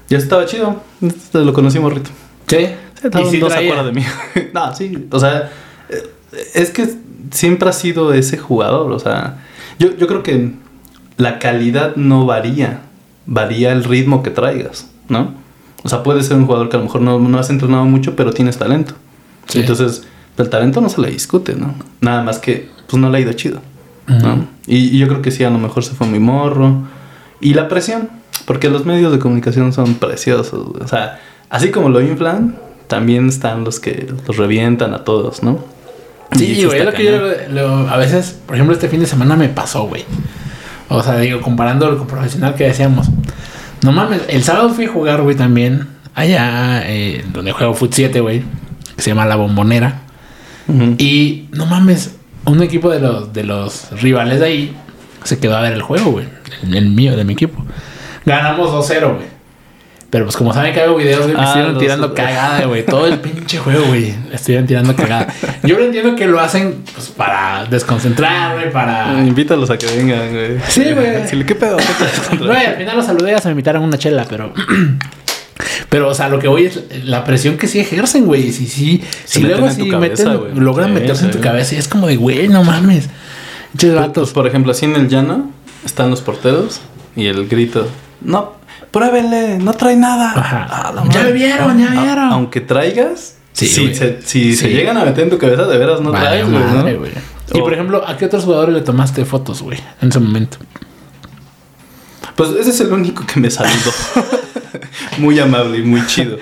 [0.09, 0.81] Ya estaba chido.
[1.01, 2.09] Entonces Lo conocí morrito.
[2.47, 2.69] Sí.
[3.03, 4.03] Y sí no se acuerda de mí.
[4.53, 5.07] no, sí.
[5.11, 5.51] O sea,
[5.89, 6.03] eh,
[6.53, 6.95] es que
[7.31, 8.91] siempre ha sido ese jugador.
[8.91, 9.43] O sea,
[9.79, 10.53] yo, yo creo que
[11.17, 12.81] la calidad no varía.
[13.25, 15.33] Varía el ritmo que traigas, ¿no?
[15.83, 18.15] O sea, puede ser un jugador que a lo mejor no, no has entrenado mucho,
[18.15, 18.93] pero tienes talento.
[19.47, 19.59] Sí.
[19.59, 20.03] Entonces,
[20.37, 21.75] el talento no se le discute, ¿no?
[21.99, 23.61] Nada más que, pues no le ha ido chido,
[24.67, 26.83] y, y yo creo que sí, a lo mejor se fue muy morro.
[27.41, 28.09] Y la presión,
[28.45, 30.75] porque los medios de comunicación son preciosos.
[30.79, 31.19] O sea,
[31.49, 32.57] así como lo inflan,
[32.87, 35.59] también están los que los revientan a todos, ¿no?
[36.35, 37.19] Sí, güey, lo que yo
[37.49, 40.03] lo- a veces, por ejemplo, este fin de semana me pasó, güey.
[40.89, 43.07] O sea, digo, comparando con profesional que decíamos.
[43.83, 45.87] No mames, el sábado fui a jugar, güey, también.
[46.15, 48.41] Allá eh, donde juego Foot 7, güey.
[48.95, 50.01] Que se llama La Bombonera.
[50.97, 52.15] Y no mames,
[52.45, 54.75] un equipo de los, de los rivales de ahí
[55.23, 56.27] se quedó a ver el juego, güey.
[56.63, 57.63] El, el mío, de mi equipo.
[58.25, 59.36] Ganamos 2-0, güey.
[60.09, 62.85] Pero pues como saben que hago videos, güey, me Ah, estuvieron tirando cagada, güey.
[62.85, 64.15] Todo el pinche juego, güey.
[64.31, 65.27] Estuvieron tirando cagada.
[65.63, 69.13] Yo lo entiendo que lo hacen pues, para desconcentrar, güey, para...
[69.27, 70.59] Invítalos a que vengan, güey.
[70.69, 71.27] Sí, güey.
[71.27, 71.77] Si le- ¿Qué pedo?
[71.77, 74.53] Al final los saludé, ya se me invitaron una chela, pero...
[75.89, 78.51] Pero, o sea, lo que voy es la presión que sí ejercen, güey.
[78.51, 81.37] Si, sí, si meten luego cabeza, meten, logran Sí, meterse en sí.
[81.37, 83.07] tu cabeza y es como de, güey, no mames.
[83.71, 84.31] Pinches Pues, vatos.
[84.33, 85.49] por ejemplo, así en el llano
[85.85, 86.81] están los porteros
[87.15, 87.87] y el grito,
[88.21, 88.56] no,
[88.91, 90.33] pruébele, no trae nada.
[90.35, 90.67] Ajá.
[90.69, 91.31] Ah, Ya madre.
[91.33, 92.31] vieron, ya A- vieron.
[92.31, 95.99] aunque traigas, Sí, si, se, si se llegan a meter en tu cabeza, de veras
[95.99, 97.57] no Vale, traes, güey, ¿no?
[97.57, 99.79] Y por ejemplo, ¿a qué otros jugadores le tomaste fotos, güey?
[100.01, 100.57] En ese momento.
[102.35, 103.91] Pues ese es el único que me saludó.
[105.17, 106.37] muy amable y muy chido.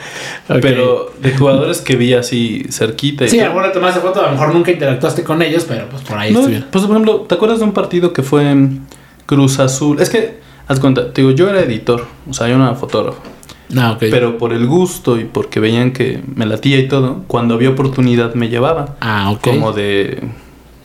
[0.47, 4.19] Pero de jugadores que vi así cerquita y Sí, a lo mejor le tomaste foto,
[4.21, 6.67] a lo mejor nunca interactuaste con ellos, pero pues por ahí No, estuvieron.
[6.69, 8.85] pues por ejemplo, ¿te acuerdas de un partido que fue en
[9.25, 10.01] Cruz Azul?
[10.01, 13.21] Es que, haz cuenta, te digo, yo era editor, o sea, yo no era fotógrafo.
[13.69, 13.99] No, ok.
[13.99, 18.33] Pero por el gusto y porque veían que me latía y todo, cuando había oportunidad
[18.35, 18.95] me llevaba.
[19.01, 19.41] ah, ok.
[19.41, 20.19] Como de.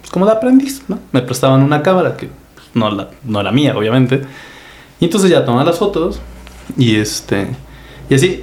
[0.00, 0.98] pues, como de aprendiz, ¿no?
[1.12, 2.28] Me prestaban una cámara que
[2.74, 4.22] no, la, no era mía, obviamente.
[4.98, 6.20] Y entonces ya tomaba las fotos.
[6.76, 7.48] Y este.
[8.08, 8.42] Y así.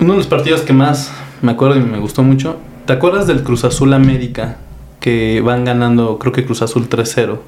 [0.00, 2.56] Uno de los partidos que más me acuerdo y me gustó mucho.
[2.86, 4.58] ¿Te acuerdas del Cruz Azul América?
[5.00, 7.38] Que van ganando, creo que Cruz Azul 3-0.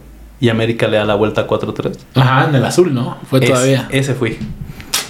[0.40, 1.96] Y América le da la vuelta 4-3.
[2.14, 3.18] Ajá, en el azul, ¿no?
[3.28, 3.88] Fue Es- todavía.
[3.90, 4.38] Ese fui.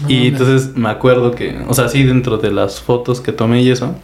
[0.03, 3.63] No y entonces me acuerdo que, o sea, sí, dentro de las fotos que tomé
[3.63, 3.95] y eso,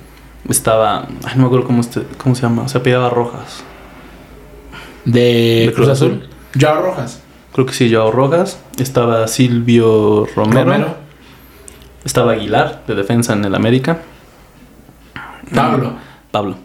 [0.49, 3.65] estaba, ay, no me acuerdo cómo, este, cómo se llama, se apellidaba Rojas.
[5.05, 5.21] De,
[5.67, 6.23] de Cruz Cruz Azul.
[6.23, 6.29] Azul.
[6.61, 7.23] Joao Rojas.
[7.55, 8.59] Creo que sí, Joao Rojas.
[8.79, 10.65] Estaba Silvio Romero.
[10.65, 10.97] Romero.
[12.05, 14.01] Estaba Aguilar, de defensa en el América.
[15.55, 15.95] Pablo.
[16.31, 16.57] Pablo.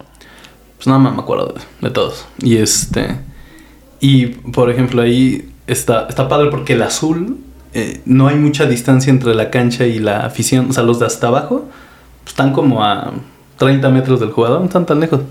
[0.78, 2.26] Pues nada más me acuerdo de, de todos.
[2.40, 3.20] Y este.
[4.02, 7.38] Y por ejemplo, ahí está, está padre porque el azul
[7.74, 10.70] eh, no hay mucha distancia entre la cancha y la afición.
[10.70, 11.70] O sea, los de hasta abajo
[12.28, 13.14] están como a
[13.58, 15.22] 30 metros del jugador, no están tan lejos.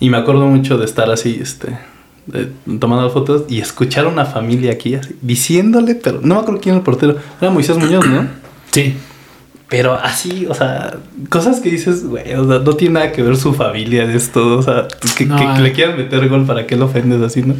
[0.00, 1.78] Y me acuerdo mucho de estar así, este.
[2.26, 6.40] de- tomando las fotos y escuchar a una familia aquí así, diciéndole, pero no me
[6.40, 7.16] acuerdo quién era el portero.
[7.40, 8.26] Era Moisés Muñoz, ¿no?
[8.72, 8.94] Sí.
[9.68, 10.98] Pero así, o sea,
[11.30, 14.58] cosas que dices, güey, o sea, no tiene nada que ver su familia de esto,
[14.58, 14.86] o sea,
[15.16, 15.60] que, No, que ah.
[15.60, 17.54] le quieran meter gol para que lo ofendes así, ¿no?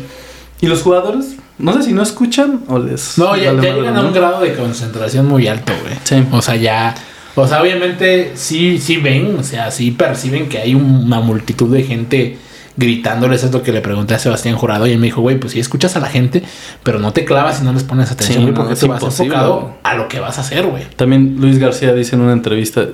[0.62, 3.18] Y los jugadores, no sé si no escuchan o les...
[3.18, 5.96] No, ya, vale ya llegan a un grado de concentración muy alto, güey.
[6.04, 6.24] Sí.
[6.30, 6.94] O sea, ya.
[7.34, 11.82] O sea, obviamente sí, sí ven, o sea, sí perciben que hay una multitud de
[11.82, 12.38] gente
[12.76, 13.42] gritándoles.
[13.42, 15.58] Es lo que le pregunté a Sebastián Jurado y él me dijo, güey, pues sí
[15.58, 16.44] escuchas a la gente,
[16.84, 19.78] pero no te clavas y no les pones atención, Sí, no, porque tú vas enfocado
[19.82, 20.84] a lo que vas a hacer, güey.
[20.94, 22.86] También Luis García dice en una entrevista,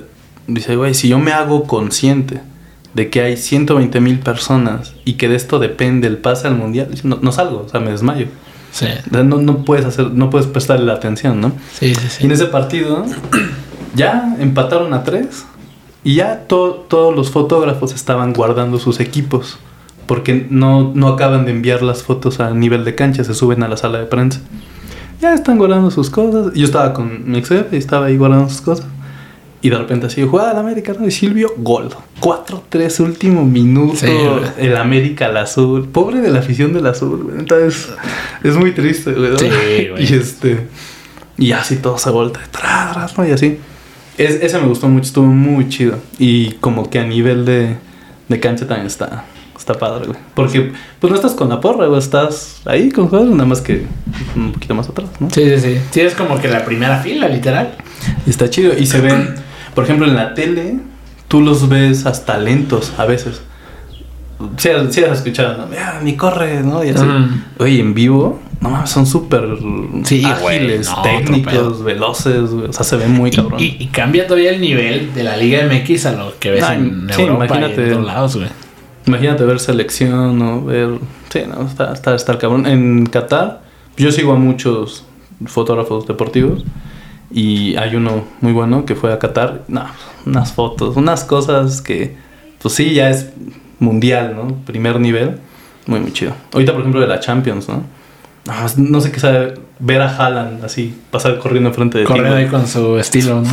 [0.47, 2.41] dice, güey, si yo me hago consciente
[2.93, 6.89] de que hay 120 mil personas y que de esto depende el pase al mundial,
[7.03, 8.27] no, no salgo, o sea, me desmayo.
[8.71, 11.51] Sí, No, no puedes hacer, no puedes prestarle la atención, ¿no?
[11.73, 12.05] sí, sí.
[12.05, 12.25] Y sí.
[12.25, 13.03] en ese partido
[13.95, 15.45] ya empataron a tres
[16.03, 19.57] y ya to- todos los fotógrafos estaban guardando sus equipos
[20.05, 23.67] porque no, no acaban de enviar las fotos a nivel de cancha, se suben a
[23.67, 24.39] la sala de prensa.
[25.21, 26.53] Ya están guardando sus cosas.
[26.55, 28.85] Yo estaba con mi ex jefe y estaba ahí guardando sus cosas.
[29.61, 31.05] Y de repente así, jugada al América, ¿no?
[31.05, 31.89] Y Silvio, gol.
[32.21, 33.97] 4-3, último minuto.
[33.97, 34.07] Sí,
[34.57, 35.89] el América al azul.
[35.89, 37.39] Pobre de la afición del azul, güey.
[37.39, 37.89] Entonces,
[38.43, 39.37] es muy triste, güey.
[39.37, 39.47] Sí,
[39.91, 40.03] güey.
[40.03, 40.67] Y este.
[41.37, 43.27] Y así todo se voltea atrás, atrás, ¿no?
[43.27, 43.57] Y así.
[44.17, 45.97] Es, ese me gustó mucho, estuvo muy chido.
[46.17, 47.77] Y como que a nivel de,
[48.27, 49.25] de cancha también está,
[49.57, 50.19] está padre, güey.
[50.35, 51.99] Porque pues no estás con la porra, güey.
[51.99, 53.85] Estás ahí con jugadores, nada más que
[54.35, 55.29] un poquito más atrás, ¿no?
[55.29, 55.81] Sí, sí, sí.
[55.91, 57.75] Sí, es como que la primera fila, literal.
[58.25, 58.77] Está chido.
[58.77, 59.35] Y se ven,
[59.79, 60.75] por ejemplo, en la tele,
[61.29, 63.41] tú los ves hasta lentos a veces.
[64.57, 65.67] Sí, sí has escuchado, ¿no?
[65.67, 66.83] Mira, ni corre, ¿no?
[66.83, 67.05] Y así.
[67.05, 67.43] Mm.
[67.59, 69.47] Oye, en vivo, no mames, son súper
[70.03, 72.67] Sí, ágiles, no, técnicos, veloces, güey.
[72.67, 73.57] O sea, se ven muy cabrón.
[73.57, 76.75] Y, y cambia todavía el nivel de la Liga MX a lo que ves Ah,
[76.75, 77.83] en sí, Europa y imagínate.
[77.85, 78.49] en otros lados, güey.
[79.07, 80.65] Imagínate ver selección, ¿no?
[80.65, 80.89] Ver.
[81.29, 82.65] Sí, no, está, está, está el cabrón.
[82.67, 83.61] En Qatar,
[83.95, 85.05] yo sigo a muchos
[85.45, 86.65] fotógrafos deportivos.
[87.31, 89.61] Y hay uno muy bueno que fue a Qatar.
[89.67, 89.85] No,
[90.25, 92.15] unas fotos, unas cosas que,
[92.61, 93.29] pues sí, ya es
[93.79, 94.55] mundial, ¿no?
[94.65, 95.39] Primer nivel.
[95.85, 96.33] Muy, muy chido.
[96.53, 97.83] Ahorita, por ejemplo, de la Champions, ¿no?
[98.77, 102.07] No, sé qué sabe ver a Haaland así, pasar corriendo enfrente de ti.
[102.07, 102.45] Corriendo güey.
[102.45, 103.49] ahí con su estilo, ¿no?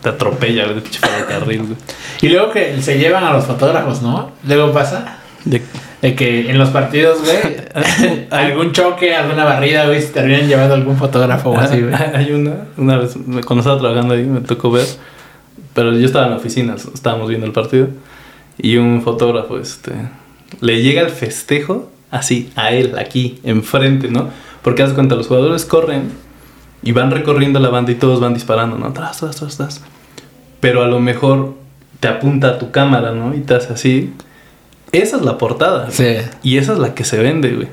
[0.00, 1.76] Te atropella, güey, de carril, güey.
[2.20, 4.30] Y luego que se llevan a los fotógrafos, ¿no?
[4.46, 5.62] Luego pasa De-
[6.02, 10.96] de que en los partidos, güey, algún choque, alguna barrida, güey, se terminan llevando algún
[10.96, 11.94] fotógrafo o así, güey.
[12.14, 14.86] Hay una, una vez, cuando estaba trabajando ahí, me tocó ver,
[15.72, 17.88] pero yo estaba en la oficina, estábamos viendo el partido,
[18.58, 19.92] y un fotógrafo, este,
[20.60, 24.28] le llega el festejo así, a él, aquí, enfrente, ¿no?
[24.62, 26.12] Porque haz cuenta, los jugadores corren
[26.84, 28.92] Y van recorriendo la banda y todos van disparando, ¿no?
[28.92, 29.82] Tras, tras, tras, tras.
[30.60, 31.54] Pero a lo mejor
[32.00, 33.34] te apunta a tu cámara, ¿no?
[33.34, 34.12] Y te hace así.
[34.92, 35.90] Esa es la portada.
[35.90, 36.16] Sí.
[36.42, 37.68] Y esa es la que se vende, güey.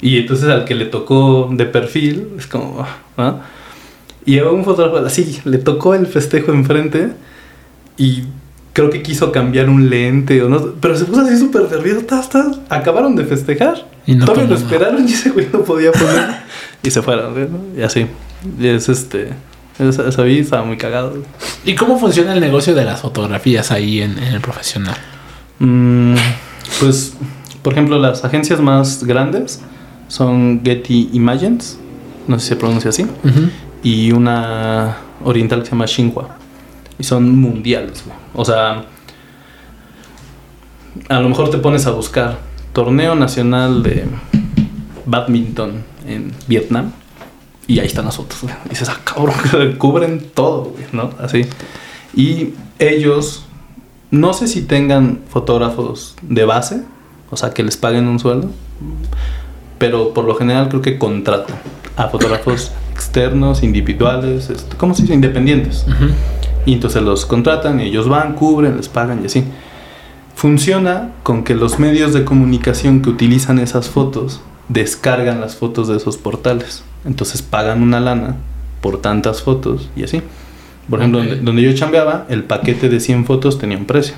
[0.00, 3.36] Y entonces al que le tocó de perfil, es como, ¿ah?
[4.26, 7.12] Y un fotógrafo así, le tocó el festejo enfrente
[7.96, 8.24] y
[8.72, 12.28] creo que quiso cambiar un lente o no, pero se puso así súper nervioso, tas,
[12.28, 12.58] tas.
[12.68, 13.86] acabaron de festejar.
[14.06, 16.40] Y no Todavía lo esperaron y ese güey no podía poner.
[16.82, 17.80] y se fueron, ¿no?
[17.80, 18.06] Y así.
[18.58, 19.30] Y es este.
[19.78, 21.14] Esa, esa vi, estaba muy cagado.
[21.64, 24.96] ¿Y cómo funciona el negocio de las fotografías ahí en, en el profesional?
[25.58, 26.16] Mm,
[26.80, 27.14] pues,
[27.62, 29.60] por ejemplo, las agencias más grandes
[30.08, 31.78] son Getty Images,
[32.26, 33.06] no sé si se pronuncia así,
[33.82, 36.36] y una oriental que se llama Xinhua.
[36.98, 38.16] Y son mundiales, güey.
[38.34, 38.84] O sea,
[41.08, 42.38] a lo mejor te pones a buscar
[42.72, 44.04] torneo nacional de
[45.06, 46.92] badminton en Vietnam
[47.66, 48.54] y ahí están las fotos, güey.
[48.66, 49.34] Y dices, ah, cabrón,
[49.78, 51.10] cubren todo, güey, ¿no?
[51.18, 51.46] Así.
[52.14, 53.46] Y ellos,
[54.14, 56.82] no sé si tengan fotógrafos de base,
[57.30, 58.48] o sea, que les paguen un sueldo,
[59.78, 61.56] pero por lo general creo que contratan
[61.96, 65.14] a fotógrafos externos, individuales, ¿cómo se dice?
[65.14, 65.84] Independientes.
[66.64, 69.44] Y entonces los contratan y ellos van, cubren, les pagan y así.
[70.36, 75.96] Funciona con que los medios de comunicación que utilizan esas fotos descargan las fotos de
[75.96, 76.84] esos portales.
[77.04, 78.36] Entonces pagan una lana
[78.80, 80.22] por tantas fotos y así.
[80.88, 81.26] Por ejemplo, Ok.
[81.26, 84.14] donde, donde yo chambeaba, el paquete de 100 fotos tenía un precio.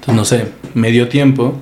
[0.00, 1.54] Entonces, no sé, medio tiempo,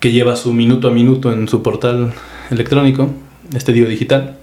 [0.00, 2.12] que lleva su minuto a minuto en su portal
[2.50, 3.10] electrónico,
[3.54, 4.38] este digo digital,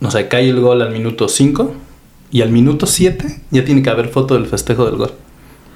[0.00, 1.74] no sé, cae el gol al minuto 5
[2.30, 5.12] y al minuto 7 ya tiene que haber foto del festejo del gol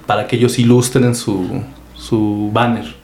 [0.07, 1.63] para que ellos ilustren su,
[1.95, 2.95] su banner.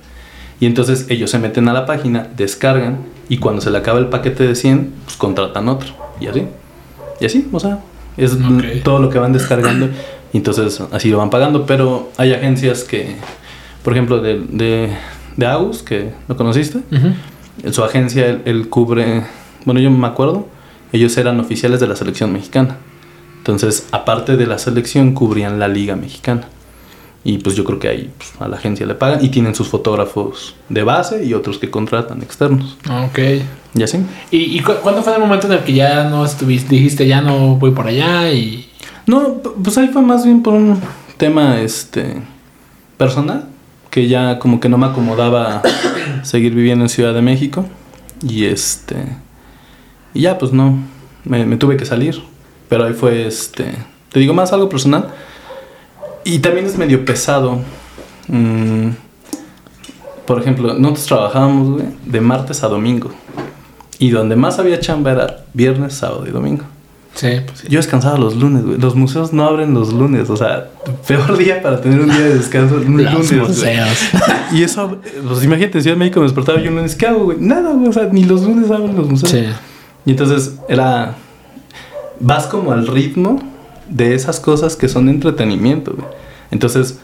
[0.60, 2.98] Y entonces ellos se meten a la página, descargan
[3.28, 5.90] y cuando se le acaba el paquete de 100, pues contratan otro.
[6.20, 6.44] Y así.
[7.20, 7.80] Y así, o sea,
[8.18, 8.36] es
[8.82, 9.88] todo lo que van descargando.
[10.30, 11.64] Y entonces así lo van pagando.
[11.64, 13.16] Pero hay agencias que,
[13.82, 14.90] por ejemplo, de, de,
[15.38, 16.80] de Agus, que lo conociste,
[17.70, 19.24] su agencia él, él cubre,
[19.64, 20.46] bueno, yo me acuerdo,
[20.92, 22.76] ellos eran oficiales de la selección mexicana.
[23.38, 26.42] Entonces, aparte de la selección, cubrían la liga mexicana.
[27.31, 29.68] Y pues yo creo que ahí pues, a la agencia le pagan y tienen sus
[29.68, 32.79] fotógrafos de base y otros que contratan externos.
[33.07, 33.18] Ok.
[33.74, 33.99] Y así.
[34.31, 37.20] ¿Y, y cu- cuándo fue el momento en el que ya no estuviste, dijiste ya
[37.20, 38.70] no voy por allá y...
[39.07, 40.81] No, pues ahí fue más bien por un
[41.18, 42.22] tema este
[42.97, 43.45] personal,
[43.91, 45.61] que ya como que no me acomodaba
[46.22, 47.66] seguir viviendo en Ciudad de México.
[48.26, 48.97] Y este.
[50.14, 50.79] Y ya, pues no.
[51.24, 52.22] Me, me tuve que salir.
[52.68, 53.74] Pero ahí fue este.
[54.12, 55.09] Te digo más algo personal.
[56.29, 57.59] Y también es medio pesado.
[58.26, 58.91] Mm,
[60.26, 63.11] por ejemplo, nosotros trabajábamos, güey, de martes a domingo.
[63.99, 66.64] Y donde más había chamba era viernes, sábado y domingo.
[67.14, 67.68] Sí, pues sí.
[67.70, 68.79] Yo descansaba los lunes, güey.
[68.79, 70.29] Los museos no abren los lunes.
[70.29, 70.68] O sea,
[71.07, 72.74] peor día para tener un día de descanso.
[72.76, 73.64] Los lunes, museos.
[74.53, 76.95] Y eso, pues imagínate, en Ciudad de México me despertaba yo un lunes.
[76.95, 77.39] ¿Qué hago, güey?
[77.41, 77.89] Nada, güey.
[77.89, 79.33] O sea, ni los lunes abren los museos.
[79.33, 79.45] Sí.
[80.05, 81.14] Y entonces era.
[82.20, 83.41] Vas como al ritmo
[83.89, 86.07] de esas cosas que son entretenimiento, güey.
[86.51, 87.01] Entonces,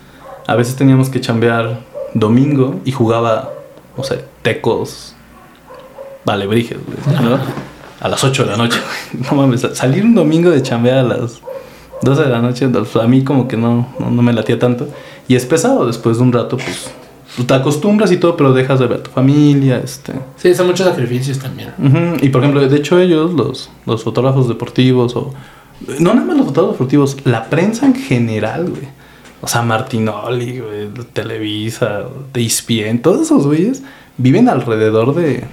[0.47, 1.80] a veces teníamos que chambear
[2.14, 3.53] domingo y jugaba,
[3.97, 5.14] no sé, tecos,
[6.24, 7.22] valebrijes, güey.
[7.22, 7.39] ¿no?
[8.01, 9.24] A las 8 de la noche, güey.
[9.30, 11.41] No mames, salir un domingo de chambear a las
[12.03, 14.89] 12 de la noche, pues, a mí como que no, no, no me latía tanto.
[15.28, 16.91] Y es pesado, después de un rato, pues,
[17.47, 20.12] te acostumbras y todo, pero dejas de ver a tu familia, este.
[20.37, 21.70] Sí, son muchos sacrificios también.
[21.78, 25.32] Ujú, Y por ejemplo, de hecho ellos, los, los fotógrafos deportivos o...
[25.99, 28.89] No nada más los fotógrafos deportivos, la prensa en general, güey.
[29.41, 33.83] O sea, Martinoli, güey, Televisa, ESPN, todos esos güeyes
[34.16, 35.45] viven alrededor de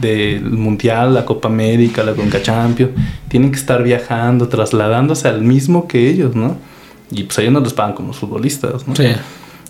[0.00, 2.92] del Mundial, la Copa América, la Conca Champions.
[3.28, 6.56] Tienen que estar viajando, trasladándose al mismo que ellos, ¿no?
[7.10, 8.94] Y pues ellos no les pagan como futbolistas, ¿no?
[8.94, 9.08] Sí.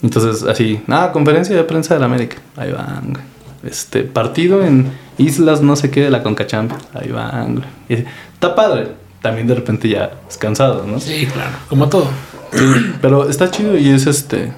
[0.02, 2.36] Entonces, así, ah, conferencia de prensa de la América.
[2.56, 3.24] Ahí van, güey.
[3.62, 6.82] Este, partido en islas no sé qué de la Conca Champions.
[6.94, 8.04] Ahí van, güey.
[8.34, 8.88] Está padre.
[9.22, 10.98] También de repente ya es cansado, ¿no?
[10.98, 11.52] Sí, claro.
[11.68, 12.08] Como todo.
[12.52, 12.64] Sí,
[13.02, 14.52] pero está chido y es este,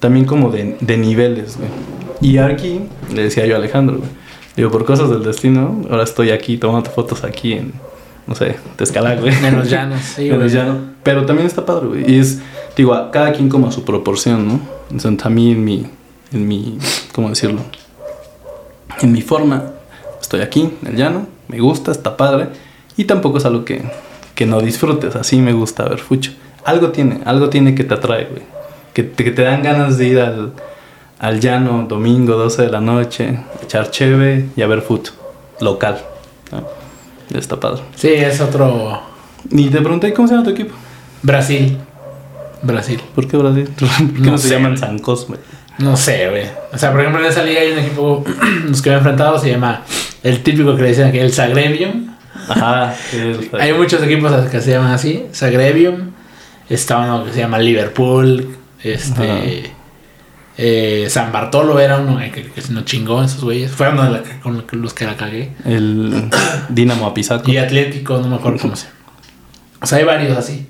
[0.00, 1.70] también como de, de niveles, güey.
[2.20, 2.80] Y aquí,
[3.12, 4.10] le decía yo a Alejandro, güey.
[4.56, 7.72] Digo, por cosas del destino, ahora estoy aquí tomando fotos aquí en,
[8.26, 9.34] no sé, Tezcala, güey.
[9.34, 10.00] En los llanos.
[10.16, 10.76] Sí, En los llanos.
[11.02, 12.10] Pero también está padre, güey.
[12.10, 12.40] Y es,
[12.76, 14.60] digo, a cada quien como a su proporción, ¿no?
[14.90, 15.86] Entonces, a mí en mi,
[16.32, 16.78] en mi,
[17.12, 17.60] ¿cómo decirlo?
[19.00, 19.72] En mi forma,
[20.20, 22.48] estoy aquí, en el llano, me gusta, está padre.
[22.96, 23.82] Y tampoco es algo que,
[24.34, 26.32] que no disfrutes, así me gusta ver fucho.
[26.64, 28.42] Algo tiene, algo tiene que te atrae, güey.
[28.92, 30.52] Que te, que te dan ganas de ir al,
[31.18, 35.08] al llano domingo, 12 de la noche, echar cheve y a ver fut
[35.60, 36.00] local.
[36.50, 37.38] ¿no?
[37.38, 37.82] Está padre.
[37.94, 39.00] Sí, es otro.
[39.50, 40.74] Ni te pregunté cómo se llama tu equipo.
[41.22, 41.78] Brasil.
[42.62, 43.00] Brasil.
[43.14, 43.68] ¿Por qué Brasil?
[43.78, 44.76] ¿Por qué no, No se sé, llaman.
[44.76, 45.36] San Cosme?
[45.78, 46.44] No sé, güey.
[46.72, 48.24] O sea, por ejemplo, en esa liga hay un equipo.
[48.68, 49.82] los que me he enfrentado se llama.
[50.22, 52.11] El típico que le dicen aquí, el Zagrebium.
[52.48, 52.94] Ajá.
[53.60, 56.10] Hay muchos equipos que se llaman así, Zagrebium.
[56.68, 58.56] Está uno que se llama Liverpool.
[58.82, 59.72] Este.
[60.58, 63.70] eh, San Bartolo era uno que, que, se nos chingó esos güeyes.
[63.72, 65.52] Fueron los, la- con los que la cagué.
[65.64, 66.28] El
[66.68, 67.50] Dinamo Apizaco.
[67.50, 68.96] Y Atlético, no me acuerdo cómo se llama.
[69.80, 70.66] O sea, hay varios así.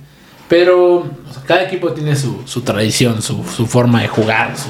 [0.48, 4.68] Pero o sea, cada equipo tiene su, su tradición, su, su forma de jugar, su,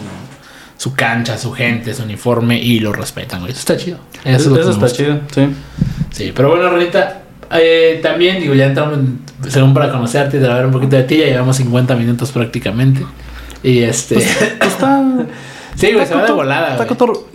[0.83, 3.53] su cancha, su gente, su uniforme y lo respetan, güey.
[3.53, 3.99] Eso está chido.
[4.25, 5.47] Eso, es lo está chido, sí.
[6.11, 7.23] Sí, pero bueno, Renita,
[7.53, 11.19] eh, también, digo, ya entramos, en- según para conocerte y ver un poquito de ti,
[11.19, 13.07] ya llevamos 50 minutos prácticamente.
[13.63, 14.17] Y este.
[14.17, 15.01] Pues está.
[15.77, 16.73] sí, güey, se va de volada.
[16.73, 16.97] Está güey.
[16.97, 17.27] cotor-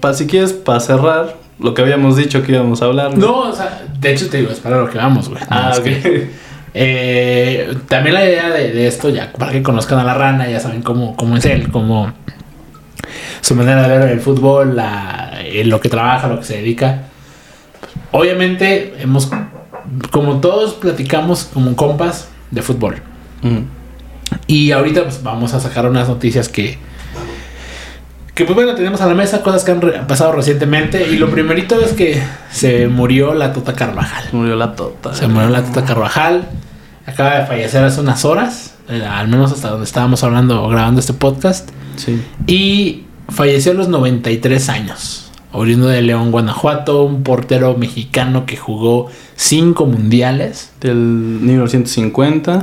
[0.00, 3.08] pa- si quieres, para cerrar lo que habíamos dicho que íbamos a hablar.
[3.10, 3.20] güey.
[3.20, 5.42] No, o sea, de hecho te digo, es para lo que vamos, güey.
[5.50, 5.84] Ah, ok.
[5.84, 6.30] que,
[6.72, 10.58] eh, también la idea de, de esto, ya para que conozcan a la rana, ya
[10.60, 12.12] saben cómo, cómo es él, cómo
[13.40, 17.02] su manera de ver el fútbol, la, en lo que trabaja, lo que se dedica.
[18.12, 19.30] Obviamente, hemos,
[20.10, 23.02] como todos platicamos como compas de fútbol.
[23.42, 23.58] Mm.
[24.46, 26.78] Y ahorita pues, vamos a sacar unas noticias que,
[28.34, 31.08] que pues bueno, tenemos a la mesa, cosas que han re- pasado recientemente.
[31.08, 34.24] Y lo primerito es que se murió la Tota Carvajal.
[34.32, 35.14] Murió la tota.
[35.14, 36.48] Se murió la Tata Carvajal.
[37.06, 38.74] Acaba de fallecer hace unas horas.
[38.88, 41.70] Eh, al menos hasta donde estábamos hablando o grabando este podcast.
[41.96, 42.22] Sí.
[42.46, 45.30] Y falleció a los 93 años.
[45.52, 47.04] Oriundo de León, Guanajuato.
[47.04, 50.72] Un portero mexicano que jugó cinco mundiales.
[50.80, 52.62] Del 1950.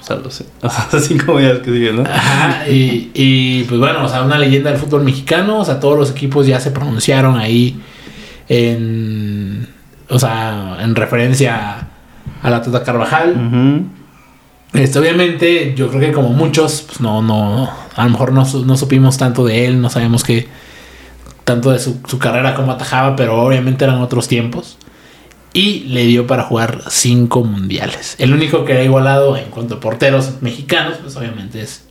[0.00, 0.46] O sea, lo sé.
[0.62, 2.02] Así como ya que sigue, ¿no?
[2.02, 5.60] Ajá, y, y, pues bueno, o sea, una leyenda del fútbol mexicano.
[5.60, 7.80] O sea, todos los equipos ya se pronunciaron ahí
[8.48, 9.68] en.
[10.08, 11.88] O sea, en referencia
[12.42, 13.88] a la Tata Carvajal.
[14.72, 18.76] Este, obviamente, yo creo que como muchos, pues no, no, a lo mejor no, no
[18.76, 20.48] supimos tanto de él, no sabemos que
[21.44, 24.78] tanto de su, su carrera como atajaba, pero obviamente eran otros tiempos.
[25.54, 28.16] Y le dio para jugar cinco mundiales.
[28.18, 31.84] El único que ha igualado en cuanto a porteros mexicanos, pues obviamente es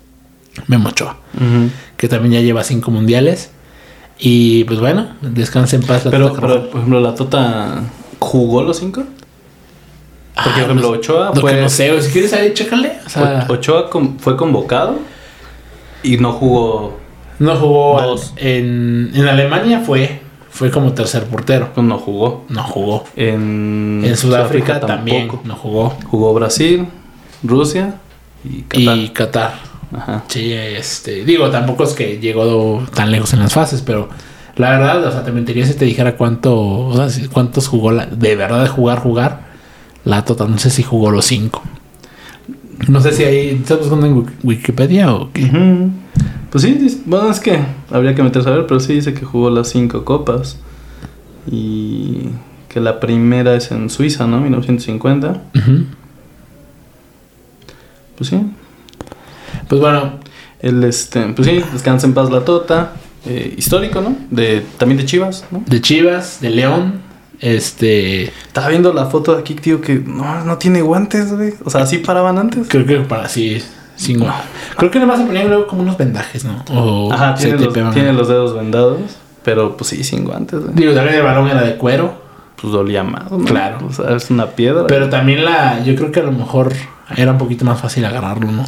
[0.67, 1.17] Memo Ochoa,
[1.97, 3.51] que también ya lleva cinco mundiales.
[4.17, 7.83] Y pues bueno, descanse en paz la Pero, Tata pero, por ejemplo, la Tota
[8.17, 9.03] jugó los cinco.
[10.43, 11.51] Porque, Ah, por ejemplo, no- Ochoa fue.
[11.55, 12.93] que no sé, si quieres ahí, chécale.
[13.05, 14.95] O sea, Ochoa con- fue convocado
[16.03, 16.97] y no jugó.
[17.39, 21.69] No jugó al- en, en Alemania fue fue como tercer portero.
[21.77, 22.43] No jugó.
[22.49, 23.05] No jugó.
[23.15, 25.93] En, En Sudáfrica también no jugó.
[26.09, 26.87] Jugó Brasil,
[27.41, 27.95] Rusia
[28.43, 28.97] y Qatar.
[28.97, 29.53] Y Qatar.
[29.95, 30.23] Ajá.
[30.27, 34.09] Sí, este, digo, tampoco es que llegó tan lejos en las fases, pero
[34.57, 37.91] la verdad, o sea, te mentiría si te dijera cuánto, o sea, si- cuántos jugó
[37.91, 39.50] la, de verdad de jugar, jugar.
[40.05, 41.61] La Tota, no sé si jugó los cinco.
[42.87, 45.49] No sé si ahí, ¿estás buscando en Wik- Wikipedia o qué?
[46.49, 47.59] Pues sí, bueno, es que
[47.91, 50.57] habría que meterse a ver, pero sí dice que jugó las cinco copas.
[51.49, 52.29] Y
[52.69, 54.39] que la primera es en Suiza, ¿no?
[54.41, 55.41] 1950.
[55.55, 55.85] Ujú.
[58.17, 58.39] Pues sí.
[59.67, 60.13] Pues bueno,
[60.61, 62.93] El, este, pues sí, descansa en paz la Tota.
[63.25, 64.15] Eh, histórico, ¿no?
[64.31, 65.63] De, también de Chivas, ¿no?
[65.67, 67.01] de Chivas, de León,
[67.41, 71.53] este, Estaba viendo la foto de aquí, tío, que no, no tiene guantes, güey.
[71.65, 72.67] O sea, así paraban antes.
[72.69, 73.61] Creo que para sí,
[73.95, 74.41] sin gua-
[74.77, 76.63] Creo que nada más se ponían luego como unos vendajes, ¿no?
[76.73, 78.99] O Ajá, tiene los, tiene los dedos vendados.
[79.43, 80.73] Pero pues sí, sin guantes, güey.
[80.75, 82.21] Digo, también el balón era de cuero.
[82.61, 83.39] Pues dolía más, ¿no?
[83.43, 83.79] Claro.
[83.87, 84.85] O sea, es una piedra.
[84.87, 85.83] Pero también la.
[85.83, 86.71] Yo creo que a lo mejor
[87.17, 88.65] era un poquito más fácil agarrarlo, ¿no?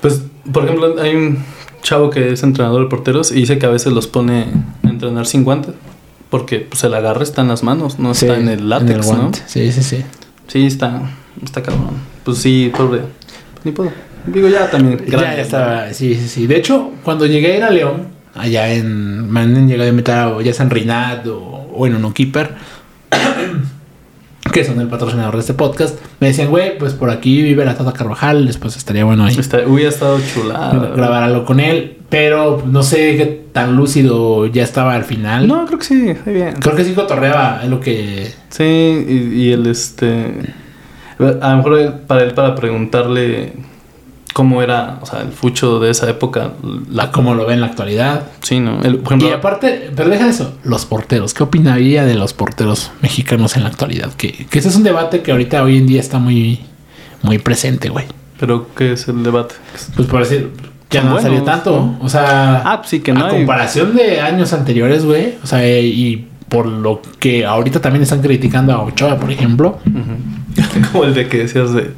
[0.00, 1.44] Pues, por ejemplo, hay un
[1.82, 4.46] chavo que es entrenador de porteros y dice que a veces los pone
[4.82, 5.74] a entrenar sin guantes.
[6.32, 9.16] Porque pues, el agarre está en las manos, no está en el látex, ¿no?
[9.18, 9.40] guante.
[9.44, 10.02] Sí, sí, sí.
[10.48, 11.02] Sí, está,
[11.44, 11.90] está cabrón.
[12.24, 13.00] Pues sí, pobre.
[13.52, 13.92] Pues, ni puedo.
[14.24, 14.96] Digo, ya también.
[15.04, 15.92] ya, grande, ya estaba.
[15.92, 16.46] Sí, sí, sí.
[16.46, 19.30] De hecho, cuando llegué a ir a León, allá en.
[19.30, 22.54] Me han llegado a invitar a ya sea en Rinat o, o en Uno Keeper.
[24.54, 25.98] que son el patrocinador de este podcast.
[26.18, 28.46] Me decían, güey, pues por aquí vive la Tata Carvajal.
[28.46, 29.36] Después estaría bueno ahí.
[29.38, 30.92] Está, hubiera estado chulada.
[30.96, 35.48] grabar algo con él, pero no sé qué tan lúcido ya estaba al final.
[35.48, 36.52] No, creo que sí, está bien.
[36.60, 38.30] Creo que sí cotorreaba, es lo que...
[38.50, 40.34] Sí, y, y el este.
[41.40, 43.54] A lo mejor para él, para preguntarle
[44.34, 46.52] cómo era, o sea, el fucho de esa época.
[46.90, 48.24] La, como lo ve en la actualidad.
[48.42, 48.82] sí, ¿no?
[48.82, 51.32] El- por ejemplo, Y aparte, pero deja eso, los porteros.
[51.32, 54.12] ¿Qué opinaría de los porteros mexicanos en la actualidad?
[54.14, 56.60] Que, que ese es un debate que ahorita hoy en día está muy,
[57.22, 58.04] muy presente, güey.
[58.38, 59.54] pero ¿qué es el debate?
[59.96, 60.50] Pues por decir,
[60.92, 61.70] ya Son no salió tanto.
[61.72, 61.98] ¿no?
[62.04, 63.36] O sea, Ah, pues sí, que no a hay.
[63.38, 65.34] comparación de años anteriores, güey.
[65.42, 69.78] O sea, y por lo que ahorita también están criticando a Ochoa, por ejemplo.
[70.92, 71.90] Como el de que decías de,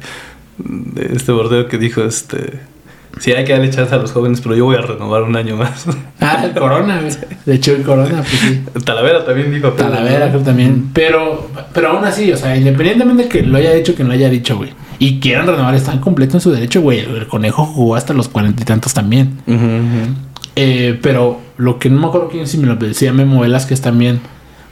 [0.57, 2.59] de este bordeo que dijo este
[3.19, 5.55] Sí, hay que darle chance a los jóvenes, pero yo voy a renovar un año
[5.55, 5.85] más.
[6.19, 7.01] Ah, el Corona,
[7.45, 8.61] De hecho, el Corona, pues sí.
[8.85, 9.69] Talavera también dijo.
[9.73, 10.89] Talavera, creo también.
[10.93, 14.15] Pero, pero aún así, o sea, independientemente de que lo haya dicho que no lo
[14.15, 14.71] haya dicho, güey.
[14.99, 16.99] Y quieran renovar, están completos en su derecho, güey.
[16.99, 19.39] El conejo jugó hasta los cuarenta y tantos también.
[20.55, 24.21] Eh, pero lo que no me acuerdo quién si me lo decía Memo Velázquez también.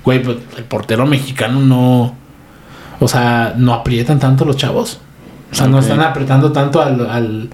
[0.05, 2.15] Güey, pues el portero mexicano no.
[2.99, 4.99] O sea, no aprietan tanto los chavos.
[5.51, 7.49] O sea, no están apretando tanto al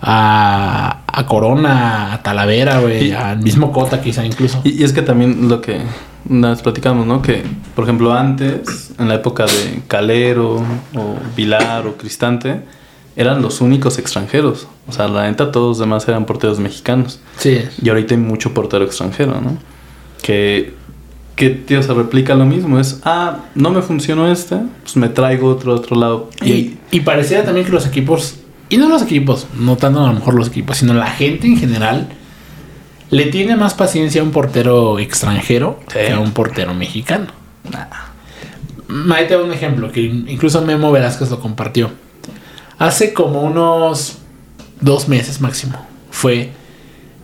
[0.00, 4.60] a, a Corona, a Talavera, güey, al mismo Cota quizá incluso.
[4.64, 5.80] Y, es que también lo que
[6.28, 7.22] nos platicamos, ¿no?
[7.22, 7.42] Que,
[7.74, 10.56] por ejemplo, antes, en la época de Calero
[10.94, 12.60] o Vilar o Cristante,
[13.16, 14.68] eran los únicos extranjeros.
[14.86, 17.20] O sea, la neta todos los demás eran porteros mexicanos.
[17.38, 17.62] Sí.
[17.82, 19.58] Y ahorita hay mucho portero extranjero, ¿no?
[20.22, 20.74] Que,
[21.34, 22.78] que tío, se replica lo mismo.
[22.78, 26.30] Es, ah, no me funcionó este, pues me traigo otro otro lado.
[26.44, 28.36] Y, y parecía también que los equipos
[28.70, 31.56] y no los equipos, no tanto a lo mejor los equipos, sino la gente en
[31.56, 32.08] general
[33.10, 37.26] le tiene más paciencia a un portero extranjero que a un portero mexicano.
[39.12, 41.90] Ahí te un ejemplo que incluso Memo Velázquez lo compartió.
[42.78, 44.18] Hace como unos
[44.80, 46.52] dos meses máximo fue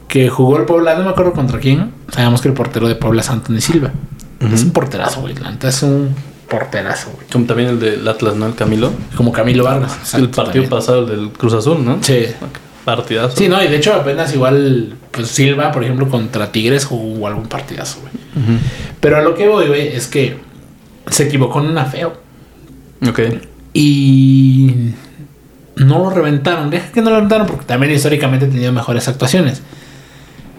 [0.09, 1.93] que jugó el Puebla, no me acuerdo contra quién.
[2.11, 3.93] Sabemos que el portero de Puebla es Anthony Silva.
[4.41, 5.35] Es un porterazo, güey.
[5.63, 6.15] Es un
[6.49, 7.27] porterazo, güey.
[7.33, 8.47] Como también el del Atlas, ¿no?
[8.47, 8.93] El Camilo.
[9.17, 10.15] Como Camilo Vargas.
[10.15, 11.99] el partido pasado, el del Cruz Azul, ¿no?
[12.03, 12.27] Sí.
[12.85, 13.37] Partidazo.
[13.37, 17.47] Sí, no, y de hecho apenas igual, pues Silva, por ejemplo, contra Tigres jugó algún
[17.47, 18.13] partidazo, güey.
[19.01, 20.37] Pero a lo que voy, güey, es que
[21.09, 22.21] se equivocó en una feo.
[23.09, 23.21] Ok.
[23.73, 24.93] Y
[25.77, 26.71] no lo reventaron.
[26.71, 29.63] Deja que no lo reventaron porque también históricamente ha tenido mejores actuaciones.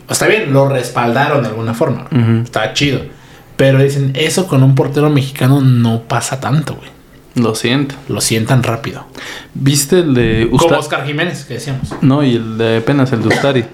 [0.10, 2.08] Está bien, lo respaldaron de alguna forma.
[2.44, 3.02] Está chido.
[3.56, 6.90] Pero dicen, eso con un portero mexicano no pasa tanto, güey.
[7.36, 7.96] Lo siento.
[8.08, 9.06] Lo sientan rápido.
[9.54, 10.70] ¿Viste el de Ustari?
[10.70, 11.94] Como Oscar Jiménez, que decíamos.
[12.02, 13.66] No, y el de apenas el de Ustari.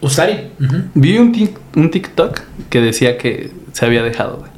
[0.00, 0.50] Ustari.
[0.94, 4.50] Vi un, un TikTok que decía que se había dejado, güey.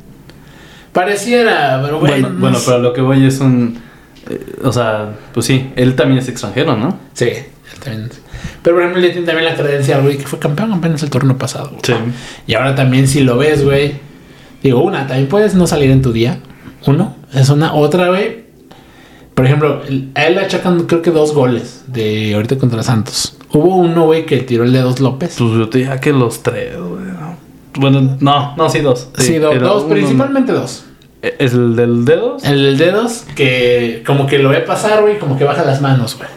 [0.92, 2.30] Pareciera, pero bueno.
[2.38, 3.80] Bueno, pero lo que voy es un.
[4.28, 6.98] Eh, o sea, pues sí, él también es extranjero, ¿no?
[7.14, 8.11] Sí, él también.
[8.62, 11.36] Pero por ejemplo, le tiene también la credencia, güey, que fue campeón apenas el torneo
[11.38, 11.70] pasado.
[11.70, 11.80] Güey.
[11.84, 11.94] Sí.
[12.46, 14.12] Y ahora también, si lo ves, güey
[14.62, 16.38] Digo, una, también puedes no salir en tu día.
[16.86, 17.74] Uno, es una.
[17.74, 18.41] Otra, güey.
[19.35, 19.83] Por ejemplo,
[20.14, 23.37] a él le achacan creo que dos goles de ahorita contra Santos.
[23.51, 25.37] Hubo uno, güey, que tiró el de dos López.
[25.39, 27.03] Pues yo te dije que los tres, güey.
[27.74, 29.09] Bueno, no, no, sí, dos.
[29.16, 30.85] Sí, dos, principalmente dos.
[31.22, 32.45] ¿E-, ¿Es el del dedos?
[32.45, 36.18] El del dedos, que como que lo ve pasar, güey, como que baja las manos,
[36.18, 36.28] güey.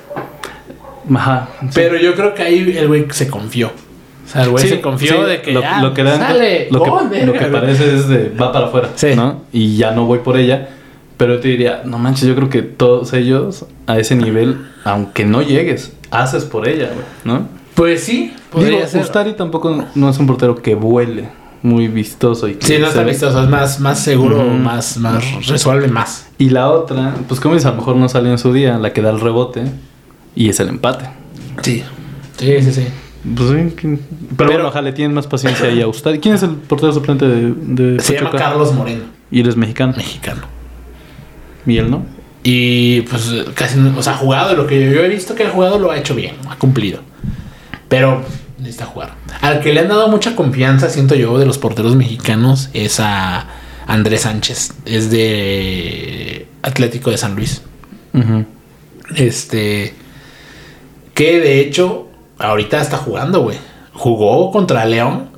[1.13, 1.49] Ajá.
[1.73, 3.67] Pero yo creo que ahí el güey se confió.
[3.67, 7.33] O sea, el güey se confió de que lo, lo que sale, lo, que, lo
[7.33, 9.41] que parece es de va para afuera, ¿no?
[9.51, 10.69] Y ya no voy por ella.
[11.17, 15.41] Pero te diría, no manches, yo creo que todos ellos a ese nivel, aunque no
[15.41, 16.91] llegues, haces por ella,
[17.23, 17.47] ¿no?
[17.75, 19.01] Pues sí, Digo, ser.
[19.01, 21.29] Ustari tampoco no es un portero que vuele
[21.61, 22.47] muy vistoso.
[22.47, 26.27] Y sí, no está vistoso, es más, más seguro, más, más, resuelve más.
[26.37, 28.93] Y la otra, pues como dices, a lo mejor no salió en su día, la
[28.93, 29.63] que da el rebote
[30.35, 31.09] y es el empate.
[31.61, 31.83] Sí,
[32.37, 32.87] sí, sí, sí.
[33.35, 33.99] Pues sí,
[34.37, 36.19] pero, bueno, ojalá le tienen más paciencia ahí a usted.
[36.21, 39.05] ¿Quién es el portero suplente de, de Se llama Carlos Moreno.
[39.31, 39.93] ¿Y él es mexicano?
[39.97, 40.43] Mexicano.
[41.65, 42.05] ¿Y él no?
[42.43, 45.79] Y pues casi, o sea, ha jugado, lo que yo he visto que ha jugado
[45.79, 46.99] lo ha hecho bien, ha cumplido.
[47.87, 48.23] Pero
[48.59, 49.15] necesita jugar.
[49.41, 53.47] Al que le han dado mucha confianza, siento yo, de los porteros mexicanos es a
[53.87, 54.73] Andrés Sánchez.
[54.85, 57.61] Es de Atlético de San Luis.
[59.15, 59.93] Este.
[61.13, 63.57] Que de hecho ahorita está jugando, güey.
[63.93, 65.29] Jugó contra León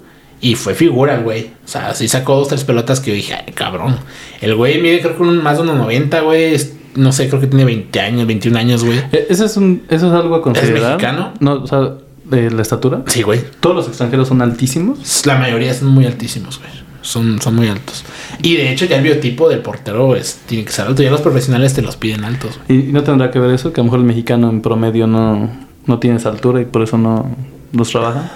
[0.42, 1.52] y fue figura el güey.
[1.66, 3.98] O sea, sí sacó dos, tres pelotas que yo dije, ay, cabrón.
[4.42, 6.58] El güey mide creo que más de unos 90, güey.
[6.96, 8.98] No sé, creo que tiene 20 años, 21 años, güey.
[9.12, 10.76] E, ¿Eso es, un, eso es algo a considerar?
[10.76, 11.34] ¿Es mexicano?
[11.40, 11.94] No, o sea,
[12.26, 13.04] de la estatura.
[13.08, 13.42] Sí, güey.
[13.60, 15.26] ¿Todos los extranjeros son altísimos?
[15.26, 16.72] La mayoría son muy altísimos, güey.
[17.02, 18.04] Son, son muy altos.
[18.42, 21.04] Y de hecho, ya el biotipo del portero es, tiene que ser alto.
[21.04, 22.60] Ya los profesionales te los piden altos.
[22.68, 23.72] ¿Y no tendrá que ver eso?
[23.72, 26.98] Que a lo mejor el mexicano en promedio no no tienes altura y por eso
[26.98, 27.26] no
[27.72, 28.30] los trabaja.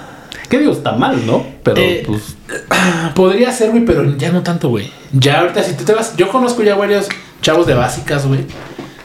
[0.49, 0.71] ¿Qué digo?
[0.73, 1.45] Está mal, ¿no?
[1.63, 2.35] Pero eh, pues.
[3.15, 4.89] Podría ser, güey, pero ya no tanto, güey.
[5.13, 6.15] Ya ahorita, si tú te vas.
[6.17, 7.07] Yo conozco ya varios
[7.41, 8.41] chavos de básicas, güey.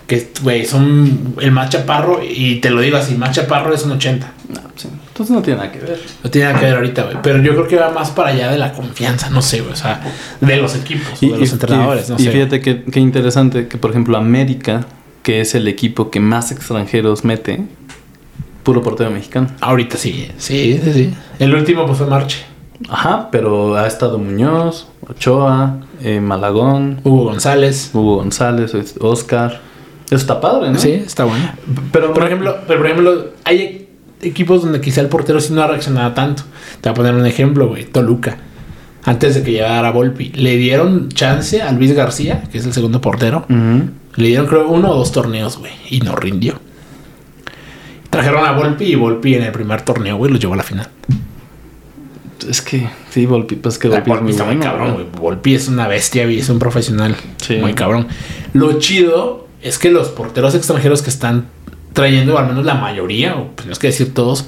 [0.07, 2.21] Que, güey, son el más chaparro.
[2.23, 4.33] Y te lo digo así: más chaparro es un 80.
[4.49, 4.89] No, sí.
[5.09, 6.01] Entonces no tiene nada que ver.
[6.23, 7.17] No tiene nada que ver ahorita, güey.
[7.23, 9.73] Pero yo creo que va más para allá de la confianza, no sé, güey.
[9.73, 10.03] O sea,
[10.41, 14.19] de los equipos, y, de los entrenadores, y, fíjate qué que interesante que, por ejemplo,
[14.19, 14.85] América,
[15.23, 17.65] que es el equipo que más extranjeros mete,
[18.67, 19.47] puro portero mexicano.
[19.61, 21.15] Ahorita sí, sí, sí, sí.
[21.39, 22.39] El último pues fue Marche.
[22.89, 27.91] Ajá, pero ha estado Muñoz, Ochoa, eh, Malagón, Hugo González.
[27.95, 29.61] Hugo González, Oscar.
[30.07, 30.79] Eso está padre, ¿no?
[30.81, 31.49] Sí, está bueno.
[31.93, 33.89] Pero, Por ejemplo, pero por ejemplo, hay
[34.21, 36.43] equipos donde quizá el portero sí no ha reaccionado tanto.
[36.81, 37.85] Te voy a poner un ejemplo, güey.
[37.85, 38.37] Toluca.
[39.05, 43.01] Antes de que llegara Volpi, le dieron chance a Luis García, que es el segundo
[43.01, 43.47] portero.
[43.49, 46.66] Le dieron creo uno o dos torneos, güey, y no rindió.
[48.17, 50.89] Trajeron a Volpi y Volpi en el primer torneo, güey, lo llevó a la final.
[52.49, 55.05] Es que, sí, Volpi, pues que Volpi es muy está muy cabrón, güey.
[55.05, 55.21] güey.
[55.21, 57.15] Volpi es una bestia, güey, es un profesional.
[57.37, 57.57] Sí.
[57.57, 58.09] Muy cabrón.
[58.55, 61.49] Lo chido es que los porteros extranjeros que están
[61.93, 64.47] trayendo, al menos la mayoría, o pues no es que decir todos,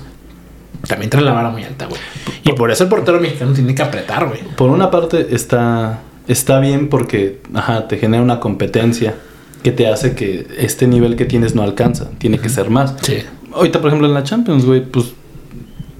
[0.87, 2.01] también traen la vara muy alta, güey.
[2.45, 4.41] Y por eso el portero mexicano tiene que apretar, güey.
[4.57, 9.14] Por una parte está, está bien porque ajá, te genera una competencia
[9.62, 12.09] que te hace que este nivel que tienes no alcanza.
[12.19, 12.95] Tiene que ser más.
[13.03, 13.19] Sí.
[13.53, 15.12] Ahorita, por ejemplo, en la Champions, güey, pues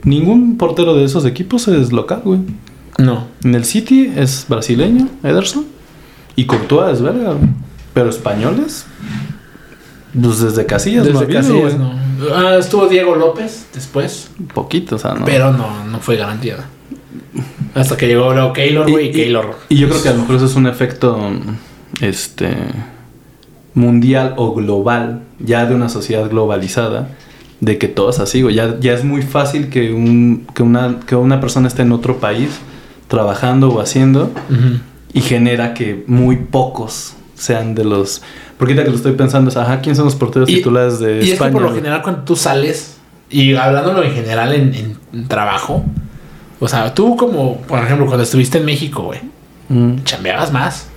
[0.05, 2.41] ningún portero de esos equipos es local, güey.
[2.99, 3.27] No.
[3.45, 5.67] En el City es brasileño, Ederson.
[6.37, 7.49] Y Courtois es verga, güey.
[7.95, 8.87] Pero españoles,
[10.21, 11.89] pues desde Casillas no ha Desde habido, Casillas, güey.
[11.93, 12.35] no.
[12.35, 15.25] Ah, estuvo Diego López después, Poquito, o sea, no.
[15.25, 16.57] pero no, no fue garantía.
[17.75, 19.57] Hasta que llegó luego Keylor, güey, y, Keylor.
[19.69, 21.31] y yo creo que a lo mejor eso es un efecto
[22.01, 22.57] este
[23.75, 27.11] mundial o global, ya de una sociedad globalizada,
[27.61, 28.55] de que todo es así, güey.
[28.55, 32.19] Ya, ya es muy fácil que, un, que, una, que una persona esté en otro
[32.19, 32.51] país
[33.09, 34.31] trabajando o haciendo
[35.13, 38.23] y genera que muy pocos sean de los...
[38.59, 41.17] Porque ahorita que lo estoy pensando es, ajá, ¿quién son los porteros Y- titulares de
[41.17, 41.53] Y es que España?
[41.53, 42.97] por lo general cuando tú sales,
[43.31, 45.85] y hablándolo en general en, en- en trabajo,
[46.61, 49.21] o sea, tú como, por ejemplo, cuando estuviste en México, güey,
[49.69, 50.03] Mm.
[50.05, 50.89] chambeabas más.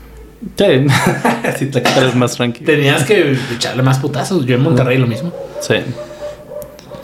[0.58, 0.66] Sí,
[1.60, 2.66] si te quitas más tranquilo.
[2.66, 4.46] Tenías que echarle más putazos.
[4.46, 5.32] Yo en Monterrey lo mismo.
[5.60, 5.76] Sí.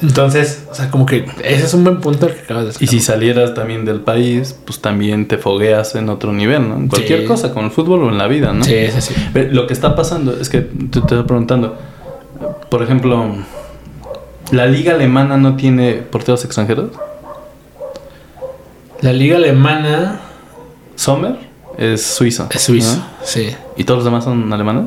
[0.01, 2.87] Entonces, o sea, como que ese es un buen punto el que acabas de Y
[2.87, 3.15] si sacar.
[3.15, 6.75] salieras también del país, pues también te fogueas en otro nivel, ¿no?
[6.75, 7.25] En cualquier Sí.
[7.25, 8.63] cosa, con el fútbol o en la vida, ¿no?
[8.63, 9.13] Sí, sí, sí.
[9.33, 11.77] Ve, Lo que está pasando es que te, te estoy preguntando,
[12.69, 13.25] por ejemplo,
[14.51, 16.91] ¿la liga alemana no tiene porteros extranjeros?
[19.01, 20.19] La liga alemana
[20.95, 21.35] Sommer
[21.77, 22.47] es suizo.
[22.51, 22.97] es suizo.
[22.97, 23.03] ¿no?
[23.23, 23.49] Sí.
[23.77, 24.85] ¿Y todos los demás son alemanes?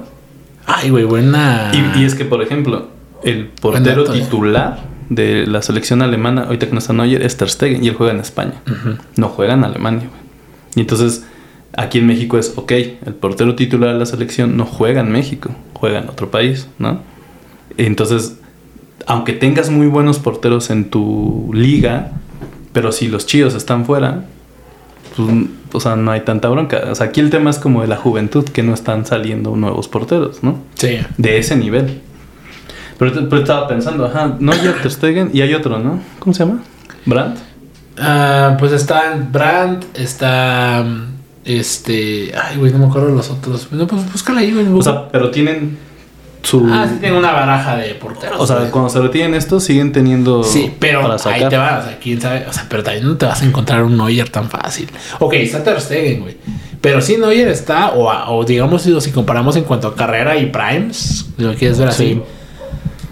[0.67, 1.73] Ay, güey, buena.
[1.73, 2.89] Y, y es que, por ejemplo,
[3.23, 4.79] el portero titular
[5.11, 8.13] de la selección alemana, ahorita que no está Neuer, es Ter Stegen y él juega
[8.15, 8.63] en España.
[9.17, 10.21] No juega en Alemania, güey.
[10.77, 11.27] Y entonces,
[11.77, 15.51] aquí en México es, ok, el portero titular de la selección no juega en México,
[15.75, 17.01] juega en otro país, ¿no?
[17.77, 18.39] Entonces,
[19.07, 22.13] aunque tengas muy buenos porteros en tu liga,
[22.73, 24.25] pero si los chidos están fuera,
[25.17, 25.29] pues,
[25.73, 26.83] o sea, no hay tanta bronca.
[26.91, 29.89] O sea, aquí el tema es como de la juventud, que no están saliendo nuevos
[29.89, 30.59] porteros, ¿no?
[30.75, 30.99] Sí.
[31.17, 32.01] De ese nivel.
[33.01, 36.01] Pero, pero estaba pensando, ajá, no ya Ter Stegen y hay otro, ¿no?
[36.19, 36.63] ¿Cómo se llama?
[37.07, 37.39] Brandt.
[37.99, 40.85] Ah, pues está Brandt, está.
[41.43, 42.31] Este.
[42.39, 43.69] Ay, güey, no me acuerdo de los otros.
[43.73, 44.67] No, pues búscala ahí, güey.
[44.71, 45.79] O sea, pero tienen
[46.43, 46.69] su...
[46.71, 48.39] ah, sí, tengo una baraja de porteros.
[48.39, 48.71] O sea, güey.
[48.71, 50.45] cuando se retienen estos, siguen teniendo.
[50.45, 53.17] Sí, pero para ahí te va, o sea, quién sabe, o sea, pero también no
[53.17, 54.91] te vas a encontrar un Neuer tan fácil.
[55.21, 56.37] Ok, está Ter Stegen, güey.
[56.83, 60.47] Pero sí, Neuer está, o, o digamos, si, si comparamos en cuanto a carrera y
[60.47, 62.23] primes, si lo quieres ver así,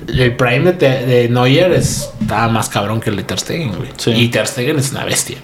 [0.08, 3.88] el prime de, Te- de Neuer está más cabrón que el de Ter Stegen, güey.
[3.96, 4.10] Sí.
[4.12, 5.38] Y Ter Stegen es una bestia.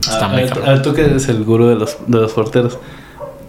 [0.00, 0.66] Está A muy a cabrón.
[0.66, 2.78] ver, tú que eres el gurú de los, de los porteros.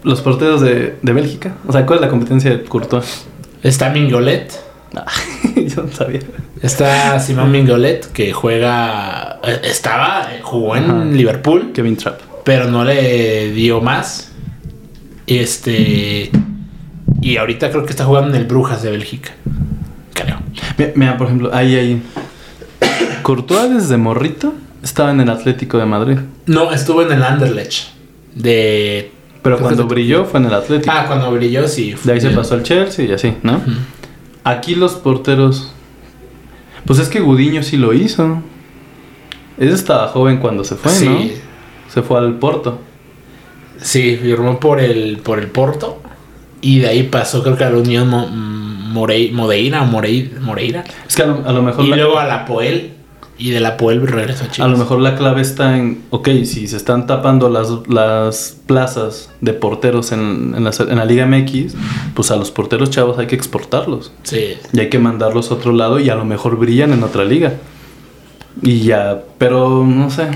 [0.03, 1.55] Los porteros de, de Bélgica.
[1.67, 3.25] O sea, ¿cuál es la competencia de Courtois?
[3.63, 4.53] Está Mingolet,
[4.95, 5.05] Ah,
[5.55, 6.21] yo no sabía.
[6.61, 11.03] está Simón Mingolet, que juega, eh, estaba, eh, jugó en Ajá.
[11.05, 11.71] Liverpool.
[11.73, 12.21] Kevin Trapp.
[12.45, 14.31] pero no le dio más.
[15.27, 16.29] Este.
[17.21, 19.31] Y ahorita creo que está jugando en el Brujas de Bélgica.
[20.77, 22.01] Mira, mira, por ejemplo, ahí, ahí.
[23.21, 24.53] Courtois desde morrito
[24.83, 26.17] estaba en el Atlético de Madrid.
[26.45, 27.89] No, estuvo en el Anderlecht.
[28.33, 29.11] De.
[29.41, 30.93] Pero cuando de- brilló fue en el Atlético.
[30.95, 31.95] Ah, cuando brilló, sí.
[32.03, 33.61] De ahí se pasó al Chelsea y así, ¿no?
[34.43, 35.71] Aquí los porteros.
[36.85, 38.41] Pues es que Gudiño sí lo hizo.
[39.57, 41.91] Ese estaba joven cuando se fue, sí, ¿no?
[41.93, 42.79] Se fue al Porto.
[43.77, 46.01] sí, firmó por el, por el Porto.
[46.61, 48.09] Y de ahí pasó, creo que a la Unión
[48.95, 50.83] Morei- Modeira o Morei- Moreira.
[51.07, 52.91] Es que a lo, a lo mejor Y la, luego a la Poel.
[53.37, 54.65] Y de la Poel regresó a Chile.
[54.65, 59.29] a lo mejor la clave está en, ok, si se están tapando las, las plazas
[59.41, 61.75] de porteros en, en la, en la Liga MX,
[62.13, 64.13] pues a los porteros chavos hay que exportarlos.
[64.23, 64.53] Sí.
[64.71, 67.55] Y hay que mandarlos a otro lado y a lo mejor brillan en otra liga.
[68.61, 70.27] Y ya, pero no sé.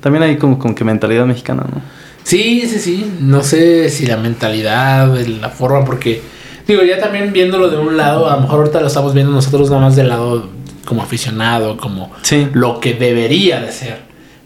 [0.00, 1.82] También hay como, como que mentalidad mexicana, ¿no?
[2.24, 3.12] Sí, sí, sí.
[3.20, 6.22] No sé si la mentalidad, la forma, porque
[6.66, 9.70] digo, ya también viéndolo de un lado, a lo mejor ahorita lo estamos viendo nosotros
[9.70, 10.48] nada más del lado
[10.84, 12.48] como aficionado, como Sí.
[12.52, 13.98] lo que debería de ser.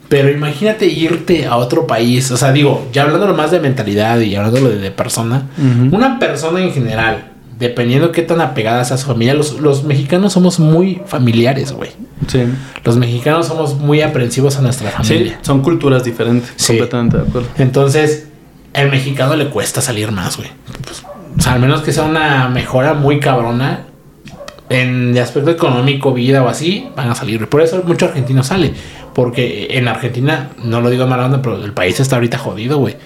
[0.08, 2.30] Pero imagínate irte a otro país.
[2.30, 5.46] O sea, digo, ya hablando más de mentalidad y hablando de, de persona.
[5.90, 10.32] Una persona en general, dependiendo qué tan apegada sea a su familia, los, los mexicanos
[10.32, 11.90] somos muy familiares, güey.
[12.28, 12.44] Sí.
[12.84, 15.38] Los mexicanos somos muy aprensivos a nuestra Sí, familia.
[15.42, 16.52] son culturas diferentes.
[16.54, 16.74] Sí.
[16.74, 17.48] Completamente de acuerdo.
[17.58, 18.28] Entonces,
[18.74, 20.50] el mexicano le cuesta salir más, güey.
[20.84, 21.02] Pues,
[21.46, 23.86] sea, al menos que sea una mejora muy cabrona
[24.68, 27.48] en el aspecto económico, vida o así, van a salir.
[27.48, 28.74] Por eso mucho argentino sale.
[29.14, 32.78] Porque en Argentina, no lo digo en mala onda, pero el país está ahorita jodido,
[32.78, 32.96] güey.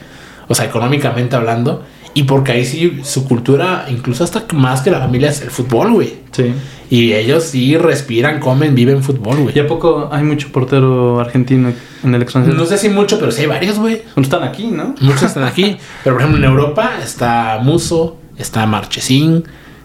[0.48, 1.84] O sea, económicamente hablando.
[2.12, 5.92] Y porque ahí sí, su cultura, incluso hasta más que la familia, es el fútbol,
[5.92, 6.14] güey.
[6.32, 6.52] Sí.
[6.90, 9.56] Y ellos sí respiran, comen, viven fútbol, güey.
[9.56, 11.72] ¿Y a poco hay mucho portero argentino
[12.02, 12.56] en el extranjero?
[12.56, 14.02] No sé si mucho, pero sí hay varios, güey.
[14.16, 14.96] Están aquí, ¿no?
[15.00, 15.76] Muchos están aquí.
[16.02, 19.44] Pero por ejemplo en Europa está Muso, está Marchesín,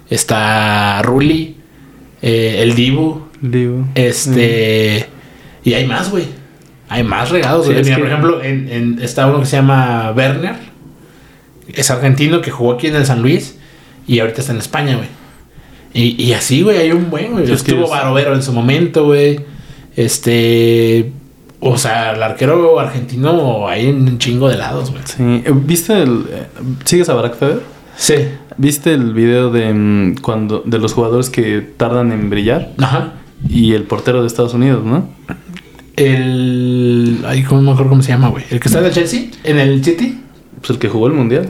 [0.10, 1.58] está Rulli,
[2.22, 3.86] eh, el Dibu, Digo.
[3.95, 5.08] este...
[5.64, 6.26] Y hay más, güey.
[6.89, 9.56] Hay más regados, Sí, es Mira, que- por ejemplo, en, en- está uno que se
[9.58, 10.56] llama Werner.
[11.74, 13.58] Es argentino que jugó aquí en el San Luis.
[14.08, 15.08] Y ahorita está en España, güey.
[15.93, 17.51] Y, y así, güey, hay un buen, güey.
[17.51, 19.39] Estuvo es- Barovero en su momento, güey.
[19.95, 21.12] Este...
[21.60, 25.01] O sea, el arquero argentino hay un chingo de lados, güey.
[25.06, 25.43] Sí.
[25.64, 26.26] ¿Viste el.
[26.30, 26.45] eh,
[26.84, 27.62] ¿Sigues a Barack Feber?
[27.97, 28.14] Sí.
[28.58, 32.72] ¿Viste el video de mm, cuando de los jugadores que tardan en brillar?
[32.78, 33.14] Ajá.
[33.47, 35.10] Y el portero de Estados Unidos, ¿no?
[35.95, 37.24] El.
[37.26, 38.43] Ay, ¿cómo no me acuerdo cómo se llama, güey?
[38.49, 39.30] ¿El que está en el Chelsea?
[39.43, 40.22] ¿En el City?
[40.60, 41.49] Pues el que jugó el mundial.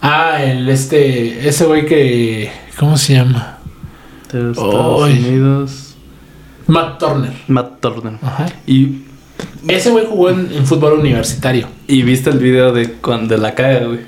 [0.00, 1.48] Ah, el este.
[1.48, 2.50] Ese güey que.
[2.78, 3.58] ¿Cómo se llama?
[4.32, 5.10] De Estados.
[5.10, 5.96] Unidos.
[6.66, 7.32] Matt Turner.
[7.48, 8.14] Matt Turner.
[8.22, 8.46] Ajá.
[8.66, 9.02] Y,
[9.66, 11.66] Ese güey jugó en, en fútbol universitario.
[11.86, 14.00] y viste el video de cuando de la caga, güey.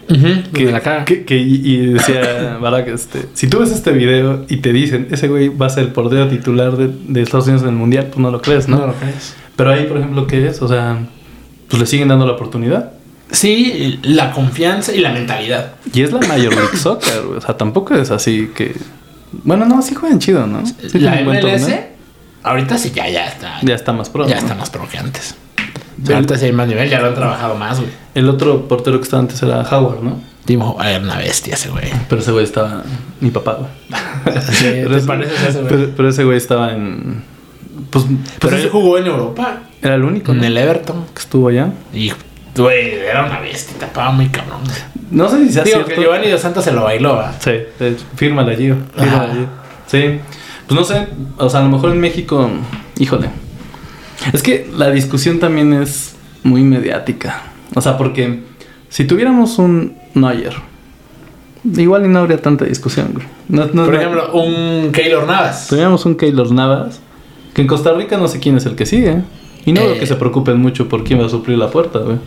[0.52, 1.04] Que la caga.
[1.04, 5.08] Que, que- y y decía Barack, este, si tú ves este video y te dicen,
[5.10, 8.06] ese güey va a ser el portero titular de, de Estados Unidos en el mundial,
[8.06, 8.78] pues no lo crees, ¿no?
[8.78, 9.34] No lo crees.
[9.56, 10.62] Pero ahí, por ejemplo, ¿qué es?
[10.62, 10.98] O sea,
[11.68, 12.92] pues le siguen dando la oportunidad.
[13.30, 15.74] Sí, la confianza y la mentalidad.
[15.92, 17.38] Y es la Major League Soccer, güey.
[17.38, 18.74] O sea, tampoco es así que.
[19.44, 20.64] Bueno, no, sí juegan chido, ¿no?
[20.66, 21.80] Sí la MLS, torneo.
[22.42, 23.58] Ahorita sí, ya, ya está.
[23.62, 24.26] Ya está más pro.
[24.26, 24.40] ya ¿no?
[24.42, 25.34] está más pro que antes.
[26.02, 27.90] O sea, ahorita sí hay más nivel, ya lo han trabajado más, güey.
[28.14, 30.20] El otro portero que estaba antes era Howard, ¿no?
[30.46, 31.90] Timo, era una bestia ese güey.
[32.08, 32.82] Pero ese güey estaba.
[33.20, 33.70] Mi papá, güey.
[34.50, 35.68] Sí, pero, ¿te ese- güey?
[35.68, 37.22] pero- pero ese güey estaba en.
[37.90, 40.44] Pues, pues Pero ese- él jugó en Europa, era el único en ¿no?
[40.46, 41.04] el Everton.
[41.14, 41.68] que estuvo allá.
[41.92, 42.12] Y,
[42.56, 44.60] güey, era una bestia, tapaba muy cabrón.
[45.10, 45.94] No sé si sea Digo cierto.
[45.94, 47.34] que Giovanni Dos Santos se lo bailó, ¿va?
[47.38, 47.52] Sí,
[48.16, 48.76] fírmala, Gio.
[48.96, 49.32] Fírmala.
[49.34, 49.46] Gio.
[49.86, 50.20] Sí.
[50.70, 52.48] Pues no sé, o sea, a lo mejor en México,
[52.96, 53.28] híjole.
[54.32, 56.14] Es que la discusión también es
[56.44, 57.42] muy mediática.
[57.74, 58.44] O sea, porque
[58.88, 60.54] si tuviéramos un Neuer,
[61.76, 63.26] igual y no habría tanta discusión, güey.
[63.48, 65.66] No- no- Por no- ejemplo, un Keylor Navas.
[65.66, 67.00] tuviéramos un Keylor Navas,
[67.52, 69.22] que en Costa Rica no sé quién es el que sigue.
[69.66, 69.84] Y no Eh.
[69.86, 72.18] creo que se preocupen mucho por quién va a suplir la puerta, güey.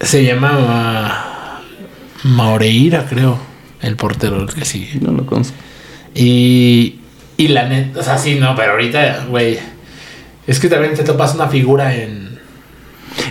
[0.00, 1.60] Se llama
[2.24, 3.36] Maureira, creo.
[3.82, 4.98] El portero el que sigue.
[5.00, 5.54] No lo conozco.
[6.14, 6.99] Y,
[7.40, 9.58] y la neta, o sea, sí, no, pero ahorita, güey.
[10.46, 12.38] Es que también te topas una figura en.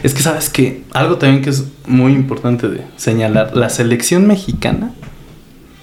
[0.02, 4.94] Es que sabes que algo también que es muy importante de señalar, la selección mexicana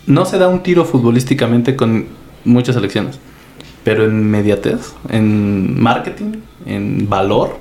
[0.06, 2.06] no se da un tiro futbolísticamente con
[2.44, 3.20] muchas selecciones,
[3.84, 7.60] pero en mediatez, en marketing, en valor,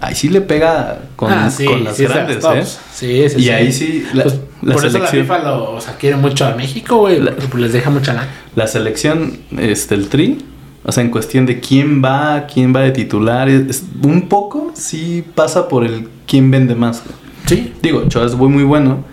[0.00, 2.44] ahí sí le pega con, ah, sí, con las sí, grandes.
[2.44, 2.64] ¿eh?
[2.92, 3.50] Sí, sí, Y sí.
[3.50, 6.46] ahí sí, la, Pues, la por selección, eso la FIFA lo, o sea, quiere mucho
[6.46, 7.20] a México, güey.
[7.20, 8.28] Pues, les deja mucha lana.
[8.56, 10.38] la selección, este, el tri,
[10.84, 15.24] o sea, en cuestión de quién va, quién va de titular, es, un poco sí
[15.34, 17.02] pasa por el quién vende más.
[17.04, 17.16] güey.
[17.46, 17.72] Sí.
[17.82, 19.04] Digo, Ochoa es muy, muy bueno,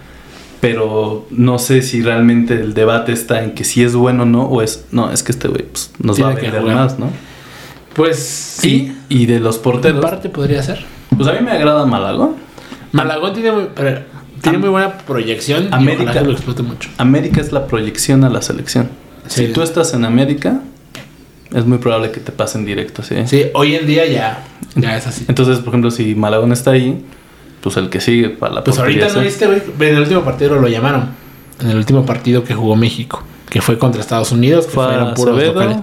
[0.59, 4.43] pero no sé si realmente el debate está en que si es bueno o no,
[4.43, 7.09] o es, no, es que este güey pues, nos va a vender más, ¿no?
[7.97, 8.95] Pues sí.
[9.09, 10.85] Y, y de los En porteros, parte podría ser.
[11.17, 12.35] pues a mí me agrada Malagón.
[12.93, 14.01] Malagón tiene muy, pero
[14.41, 15.67] tiene Am- muy buena proyección.
[15.73, 16.21] América.
[16.21, 16.89] Y lo explote mucho.
[16.97, 18.89] América es la proyección a la selección.
[19.27, 19.47] Sí.
[19.47, 20.61] Si tú estás en América,
[21.53, 23.15] es muy probable que te pasen directo, ¿sí?
[23.25, 24.43] Sí, hoy en día ya,
[24.75, 25.25] ya es así.
[25.27, 27.03] Entonces, por ejemplo, si Malagón está ahí,
[27.61, 29.61] pues el que sigue para la Pues ahorita no viste, güey.
[29.79, 31.09] En el último partido lo llamaron.
[31.59, 33.23] En el último partido que jugó México.
[33.49, 34.65] Que fue contra Estados Unidos.
[34.67, 35.77] Que Fue fueron puros Acevedo, locales.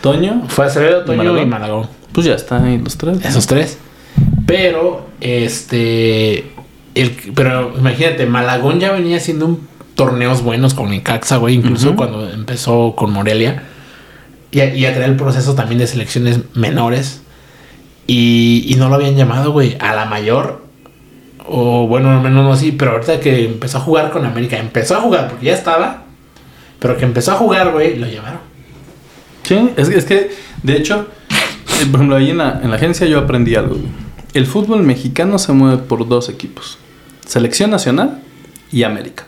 [0.00, 1.42] Toño, Fue Acevedo, Toño Malagón.
[1.42, 1.88] y Malagón.
[2.12, 3.20] pues ya están ahí los tres.
[3.22, 3.28] ¿no?
[3.28, 3.78] Esos tres.
[4.46, 6.50] Pero, este.
[6.94, 11.54] El, pero imagínate, Malagón ya venía haciendo un- torneos buenos con Necaxa, güey.
[11.54, 13.62] Incluso cuando empezó con Morelia.
[14.50, 17.22] Y a, y a traer el proceso también de selecciones menores.
[18.06, 19.76] Y, y no lo habían llamado, güey.
[19.80, 20.64] A la mayor.
[21.48, 22.72] O bueno, al menos no así.
[22.72, 24.56] Pero ahorita que empezó a jugar con América.
[24.58, 26.04] Empezó a jugar porque ya estaba.
[26.78, 28.40] Pero que empezó a jugar, güey, lo llamaron.
[29.46, 30.30] Sí, es, es que,
[30.62, 33.76] de hecho, eh, por ejemplo, ahí en la, en la agencia yo aprendí algo.
[34.34, 36.78] El fútbol mexicano se mueve por dos equipos.
[37.26, 38.22] Selección Nacional
[38.70, 39.24] y América.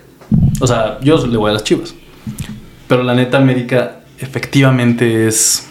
[0.60, 1.94] O sea, yo le voy a las chivas.
[2.88, 5.66] Pero la neta, América efectivamente es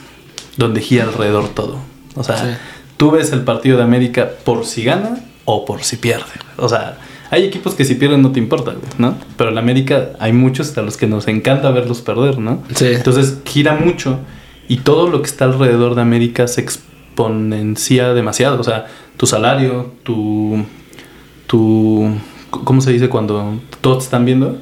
[0.55, 1.77] donde gira alrededor todo.
[2.15, 2.57] O sea, Sí.
[2.97, 6.23] tú ves el partido de América por si gana o por si pierde.
[6.57, 6.97] O sea,
[7.29, 9.15] hay equipos que si pierden no te importa, ¿no?
[9.37, 12.63] Pero en América hay muchos a los que nos encanta verlos perder, ¿no?
[12.73, 12.87] Sí.
[12.87, 14.19] Entonces gira mucho
[14.67, 18.59] y todo lo que está alrededor de América se exponencia demasiado.
[18.59, 18.87] O sea,
[19.17, 20.65] tu salario, tu.
[21.47, 22.13] tu
[22.49, 24.57] ¿Cómo se dice cuando todos te están viendo?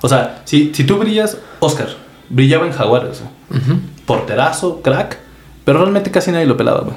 [0.00, 1.88] O sea, si, si tú brillas, Oscar,
[2.28, 3.20] brillaba en Jaguares.
[3.50, 3.60] güey.
[3.62, 3.80] Ujú.
[4.06, 5.18] Porterazo, crack,
[5.64, 6.96] pero realmente casi nadie lo pelaba, güey.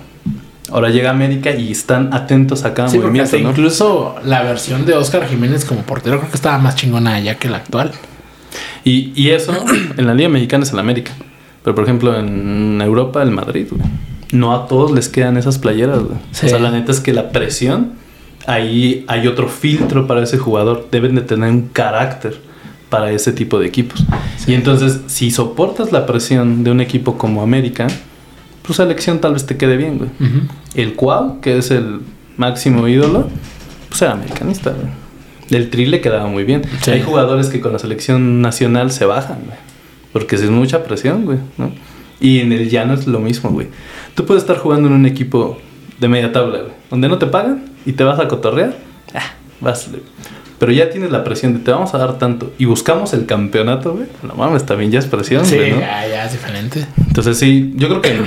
[0.72, 5.28] Ahora llega América y están atentos a cada Sí, movimiento, incluso la versión de Oscar
[5.28, 7.92] Jiménez como portero creo que estaba más chingona allá que la actual.
[8.86, 9.54] Y, y eso
[9.98, 11.12] en la Liga Mexicana es el América.
[11.64, 13.82] Pero por ejemplo en Europa el Madrid, güey.
[14.32, 16.18] No a todos les quedan esas playeras, güey.
[16.32, 16.46] Sí.
[16.46, 17.94] O sea, la neta es que la presión,
[18.48, 20.88] ahí hay otro filtro para ese jugador.
[20.90, 22.40] Deben de tener un carácter
[22.90, 24.04] para ese tipo de equipos.
[24.48, 27.88] Y entonces, si soportas la presión de un equipo como América,
[28.66, 30.10] tu selección tal vez te quede bien, güey.
[30.76, 32.00] El Cuau, que es el
[32.38, 33.28] máximo ídolo,
[33.90, 34.88] pues era americanista, güey.
[35.52, 36.62] El Tri le quedaba muy bien.
[36.82, 36.92] Sí.
[36.92, 39.58] Hay jugadores que con la selección nacional se bajan, güey.
[40.14, 41.72] Porque es mucha presión, güey, ¿no?
[42.20, 43.68] Y en el llano es lo mismo, güey.
[44.16, 45.58] Tú puedes estar jugando en un equipo
[46.00, 46.74] de media tabla, güey.
[46.90, 48.76] Donde no te pagan y te vas a cotorrear.
[49.14, 50.04] Ah, vas, güey.
[50.60, 52.54] Pero ya tienes la presión de te vamos a dar tanto.
[52.60, 54.06] Y buscamos el campeonato, güey.
[54.22, 55.80] No mames, también ya es presión, Sí, güey, ¿no?
[55.80, 56.86] ya, ya es diferente.
[57.08, 58.20] Entonces sí, yo creo que...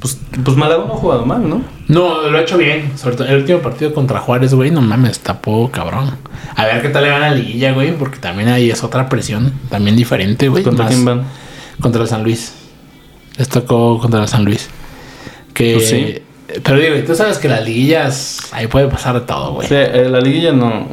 [0.00, 1.62] Pues, pues Malagón no ha jugado mal, ¿no?
[1.88, 2.96] No, lo ha hecho bien.
[2.96, 6.16] Sobre todo el último partido contra Juárez, güey, no mames, tapó cabrón.
[6.54, 9.08] A ver qué tal le van a la liguilla, güey, porque también ahí es otra
[9.08, 10.62] presión, también diferente, güey.
[10.62, 11.24] ¿Contra quién van?
[11.80, 12.54] Contra el San Luis.
[13.36, 14.68] Les tocó contra el San Luis.
[15.54, 15.74] Que.
[15.74, 16.22] Pues sí.
[16.62, 19.68] Pero digo, tú sabes que las liguillas ahí puede pasar de todo, güey.
[19.68, 20.88] Sí, eh, la liguilla no.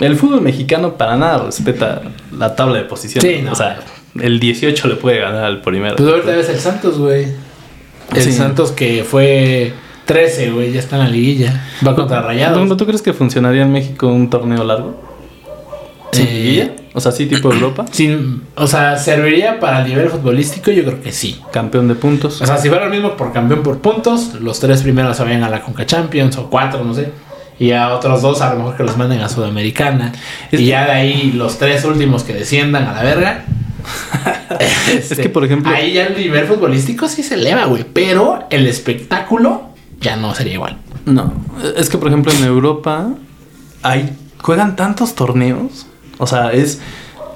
[0.00, 2.02] El fútbol mexicano para nada respeta
[2.36, 3.30] la tabla de posiciones.
[3.30, 3.52] Sí, no.
[3.52, 3.80] O sea,
[4.18, 5.96] el 18 le puede ganar al primero.
[5.96, 7.26] Pues ahorita ves el Santos, güey.
[8.14, 8.32] El Sí.
[8.32, 9.72] Santos que fue
[10.06, 11.64] 13, güey, ya está en la liguilla.
[11.86, 12.66] Va contra Rayados.
[12.68, 15.00] ¿No, ¿Tú crees que funcionaría en México un torneo largo?
[16.12, 16.70] ¿Sin Eh, liguilla?
[16.92, 17.84] O sea, sí, tipo Europa.
[17.92, 20.72] Sin, o sea, ¿serviría para el nivel futbolístico?
[20.72, 21.40] Yo creo que sí.
[21.52, 22.42] Campeón de puntos.
[22.42, 25.44] O sea, si fuera lo mismo por campeón por puntos, los tres primeros se vayan
[25.44, 27.10] a la Conca Champions o cuatro, no sé.
[27.60, 30.12] Y a otros dos a lo mejor que los manden a Sudamericana.
[30.50, 33.44] Es y ya de ahí los tres últimos que desciendan a la verga.
[34.90, 37.84] Este, Es que, por ejemplo- Ahí ya el nivel futbolístico sí se eleva, güey.
[37.92, 39.62] Pero el espectáculo
[40.00, 40.76] ya no sería igual.
[41.06, 41.32] No,
[41.76, 43.08] es que por ejemplo en Europa
[43.82, 44.10] hay
[44.42, 45.86] juegan tantos torneos,
[46.18, 46.80] o sea, es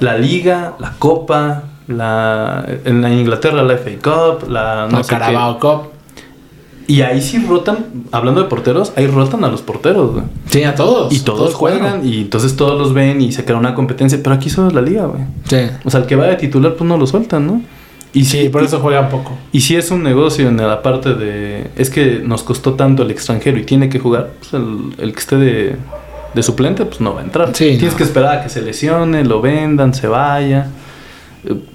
[0.00, 5.06] la liga, la copa, la en la Inglaterra la FA Cup, la no qué.
[5.08, 5.93] Carabao Cup.
[6.86, 7.78] Y ahí sí rotan,
[8.12, 10.24] hablando de porteros, ahí rotan a los porteros, güey.
[10.50, 11.12] Sí, a todos.
[11.14, 14.50] Y todos, juegan y entonces todos los ven y se crea una competencia, pero aquí
[14.50, 15.22] solo es la liga, güey.
[15.48, 15.70] Sí.
[15.84, 17.62] O sea, el que va de titular pues no lo sueltan, ¿no?
[18.12, 19.32] Y Sí, por eso juegan poco.
[19.50, 21.68] y si es un negocio en la parte de.
[21.76, 25.18] Es que nos costó tanto el extranjero y tiene que jugar, pues el, el que
[25.18, 25.76] esté de,
[26.34, 27.48] de suplente, pues no va a entrar.
[27.56, 27.96] Sí, Tienes no.
[27.96, 30.68] que esperar a que se lesione, lo vendan, se vaya.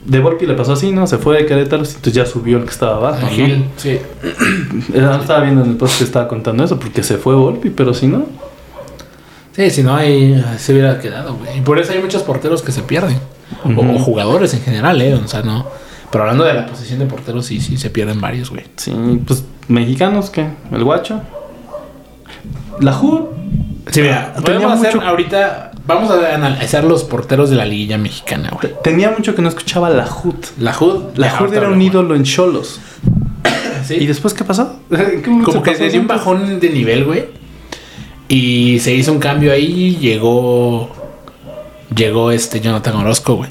[0.05, 1.05] De Volpi le pasó así, ¿no?
[1.07, 3.21] Se fue de Querétaro, entonces ya subió el que estaba abajo.
[3.21, 3.29] ¿no?
[3.29, 3.99] Gil, sí.
[4.93, 7.93] Eh, Estaba viendo en el post que estaba contando eso, porque se fue Volpi, pero
[7.93, 8.25] si no.
[9.51, 11.57] Sí, si no, ahí se hubiera quedado, güey.
[11.57, 13.17] Y por eso hay muchos porteros que se pierden.
[13.65, 15.13] O- jugadores en general, ¿eh?
[15.15, 15.65] O sea, no.
[16.11, 18.63] Pero hablando de la posición de porteros, sí, sí, se pierden varios, güey.
[18.77, 18.91] Sí,
[19.27, 20.47] pues mexicanos, ¿qué?
[20.71, 21.21] El guacho.
[22.79, 23.21] La JUD.
[23.91, 25.68] Sí, mira, Ah, podemos hacer ahorita.
[25.89, 28.75] Vamos a analizar los porteros de la liguilla mexicana, güey.
[28.83, 30.35] Tenía mucho que no escuchaba la JUD.
[30.59, 31.15] La HUD.
[31.15, 32.79] La JUD era un ídolo en Cholos.
[33.87, 33.95] Sí.
[33.95, 34.81] ¿Y después qué pasó?
[34.91, 37.25] ¿En qué momento Como que se dio un bajón de nivel, güey.
[38.27, 39.97] Y se hizo un cambio ahí.
[39.99, 40.91] Llegó.
[41.95, 43.49] Llegó este Jonathan Orozco, güey.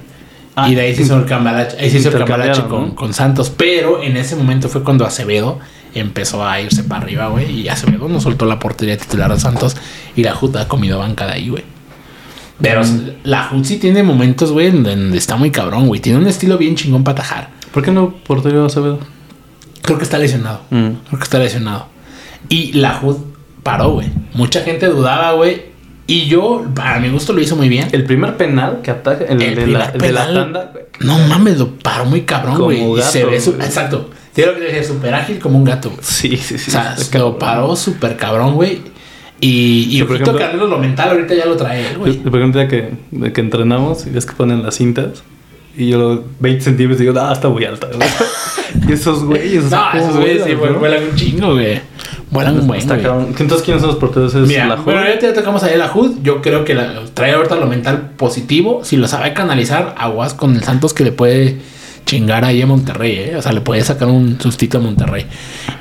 [0.55, 3.51] Ah, y de ahí se hizo el cambalache, ahí se hizo el cambalache con, Santos.
[3.51, 5.59] Pero en ese momento fue cuando Acevedo
[5.93, 7.63] empezó a irse para arriba, güey.
[7.63, 9.77] Y Acevedo no soltó la portería titular a Santos.
[10.15, 11.65] Y la JUT ha comido banca de ahí, güey.
[12.61, 13.01] Pero Mm.
[13.25, 16.01] la JUT sí tiene momentos, güey, en donde está muy cabrón, güey.
[16.01, 17.51] Tiene un estilo bien chingón para atajar.
[17.73, 18.99] ¿Por qué no porterio Acevedo?
[19.83, 20.63] Creo que está lesionado.
[20.71, 20.89] Mm.
[21.07, 21.87] Creo que está lesionado.
[22.49, 23.17] Y la HUD
[23.63, 24.09] paró, güey.
[24.35, 25.63] Mucha gente dudaba, güey.
[26.07, 27.89] Y yo, para mi gusto, lo hizo muy bien.
[27.93, 30.73] El primer penal que ataca, el, El de, la, de la tanda.
[31.01, 32.83] No mames, lo paró muy cabrón, güey.
[33.03, 33.51] Se ve su...
[33.53, 34.11] Exacto.
[34.33, 36.01] Tiene lo que decir, súper ágil como un gato, güey.
[36.03, 36.71] Sí, sí, sí.
[36.71, 38.81] O sea, lo paró súper cabrón, güey.
[39.41, 42.15] Y, y por ejemplo- que lo mental ahorita ya lo trae güey.
[42.15, 45.23] Por ejemplo, de que, de que entrenamos y ves que ponen las cintas.
[45.77, 47.87] Y yo lo 20 centímetros digo, ah, está muy alta.
[47.95, 48.09] güey".
[48.89, 49.65] y esos güeyes.
[49.65, 50.79] o sea, No, ¿cómo esos güeyes sí vuelan, no?
[50.81, 51.81] vuelan un chingo, güey.
[52.31, 52.81] Vuelan un buen.
[52.81, 54.35] Entonces, ¿quiénes son los porteros?
[54.35, 56.19] ¿Es Mira, la Ju- bueno, ya te tocamos ahí la HUD.
[56.23, 58.81] Yo creo que la, trae ahorita lo mental positivo.
[58.85, 61.59] Si lo sabe canalizar, aguas con el Santos que le puede
[62.09, 63.37] chingar ahí a Monterrey, ¿eh?
[63.37, 65.27] O sea, le puede sacar un sustito a Monterrey.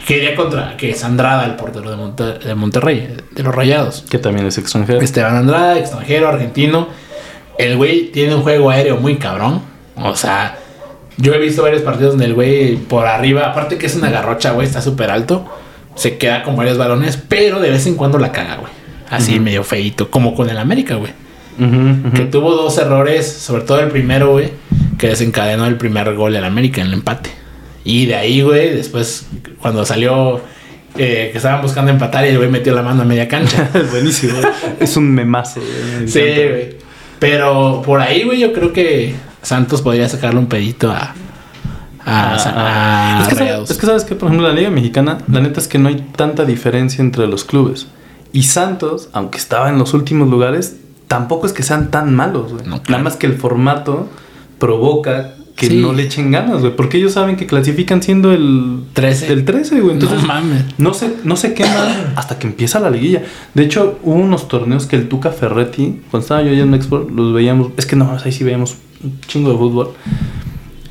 [0.05, 4.03] Que iría contra, que es Andrada, el portero de, Monte- de Monterrey, de los Rayados.
[4.09, 4.99] Que también es extranjero.
[4.99, 6.89] Esteban Andrada, extranjero, argentino.
[7.57, 9.61] El güey tiene un juego aéreo muy cabrón.
[9.95, 10.57] O sea,
[11.15, 14.51] yo he visto varios partidos donde el güey por arriba, aparte que es una garrocha,
[14.51, 15.45] güey, está súper alto.
[15.95, 18.71] Se queda con varios balones, pero de vez en cuando la caga, güey.
[19.09, 21.13] Así medio feito, como con el América, güey.
[22.13, 24.51] Que tuvo dos errores, sobre todo el primero, güey,
[24.97, 27.29] que desencadenó el primer gol del América en el empate.
[27.83, 29.27] Y de ahí, güey, después,
[29.61, 30.41] cuando salió
[30.97, 33.69] eh, que estaban buscando empatar y el güey metió la mano a media cancha.
[33.73, 34.37] Es buenísimo.
[34.79, 35.61] es un memazo.
[35.61, 36.07] güey.
[36.07, 36.75] Sí, güey.
[37.19, 41.13] Pero por ahí, güey, yo creo que Santos podría sacarle un pedito a.
[42.05, 45.17] A, a, Ah, es, que sabes, es que sabes que, por ejemplo, la Liga Mexicana,
[45.29, 47.87] la neta es que no hay tanta diferencia entre los clubes.
[48.31, 52.65] Y Santos, aunque estaba en los últimos lugares, tampoco es que sean tan malos, güey.
[52.65, 52.91] No, claro.
[52.91, 54.07] Nada más que el formato
[54.59, 55.77] provoca que Sí.
[55.77, 56.75] no le echen ganas, güey.
[56.75, 59.27] Porque ellos saben que clasifican siendo el 13.
[59.27, 59.93] del 13, güey.
[59.95, 60.63] Entonces, no mames.
[60.77, 63.23] no se, no se queman hasta que empieza la liguilla.
[63.55, 67.09] De hecho, hubo unos torneos que el Tuca Ferretti, cuando estaba yo allá en Export,
[67.09, 67.71] los veíamos.
[67.77, 69.93] Es que no, ahí sí veíamos un chingo de fútbol.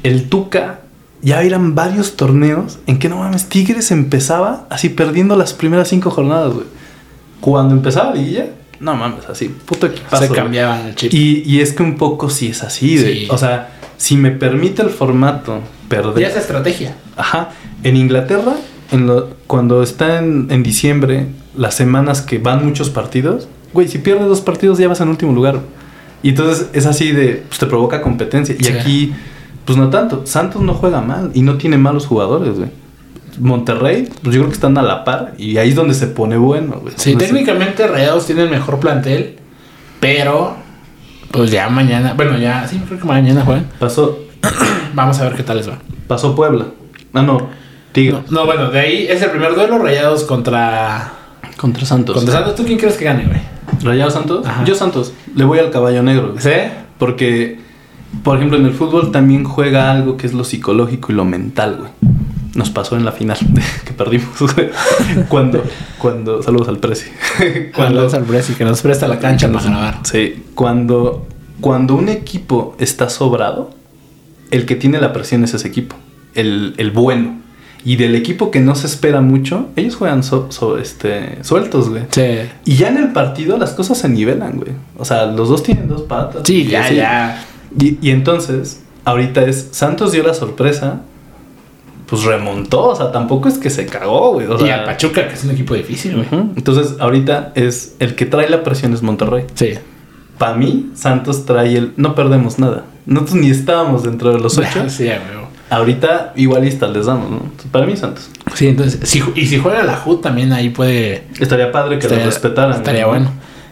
[0.02, 0.80] El Tuca,
[1.22, 6.10] ya eran varios torneos en que no mames, Tigres empezaba así perdiendo las primeras cinco
[6.10, 6.66] jornadas, güey.
[7.40, 8.46] Cuando empezaba la liguilla,
[8.80, 10.24] no mames, así, puto equipazo.
[10.26, 11.12] Se cambiaban el chip.
[11.14, 13.28] Y, y es que un poco sí es así, de, Sí.
[13.30, 16.18] o sea, si me permite el formato perder.
[16.20, 16.96] ya es estrategia.
[17.16, 17.50] Ajá.
[17.82, 18.54] En Inglaterra,
[18.92, 21.26] en lo- cuando está en, en diciembre,
[21.56, 25.32] las semanas que van muchos partidos, güey, si pierdes dos partidos ya vas en último
[25.32, 25.60] lugar.
[26.22, 28.54] Y entonces es así de, pues te provoca competencia.
[28.58, 28.72] Y Sí.
[28.72, 29.12] aquí,
[29.64, 30.22] pues no tanto.
[30.26, 32.68] Santos no juega mal y no tiene malos jugadores, güey.
[33.38, 36.36] Monterrey, pues yo creo que están a la par y ahí es donde se pone
[36.36, 36.94] bueno, güey.
[36.96, 39.36] Sí, técnicamente Rayados tiene el mejor plantel,
[40.00, 40.56] pero
[41.30, 43.66] pues ya mañana, bueno, ya, sí, creo que mañana juegan.
[43.78, 44.18] Pasó,
[44.94, 45.78] Vamos a ver qué tal les va.
[46.06, 46.66] pasó Puebla.
[47.12, 47.48] Ah, no,
[47.92, 48.18] Tigre.
[48.30, 51.12] No, no, bueno, de ahí es el primer duelo Rayados contra
[51.56, 52.14] Contra Santos.
[52.16, 52.54] contra Santos.
[52.54, 53.40] ¿Tú quién crees que gane, güey?
[53.82, 54.46] ¿Rayado Santos?
[54.46, 54.64] Ajá.
[54.64, 55.12] Yo Santos.
[55.34, 56.30] Le voy al caballo negro.
[56.32, 56.42] güey.
[56.42, 56.50] ¿Sí?
[56.98, 57.58] Porque,
[58.22, 61.76] por ejemplo, en el fútbol también juega algo que es lo psicológico y lo mental,
[61.80, 62.05] güey.
[62.56, 63.38] Nos pasó en la final
[63.84, 64.28] que perdimos.
[65.28, 65.62] Cuando,
[65.98, 67.10] cuando, saludos al Prezi.
[67.74, 69.98] Cuando al Bresi que nos presta la cancha para grabar.
[70.04, 71.26] Sí, cuando,
[71.60, 73.70] cuando un equipo está sobrado,
[74.50, 75.96] el que tiene la presión es ese equipo,
[76.34, 77.40] el, el bueno.
[77.84, 82.02] Y del equipo que no se espera mucho, ellos juegan so- so- este, sueltos, güey.
[82.10, 82.22] Sí.
[82.64, 84.72] Y ya en el partido las cosas se nivelan, güey.
[84.98, 86.42] O sea, los dos tienen dos patas.
[86.44, 87.44] Sí, Y ya, ya.
[87.78, 91.02] Y, y entonces, ahorita es, Santos dio la sorpresa,
[92.06, 94.46] pues remontó, o sea, tampoco es que se cagó, güey.
[94.46, 96.28] O y sea, a Pachuca, que es un equipo difícil, güey.
[96.56, 99.44] Entonces, ahorita es, el que trae la presión es Monterrey.
[99.54, 99.74] Sí.
[100.38, 102.84] Para mí, Santos trae el, no perdemos nada.
[103.06, 104.88] Nosotros ni estábamos dentro de los ocho.
[104.88, 105.48] Sí, a huevo.
[105.68, 107.42] Ahorita igualistas les damos, ¿no?
[107.72, 108.30] Para mí, Santos.
[108.54, 111.24] Sí, entonces, si, y si juega la HUD también ahí puede...
[111.40, 112.76] Estaría padre que estaría, lo respetaran.
[112.76, 113.08] Estaría ¿no?
[113.08, 113.30] bueno.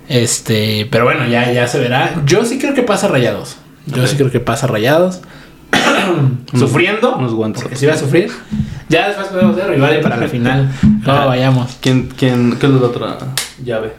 [0.08, 2.20] Este, pero bueno, ya, ya se verá.
[2.26, 3.56] Yo sí creo que pasa Rayados.
[3.86, 5.20] Yo sí creo que pasa Rayados.
[6.58, 7.16] Sufriendo.
[7.16, 7.62] unos guantes.
[7.62, 8.30] Porque si va a sufrir.
[8.88, 10.70] Ya después podemos ver rival y para la final.
[11.04, 11.76] No vayamos.
[11.80, 13.18] ¿Quién, quién, ¿Qué es la otra
[13.64, 13.92] llave?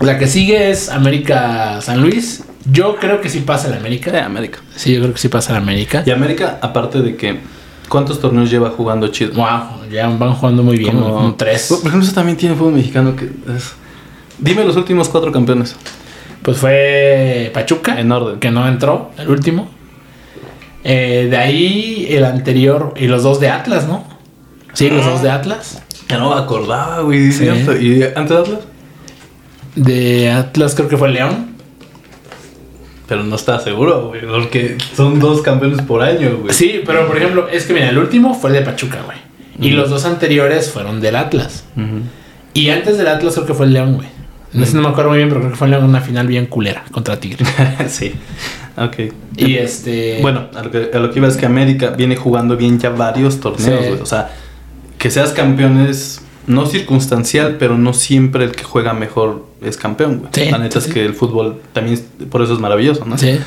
[0.00, 2.44] La que sigue es América San Luis.
[2.70, 4.24] Yo creo que sí pasa el Eh, América.
[4.24, 4.58] América.
[4.76, 6.02] Sí, yo creo que sí pasa el América.
[6.06, 7.40] Y América, aparte de que,
[7.88, 9.32] ¿cuántos torneos lleva jugando chido?
[9.34, 11.66] Wow, ya van jugando muy bien, Como- como tres.
[11.68, 13.24] Por ejemplo, eso también tiene fútbol mexicano que
[13.54, 13.72] es...
[14.38, 15.74] Dime los últimos cuatro campeones.
[16.42, 18.00] Pues fue Pachuca.
[18.00, 18.38] En orden.
[18.38, 19.68] Que no entró, el último.
[20.84, 24.04] Eh, de ahí el anterior y los dos de Atlas, ¿no?
[24.72, 25.82] Sí, los dos de Atlas.
[26.08, 27.30] Ya no me acordaba, güey.
[27.30, 28.60] ¿Y antes de Atlas?
[29.74, 31.50] De Atlas creo que fue León.
[33.06, 34.22] Pero no estaba seguro, güey.
[34.22, 36.54] Porque son dos campeones por año, güey.
[36.54, 39.18] Sí, pero por ejemplo, es que mira, el último fue el de Pachuca, güey.
[39.60, 41.64] Y los dos anteriores fueron del Atlas.
[42.54, 44.08] Y antes del Atlas creo que fue el León, güey.
[44.52, 46.00] No sé, no me acuerdo muy bien, pero creo que fue el León en una
[46.00, 47.44] final bien culera contra Tigre.
[47.88, 48.12] sí.
[48.76, 49.12] Ok.
[49.36, 50.18] Y este.
[50.22, 52.90] Bueno, a lo, que, a lo que iba es que América viene jugando bien ya
[52.90, 53.88] varios torneos, Sí.
[53.88, 54.00] güey.
[54.00, 54.30] O sea,
[54.98, 60.18] que seas campeón es no circunstancial, pero no siempre el que juega mejor es campeón,
[60.18, 60.30] güey.
[60.32, 63.16] Sí, La neta sí, es que el fútbol también, es- por eso es maravilloso, ¿no?
[63.18, 63.38] Sí.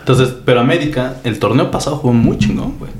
[0.00, 2.90] Entonces, pero América, el torneo pasado jugó muy chingón, güey.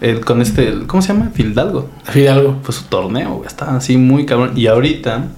[0.00, 1.30] El, con este, el- ¿cómo se llama?
[1.34, 1.88] Fidalgo.
[2.04, 2.58] Fidalgo.
[2.62, 3.46] Fue su torneo, güey.
[3.46, 4.52] Estaba así muy cabrón.
[4.56, 5.28] Y ahorita,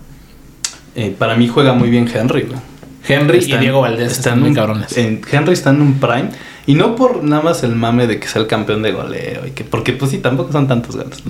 [0.95, 2.59] eh, para mí juega muy bien Henry, güey.
[3.07, 4.97] Henry Está y Diego Valdés está están en muy un- cabrones.
[4.99, 6.31] en- Henry está en un prime.
[6.67, 9.47] Y no por nada más el mame de que sea el campeón de goleo.
[9.47, 11.23] Y que, porque pues sí, tampoco son tantos goles.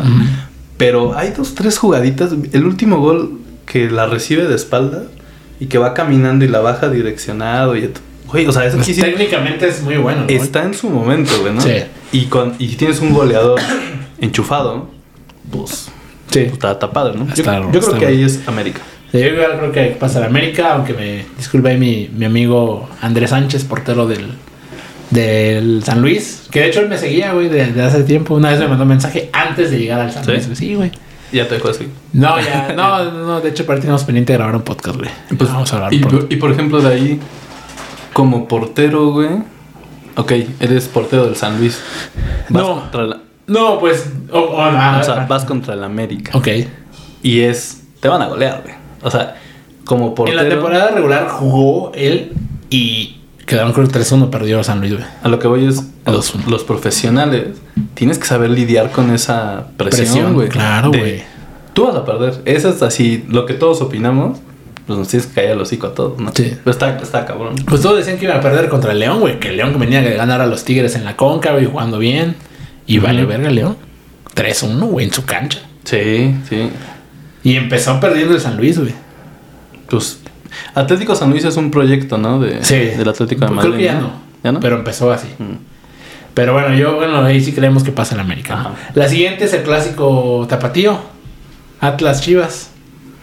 [0.76, 2.32] Pero hay dos, tres jugaditas.
[2.52, 5.04] El último gol que la recibe de espalda
[5.60, 7.90] y que va caminando y la baja direccionado y...
[8.26, 10.22] Güey, o sea, eso Pues sí- técnicamente es muy bueno.
[10.22, 10.28] ¿no?
[10.28, 11.60] está en su momento, güey, ¿no?
[11.60, 11.70] Sí.
[12.12, 13.60] Y, con, y tienes un goleador
[14.20, 14.90] enchufado,
[15.50, 15.88] pues,
[16.30, 16.46] Sí.
[16.50, 17.26] pues está, padre, ¿no?
[17.28, 18.80] Yo, Está- yo creo está que ahí es América.
[19.12, 23.30] Yo igual creo que pasa la América, aunque me disculpe ahí mi, mi amigo Andrés
[23.30, 24.32] Sánchez, portero del,
[25.10, 28.34] del San Luis, que de hecho él me seguía, güey, desde hace tiempo.
[28.34, 30.30] Una vez me mandó un mensaje antes de llegar al San ¿Sí?
[30.32, 30.48] Luis.
[30.54, 30.90] Sí, güey.
[31.32, 31.88] Ya te dejo así.
[32.12, 35.10] No, ya, no, no, de hecho, para ti tenemos pendiente de grabar un podcast, güey.
[35.36, 36.26] Pues, Vamos a hablar y, pronto.
[36.30, 37.20] y por ejemplo, de ahí,
[38.12, 39.28] como portero, güey.
[40.16, 41.80] Ok, eres portero del San Luis.
[42.48, 42.80] Vas No.
[42.80, 44.10] contra la- No, pues.
[44.32, 46.32] O, ah, o sea, ah, vas contra el América.
[46.36, 46.48] Ok.
[47.22, 47.82] Y es.
[48.00, 48.74] Te van a golear, güey.
[49.02, 49.36] O sea,
[49.84, 50.38] como portero.
[50.38, 52.32] En la temporada regular jugó él
[52.70, 53.16] y
[53.46, 55.04] quedaron creo que 3-1, perdió San Luis, güey.
[55.22, 55.82] A lo que voy es.
[56.04, 57.58] A Los, los profesionales.
[57.94, 60.48] Tienes que saber lidiar con esa presión, güey.
[60.48, 61.22] claro, güey.
[61.72, 62.42] Tú vas a perder.
[62.44, 63.24] Eso es así.
[63.28, 64.38] Lo que todos opinamos.
[64.86, 66.30] Pues nos tienes que caer el hocico a todos, ¿no?
[66.34, 66.56] Sí.
[66.64, 67.56] Pero está, está cabrón.
[67.66, 69.38] Pues todos decían que iban a perder contra el León, güey.
[69.38, 71.98] Que el León que venía a ganar a los Tigres en la Conca, güey, jugando
[71.98, 72.36] bien.
[72.86, 73.76] Y vale verga el León.
[74.34, 75.58] 3-1, güey, en su cancha.
[75.84, 76.70] Sí, sí.
[77.44, 78.94] Y empezó perdiendo el San Luis, güey.
[79.88, 80.20] Pues
[80.74, 82.40] Atlético San Luis es un proyecto, ¿no?
[82.40, 82.76] De, Sí.
[82.76, 83.68] Del Atlético de Madrid.
[83.70, 84.10] Creo que ya no.
[84.44, 84.60] ¿Ya no?
[84.60, 85.28] Pero empezó así.
[85.38, 85.54] Mm.
[86.34, 88.70] Pero bueno, yo, bueno, ahí sí creemos que pasa en América.
[88.94, 90.98] La siguiente es el clásico tapatío.
[91.80, 92.70] Atlas Chivas.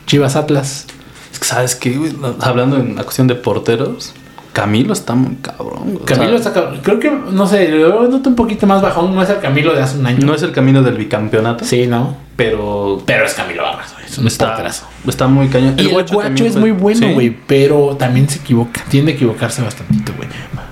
[0.05, 0.85] Chivas Atlas.
[1.31, 1.91] Es que, ¿sabes qué?
[1.91, 2.11] güey?
[2.41, 4.13] Hablando en la cuestión de porteros,
[4.53, 5.83] Camilo está muy cabrón.
[5.83, 5.95] güey.
[5.97, 9.13] O Camilo sea, está cab- Creo que, no sé, yo noto un poquito más bajón.
[9.15, 10.19] No es el Camilo de hace un año.
[10.25, 12.17] No es el camino del bicampeonato, Sí, ¿no?
[12.35, 13.94] pero Pero es Camilo güey.
[14.15, 14.85] Es un está, porterazo.
[15.07, 15.75] está muy cañón.
[15.77, 17.13] Y el guacho, es fue- muy bueno, sí.
[17.13, 20.27] güey, pero también se equivoca, tiende a equivocarse bastantito, güey.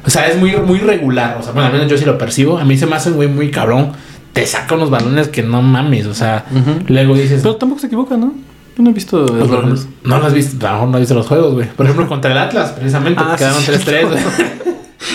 [0.05, 2.57] O sea, es muy, muy regular, o sea, bueno, al menos yo sí lo percibo.
[2.57, 3.91] A mí se me hace un güey muy cabrón.
[4.33, 6.45] Te saca unos balones que no mames, o sea,
[6.87, 7.41] luego dices...
[7.43, 8.33] Pero tampoco se equivoca, ¿no?
[8.75, 9.87] Yo no he visto pues, errores.
[10.03, 11.67] no lo has visto, a lo mejor no has visto los juegos, güey.
[11.69, 14.07] Por ejemplo, contra el Atlas, precisamente, Ah, que quedaron sí, 3-3.
[14.09, 14.19] güey.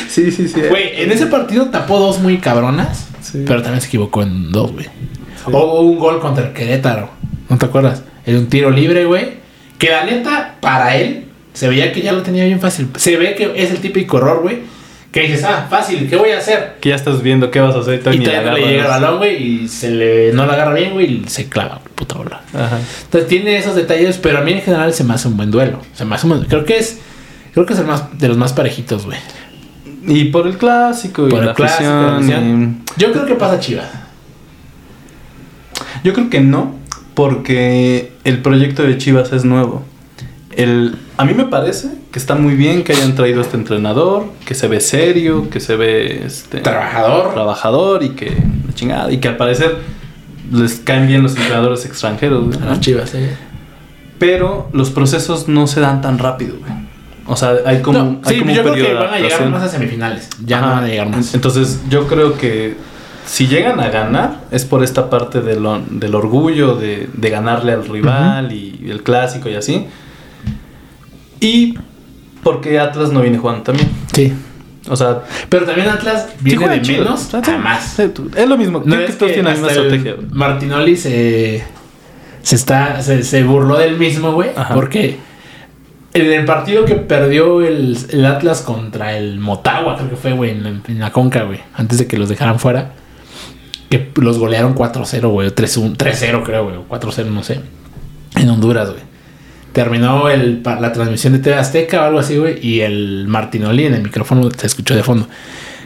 [0.08, 0.60] Sí, sí, sí.
[0.68, 3.42] Güey, en ese partido tapó dos muy cabronas, Sí.
[3.46, 4.86] pero también se equivocó en dos, güey.
[5.50, 7.10] O un gol contra el Querétaro,
[7.48, 8.02] ¿no te acuerdas?
[8.26, 9.38] Era un tiro libre, güey.
[9.78, 12.88] Que la neta, para él, se veía que ya lo tenía bien fácil.
[12.96, 14.58] Se ve que es el típico error, güey.
[15.12, 16.76] Que dices, ah, fácil, ¿qué voy a hacer?
[16.80, 17.94] Que ya estás viendo qué vas a hacer.
[17.94, 20.92] Y todavía no le llega el balón, güey, y se le, no lo agarra bien,
[20.92, 22.42] güey, y se clava, puta bola.
[22.52, 22.78] Ajá.
[23.04, 25.80] Entonces tiene esos detalles, pero a mí en general se me hace un buen duelo.
[25.94, 26.98] Se me hace un buen- Creo que es,
[27.54, 29.18] creo que es el más, de los más parejitos, güey.
[30.06, 32.82] Y por el clásico y Por la el clásico, afición.
[32.98, 33.86] Yo creo que pasa Chivas.
[36.04, 36.76] Yo creo que no,
[37.18, 39.82] porque el proyecto de Chivas es nuevo.
[40.52, 44.26] El, a mí me parece que está muy bien que hayan traído a este entrenador,
[44.46, 47.32] que se ve serio, que se ve este, Trabajador.
[47.34, 48.26] trabajador y que
[48.68, 49.78] la chingada, y que al parecer
[50.52, 52.44] les caen bien los entrenadores extranjeros.
[52.46, 52.80] güey, A ¿no?
[52.80, 53.36] Chivas, eh.
[54.20, 56.70] Pero los procesos no se dan tan rápido, güey.
[57.26, 59.48] O sea, hay como, No, hay sí, como yo un creo que van a llegar
[59.50, 60.28] más a semifinales.
[60.46, 61.34] Ya no van a llegar más.
[61.34, 62.76] Entonces, yo creo que
[63.28, 67.86] si llegan a ganar, es por esta parte del, del orgullo de, de ganarle al
[67.86, 69.86] rival y el clásico y así.
[71.40, 71.74] Y
[72.42, 73.88] porque Atlas no viene jugando también.
[74.12, 74.32] Sí.
[74.88, 77.04] O sea, Pero también Atlas viene de chido.
[77.04, 77.98] menos a más.
[77.98, 78.82] Es lo mismo.
[78.84, 80.14] No es que todos que tienen la misma estrategia.
[80.32, 81.62] Martinoli se,
[82.42, 85.18] se está se, se burló del mismo, güey, porque
[86.14, 90.52] en el partido que perdió el, el Atlas contra el Motagua, creo que fue, güey,
[90.52, 92.92] en, la- en la Conca, güey, antes de que los dejaran fuera,
[93.88, 97.60] que los golearon 4-0, güey, o 3-1 3-0 creo, güey, o 4-0, no sé,
[98.36, 99.02] en Honduras, güey.
[99.72, 103.94] Terminó el, la transmisión de TV Azteca o algo así, güey, y el Martinoli en
[103.94, 105.28] el micrófono se escuchó de fondo.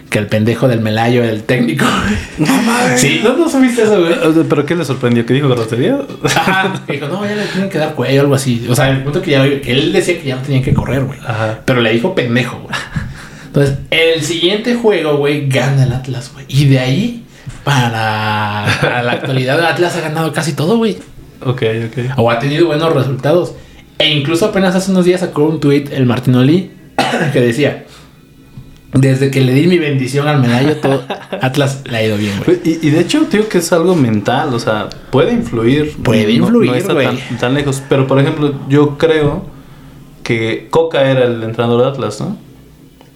[0.08, 1.86] Que el pendejo del Melayo, el técnico.
[2.38, 3.00] No mames.
[3.00, 4.12] Sí, ¿no, no supiste eso, güey?
[4.12, 5.24] O ¿Pero qué le sorprendió?
[5.24, 5.98] ¿Que dijo grosería?
[6.24, 6.82] Ajá.
[6.86, 8.66] Dijo, no, ya le tienen que dar cuello, algo así.
[8.68, 11.04] O sea, el punto que, ya, que él decía que ya no tenían que correr,
[11.04, 11.18] güey.
[11.20, 11.60] Ajá.
[11.64, 12.76] Pero le dijo pendejo, güey.
[13.46, 16.44] Entonces, el siguiente juego, güey, gana el Atlas, güey.
[16.48, 17.21] Y de ahí,
[17.64, 20.98] para, para la actualidad, Atlas ha ganado casi todo, güey.
[21.44, 22.18] Ok, ok.
[22.18, 23.54] O ha tenido buenos resultados.
[23.98, 26.70] E incluso apenas hace unos días sacó un tweet el Martinoli
[27.32, 27.84] que decía:
[28.92, 31.04] Desde que le di mi bendición al medallo, todo
[31.40, 32.60] Atlas le ha ido bien, güey.
[32.64, 35.96] Y, y de hecho, digo que es algo mental, o sea, puede influir.
[36.02, 37.06] Puede No- influir, no está güey.
[37.06, 37.82] tan, tan lejos.
[37.88, 39.46] Pero, por ejemplo, yo creo
[40.22, 42.36] que Coca era el entrenador de Atlas, ¿no?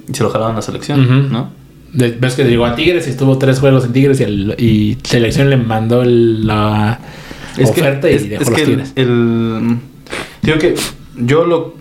[0.08, 1.30] Y se lo jalaron a la selección.
[1.32, 1.50] ¿no?
[1.92, 5.48] Ves que llegó a Tigres y estuvo tres juegos en Tigres y, el- y selección
[5.50, 6.98] le mandó el- la
[7.62, 8.92] oferta es, y dejó es los que el, Tigres.
[8.96, 9.78] el-
[10.42, 10.74] Digo que
[11.16, 11.74] yo lo.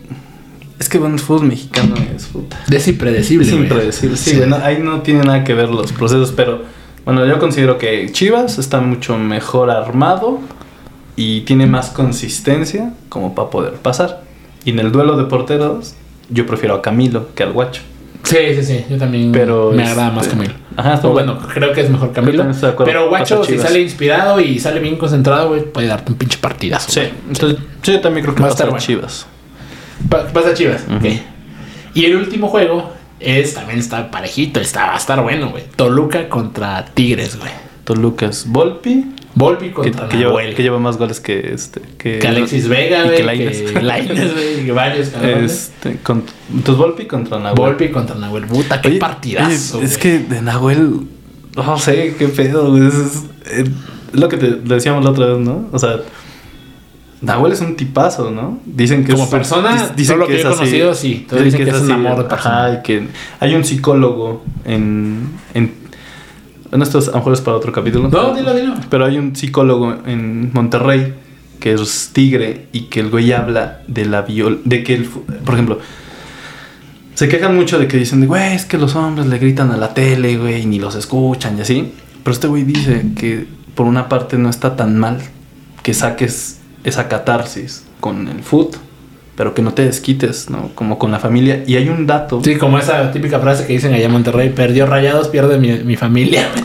[0.79, 2.57] Es que, bueno, el fútbol mexicano es puta.
[2.71, 3.45] Es impredecible.
[3.47, 4.17] Es impredecible.
[4.17, 4.37] Sí, Sí.
[4.37, 6.63] güey, no- ahí no tiene nada que ver los procesos, pero
[7.05, 10.39] bueno, yo considero que Chivas está mucho mejor armado
[11.15, 14.23] y tiene más consistencia como para poder pasar.
[14.65, 15.93] Y en el duelo de porteros,
[16.29, 17.81] yo prefiero a Camilo que al Guacho.
[18.25, 18.85] Sí, sí, sí.
[18.89, 20.55] Yo también Pero, me agrada más este, Camilo.
[20.75, 22.45] ajá, está O bueno, creo que es mejor Camilo.
[22.83, 26.91] Pero Guacho, si sale inspirado y sale bien concentrado, güey, puede darte un pinche partidazo.
[26.91, 28.83] Sí, entonces sí, yo también creo que Va a va a estar bueno.
[28.83, 29.27] Chivas.
[30.09, 30.83] Pa- Pasa Chivas.
[30.87, 30.97] Ujú.
[30.97, 31.13] ok.
[31.93, 35.63] Y el último juego es también está parejito, está, va a estar bueno, güey.
[35.75, 37.51] Toluca contra Tigres, güey.
[37.85, 39.05] Tolucas, Volpi,
[39.37, 40.55] Volpi que, contra que lleva, Nahuel.
[40.55, 41.81] que lleva más goles que este.
[41.97, 43.73] Que, Que Alexis Vega, y que Que Lainez.
[43.83, 44.65] Lainez, güey.
[44.65, 45.11] Que varios.
[45.13, 47.55] Este, con, entonces Volpi contra Nahuel.
[47.57, 48.45] Volpi contra Nahuel.
[48.45, 49.77] Puta, qué Oye, partidazo.
[49.79, 51.01] oye, es que de Nahuel,
[51.55, 52.77] no sé qué pedo.
[52.87, 53.23] Es, es-
[54.13, 55.67] es lo que te decíamos la otra vez, ¿no?
[55.73, 55.97] O sea,
[57.21, 58.59] Nahuel es un tipazo, ¿no?
[58.65, 61.25] Dicen que Como es, persona, todo lo que yo he conocido, sí.
[61.27, 62.65] Todos dicen que es un amor de persona.
[62.67, 63.07] Ajá, y que
[63.39, 65.73] hay un psicólogo en, en
[66.69, 68.09] bueno, esto es- a lo mejor es para otro capítulo.
[68.09, 68.73] No, dilo, dilo.
[68.89, 71.13] Pero hay un psicólogo en Monterrey
[71.59, 74.61] que es tigre y que el güey habla de la viol...
[74.65, 75.79] De que, el, por ejemplo,
[77.13, 79.93] se quejan mucho de que dicen, güey, es que los hombres le gritan a la
[79.93, 81.93] tele, güey, y ni los escuchan y así.
[82.23, 85.19] Pero este güey dice que por una parte no está tan mal
[85.81, 88.75] que saques esa catarsis con el foot,
[89.35, 90.71] pero que no te desquites, ¿no?
[90.75, 91.63] Como con la familia.
[91.67, 92.41] Y hay un dato...
[92.43, 95.95] Sí, como esa típica frase que dicen allá en Monterrey, perdió rayados, pierde mi, mi
[95.95, 96.47] familia.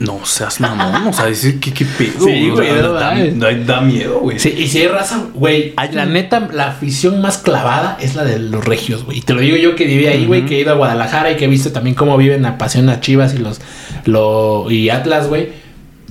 [0.00, 3.38] No seas mamón, o sea, decir que qué pedo, Sí, güey, o sea, da, mames.
[3.38, 4.38] da- da miedo, güey.
[4.38, 8.38] Sí, y si hay raza, güey, la neta, la afición más clavada es la de
[8.38, 9.18] los regios, güey.
[9.18, 11.36] Y te lo digo yo que viví ahí, güey, que he ido a Guadalajara y
[11.36, 13.60] que he visto también cómo viven la pasión a Chivas y los
[14.06, 15.50] lo, y Atlas, güey.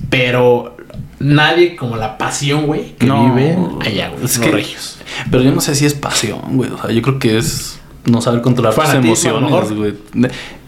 [0.08, 0.76] Pero
[1.20, 4.24] nadie como la pasión, güey, que No, vive allá, güey.
[4.24, 4.98] es los que- regios.
[5.30, 6.70] Pero yo no sé si es pasión, güey.
[6.70, 9.94] O sea, yo creo que es no saber controlar tus emociones, güey.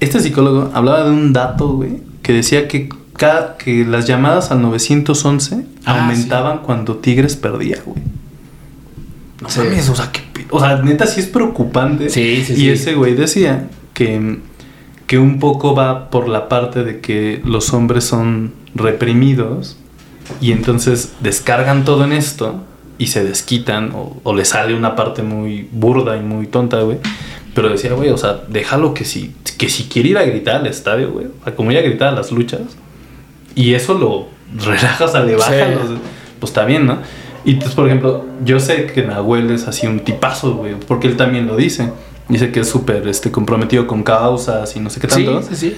[0.01, 4.63] Este psicólogo hablaba de un dato, güey, que decía que cada que las llamadas al
[4.63, 8.03] 911 Ah, aumentaban cuando Tigres perdía, güey.
[9.41, 9.61] No Sí.
[9.61, 12.11] mames, o sea, qué pe- o sea, neta sí es preocupante.
[12.11, 12.69] Sí, sí, y sí.
[12.71, 14.39] ese güey decía que
[15.07, 19.77] que un poco va por la parte de que los hombres son reprimidos
[20.41, 22.63] y entonces descargan todo en esto
[22.99, 26.99] y se desquitan o, o le sale una parte muy burda y muy tonta, güey.
[27.55, 30.67] Pero decía, güey, o sea, déjalo que si, que si quiere ir a gritar al
[30.67, 32.61] estadio, güey, o sea, como ir a gritar a las luchas
[33.55, 34.27] y eso lo
[34.65, 35.55] relajas, sea, le bajas,
[35.89, 35.95] Sí.
[36.41, 36.99] pues está bien, ¿no?
[37.45, 41.17] Y entonces, por ejemplo, yo sé que Nahuel es así un tipazo, güey, porque él
[41.17, 41.91] también lo dice.
[42.29, 45.43] Dice que es súper este, comprometido con causas y no sé qué Sí, tanto.
[45.43, 45.77] sí, sí.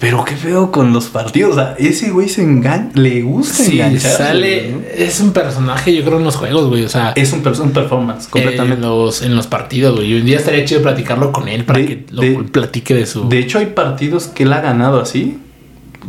[0.00, 1.52] Pero qué feo con los partidos.
[1.52, 4.70] O sea, ese güey se engaña, le gusta Sí, engancharse, sale.
[4.72, 4.78] ¿no?
[4.96, 6.84] Es un personaje, yo creo, en los juegos, güey.
[6.84, 8.80] O sea, Es un, un performance, en completamente.
[8.86, 10.12] los, en los partidos, güey.
[10.12, 13.06] Y un día estaría chido platicarlo con él para De- que lo de- platique de
[13.06, 13.28] su.
[13.28, 15.38] De hecho, hay partidos que él ha ganado así.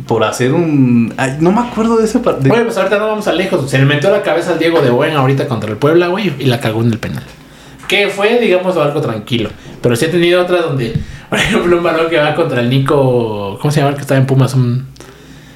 [0.06, 1.12] Por hacer un.
[1.16, 2.48] Ay, no me acuerdo de ese partido.
[2.48, 3.68] Bueno, pues ahorita no vamos a lejos.
[3.68, 6.44] Se le metió la cabeza al Diego de Buen ahorita contra el Puebla, güey, y
[6.44, 7.24] la cagó en el penal.
[7.88, 9.50] Que fue, digamos, algo tranquilo.
[9.82, 10.94] Pero sí he tenido otras donde,
[11.28, 13.58] por ejemplo, un balón que va contra el Nico.
[13.60, 14.54] ¿Cómo se llama el que estaba en Pumas?
[14.54, 14.86] Un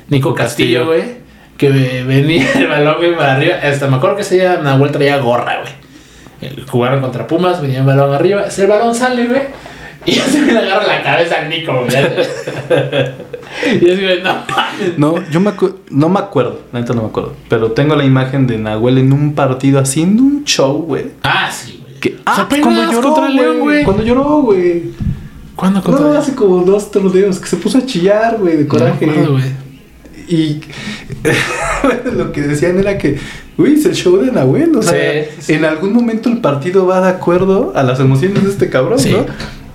[0.09, 1.23] Nico Castillo, güey.
[1.57, 3.57] Que ve- venía el balón, güey, para arriba.
[3.63, 5.73] Hasta me acuerdo que ese día Nahuel traía gorra, güey.
[6.43, 8.43] Eh, Jugaron contra Pumas, venía el balón arriba.
[8.47, 9.43] Ese balón sale, güey.
[10.07, 11.97] Y ya se me le agarra la cabeza al Nico, güey.
[13.81, 14.35] y güey, no.
[14.99, 15.53] No, yo me
[15.91, 17.35] no me acuerdo, neta no me acuerdo.
[17.49, 21.07] Pero tengo la imagen de Nahuel en un partido haciendo un show, güey.
[21.23, 23.85] Ah, sí, Que, O sea, ah, cuando apenas lloró, contra León, güey.
[23.85, 24.82] Cuando lloró, güey.
[25.56, 26.22] ¿Cuándo contra No, León?
[26.22, 29.06] hace como dos torneos que se puso a chillar, güey, de coraje.
[29.06, 29.43] güey.
[30.28, 30.60] y
[32.16, 33.18] lo que decían era que,
[33.59, 34.74] uy, es el show de Nahuel.
[34.76, 35.52] O sea, Sí, sí.
[35.55, 39.12] en algún momento el partido va de acuerdo a las emociones de este cabrón, Sí.
[39.12, 39.26] ¿no?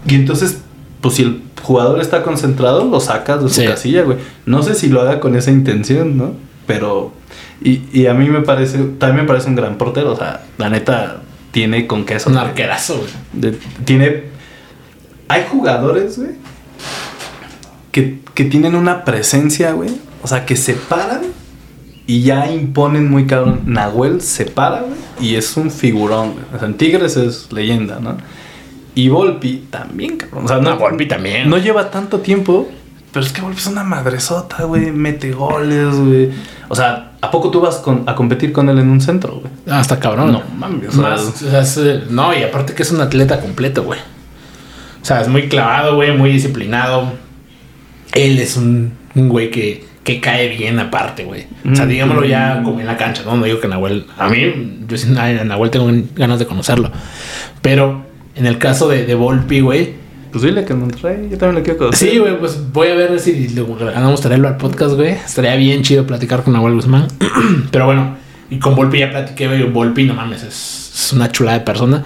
[0.08, 0.60] Y entonces,
[1.02, 3.68] pues si el jugador está concentrado, lo sacas de su Sí.
[3.68, 4.18] casilla, güey.
[4.46, 6.34] No sé si lo haga con esa intención, ¿no?
[6.68, 7.12] Pero,
[7.64, 10.14] y, y a mí me parece, también me parece un gran portero.
[10.14, 11.22] O sea, la neta
[11.52, 12.30] tiene con queso.
[12.30, 13.04] Un arquerazo,
[13.34, 13.56] güey.
[13.86, 14.24] Tiene.
[15.28, 16.32] Hay jugadores, güey,
[17.92, 19.92] que, que tienen una presencia, güey.
[20.24, 21.22] O sea, que se paran
[22.08, 23.62] y ya imponen muy cabrón.
[23.66, 26.46] Nahuel se para, güey, y es un figurón, güey.
[26.56, 28.18] O sea, en Tigres es leyenda, ¿no?
[28.96, 30.46] Y Volpi también, cabrón.
[30.46, 31.50] O sea, no, No, Volpi también.
[31.50, 32.68] No lleva tanto tiempo,
[33.14, 34.92] pero es que Volpi es una madresota, güey.
[34.92, 36.32] Mete goles, güey.
[36.72, 39.52] O sea, ¿a poco tú vas con- a competir con él en un centro, güey?
[39.68, 40.32] Ah, está cabrón.
[40.32, 43.84] No mames, o Más, o sea, es, no, y aparte que es un atleta completo,
[43.84, 44.00] güey.
[45.02, 47.12] O sea, es muy clavado, güey, muy disciplinado.
[48.14, 51.48] Él es un, un güey que, que cae bien aparte, güey.
[51.72, 51.90] O sea, Mm.
[51.90, 53.36] digámoslo ya como en la cancha, ¿no?
[53.38, 54.06] No digo que Nahuel...
[54.18, 56.92] A mí, yo sin Nahuel tengo ganas de conocerlo.
[57.62, 58.04] Pero
[58.36, 59.99] en el caso de, de Volpi, güey...
[60.32, 62.10] Pues dile que en Monterrey, yo también lo quiero conocer.
[62.12, 65.12] Sí, güey, pues voy a ver si le ganamos traerlo al podcast, güey.
[65.14, 67.08] Estaría bien chido platicar con Nahuel Guzmán.
[67.72, 68.16] Pero bueno,
[68.52, 69.64] Y con Volpi ya platiqué, güey.
[69.64, 72.04] Volpi, no mames, es, es una chulada de persona.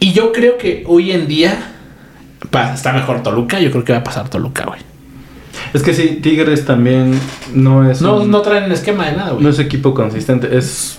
[0.00, 1.72] Y yo creo que hoy en día
[2.50, 3.58] pa- está mejor Toluca.
[3.60, 4.80] Yo creo que va a pasar Toluca, güey.
[5.74, 7.18] Es que sí, Tigres también
[7.54, 8.00] no es.
[8.02, 9.42] No, un- no traen esquema de nada, güey.
[9.44, 10.56] no es equipo consistente.
[10.56, 10.98] Es,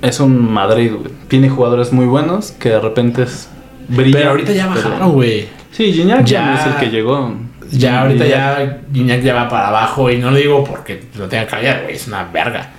[0.00, 1.12] es un Madrid, güey.
[1.28, 3.48] Tiene jugadores muy buenos que de repente es.
[3.88, 5.48] brillan, Pero ahorita ya bajaron, güey.
[5.72, 7.34] Sí, Gignac ya es el que llegó.
[7.70, 11.44] Ya ahorita ya Gignac ya va para abajo y no lo digo porque lo tenga
[11.44, 12.70] que callar, güey, es una verga.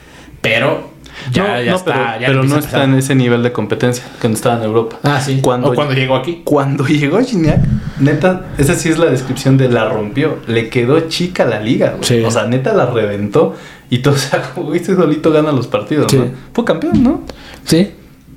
[0.42, 0.92] Pero
[1.32, 3.52] ya, no, ya no, está, pero, ya pero empieza no está en ese nivel de
[3.52, 4.98] competencia que no estaba en Europa.
[5.04, 5.40] Ah, sí.
[5.42, 6.42] Cuando- o cuando llegó aquí.
[6.44, 7.60] Cuando llegó Gignac,
[8.00, 10.40] neta, esa sí es la descripción de la rompió.
[10.48, 12.04] Le quedó chica la liga, güey.
[12.04, 12.24] Sí.
[12.24, 13.56] O sea, neta la reventó.
[13.90, 16.18] Y todo, o sea, como viste, solito gana los partidos, Sí.
[16.18, 16.26] ¿no?
[16.54, 17.22] Fue campeón, ¿no?
[17.64, 17.92] Sí.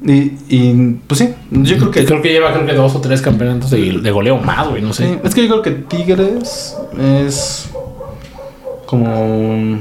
[0.04, 2.04] Y, y pues sí, yo creo que.
[2.04, 4.92] creo que lleva creo que dos o tres campeonatos de, de goleo más, güey, no
[4.92, 5.06] sé.
[5.06, 7.70] Sí, es que yo creo que Tigres es
[8.86, 9.78] como...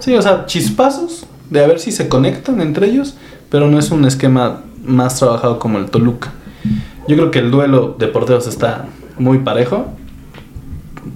[0.00, 3.16] Sí, o sea, chispazos de a ver si se conectan entre ellos,
[3.50, 6.32] pero no es un esquema más trabajado como el Toluca.
[7.08, 8.86] Yo creo que el duelo de porteros está
[9.18, 9.86] muy parejo,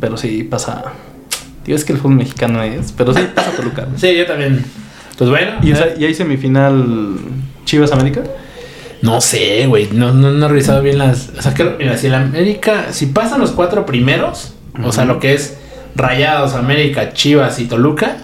[0.01, 0.85] pero sí pasa...
[1.65, 3.87] Digo, es que el fútbol mexicano es, pero sí pasa Toluca.
[3.97, 4.65] Sí, yo también.
[5.19, 5.53] Pues bueno.
[5.63, 7.17] ¿Y, esa- y hay semifinal
[7.65, 8.23] Chivas América?
[9.03, 9.89] No sé, güey.
[9.93, 11.31] No, no, no he revisado bien las.
[11.39, 12.87] O sea, que, mira, si el América.
[12.93, 14.55] Si pasan los cuatro primeros,
[14.85, 15.57] o sea, lo que es
[15.97, 18.16] Rayados, América, Chivas y Toluca,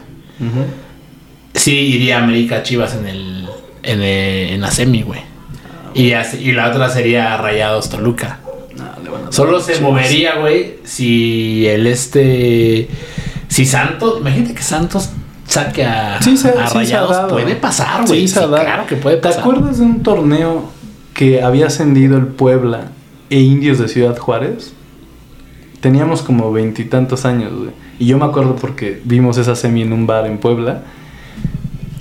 [1.54, 3.46] sí iría América Chivas en el.
[3.82, 5.20] En, el- en la semi, güey.
[5.94, 8.40] Y, así- y la otra sería Rayados Toluca.
[8.76, 9.80] No, le van a dar Solo se Chivas.
[9.82, 12.88] movería, güey, si el este.
[13.48, 14.18] Si Santos.
[14.20, 15.10] Imagínate que Santos
[15.64, 17.10] saque a, Sí, se, a sí se ha Rayados.
[17.10, 17.28] dado.
[17.28, 18.20] puede pasar, güey.
[18.22, 18.62] Sí, Sí, se ha dado.
[18.64, 19.40] claro que puede ¿Te pasar.
[19.40, 20.64] acuerdas de un torneo
[21.14, 22.90] que había ascendido el Puebla
[23.30, 24.72] e Indios de Ciudad Juárez?
[25.80, 27.70] Teníamos como veintitantos años, güey.
[27.98, 30.82] Y yo me acuerdo porque vimos esa semi en un bar en Puebla.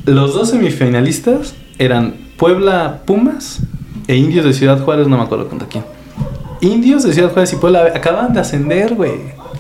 [0.06, 3.60] Los dos semifinalistas eran Puebla Pumas
[4.08, 5.84] e Indios de Ciudad Juárez, no me acuerdo contra quién.
[6.62, 9.14] Indios de Ciudad Juárez y Puebla acaban de ascender, güey.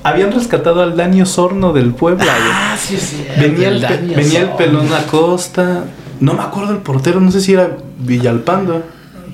[0.05, 2.31] Habían rescatado al Dani Osorno del Puebla.
[2.31, 3.25] Ah, sí, sí.
[3.39, 3.81] Venía el,
[4.15, 5.85] venía el pelón Acosta.
[6.19, 8.83] No me acuerdo el portero, no sé si era Villalpando.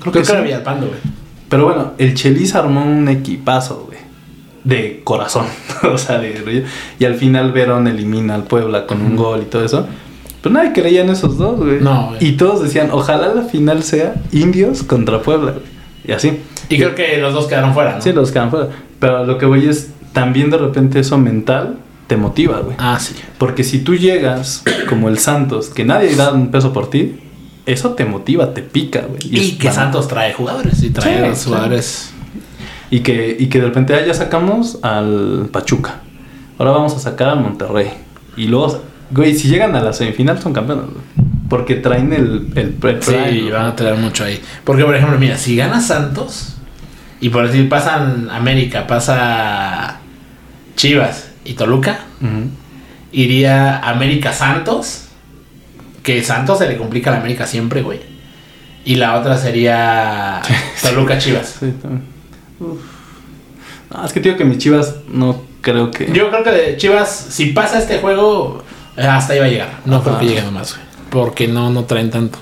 [0.00, 0.32] Creo que, que sí.
[0.32, 0.98] era Villalpando, güey.
[1.50, 3.98] Pero bueno, el Chelis armó un equipazo, güey.
[4.64, 5.44] De corazón.
[5.82, 6.64] o sea, de.
[6.98, 9.86] Y al final Verón elimina al Puebla con un gol y todo eso.
[10.40, 11.80] Pero nadie creía en esos dos, güey.
[11.82, 12.26] No, güey.
[12.26, 15.64] Y todos decían, ojalá la final sea Indios contra Puebla, güey.
[16.08, 16.40] Y así.
[16.70, 18.00] Y creo que los dos quedaron fuera, ¿no?
[18.00, 18.68] Sí, los quedan fuera.
[18.98, 22.76] Pero lo que voy es, también de repente eso mental te motiva, güey.
[22.78, 23.14] Ah, sí.
[23.38, 27.16] Porque si tú llegas como el Santos, que nadie da un peso por ti,
[27.66, 29.20] eso te motiva, te pica, güey.
[29.22, 30.82] Y, que Santos trae jugadores.
[30.82, 32.12] Y trae Sí, jugadores.
[32.90, 36.00] Y que, y que de repente ah, ya sacamos al Pachuca.
[36.58, 37.90] Ahora vamos a sacar al Monterrey.
[38.36, 41.26] Y luego, güey, si llegan a la semifinal son campeones, güey.
[41.48, 44.40] Porque traen el, el pre Sí, van a tener mucho ahí.
[44.64, 46.56] Porque, por ejemplo, mira, si gana Santos,
[47.20, 50.00] y por decir, pasan América, pasa
[50.82, 52.00] Chivas y Toluca,
[53.12, 55.04] iría América Santos,
[56.02, 58.00] que Santos se le complica a la América siempre, güey.
[58.84, 60.42] Y la otra sería
[60.82, 61.54] Toluca Chivas.
[61.60, 62.02] Sí, también.
[62.58, 62.80] Uf.
[63.90, 66.10] No, es que tío que mis chivas no creo que.
[66.12, 68.64] Yo creo que de Chivas, si pasa este juego,
[68.96, 69.68] hasta ahí va a llegar.
[69.84, 70.04] No Ajá.
[70.04, 70.84] creo que llegue nomás, güey.
[71.10, 72.40] Porque no, no traen tanto.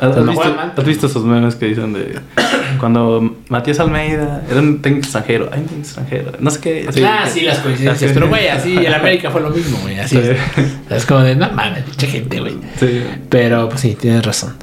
[0.00, 2.18] ¿Has, visto, has esos memes que dicen de
[2.78, 5.48] cuando Matías Almeida era un técnico extranjero?
[5.52, 6.32] Ay, un técnico extranjero.
[6.38, 6.86] No sé qué.
[7.04, 8.12] ah, que- sí, las coincidencias.
[8.12, 9.98] Pero, güey, así el América fue lo mismo, güey.
[9.98, 10.22] Así Sí.
[10.28, 10.92] es.
[10.92, 12.54] Es como de, no mames, mucha gente, güey.
[12.78, 13.02] Sí.
[13.28, 14.54] Pero, pues sí, tienes razón.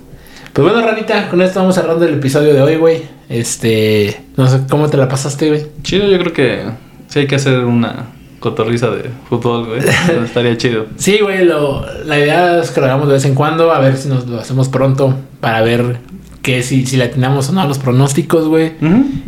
[0.54, 3.02] Pues bueno, Ranita, con esto vamos cerrando el episodio de hoy, güey.
[3.28, 5.68] Este, no sé, ¿cómo te la pasaste, güey?
[5.82, 6.62] Chido, yo creo que
[7.08, 8.06] sí hay que hacer una
[8.46, 9.80] cotorriza de fútbol, güey.
[10.24, 10.86] Estaría chido.
[10.98, 13.98] Sí, güey, lo, la idea es que lo hagamos de vez en cuando, a ver
[13.98, 15.98] si nos lo hacemos pronto para ver
[16.44, 18.74] que si, si le atinamos o no a los pronósticos, güey.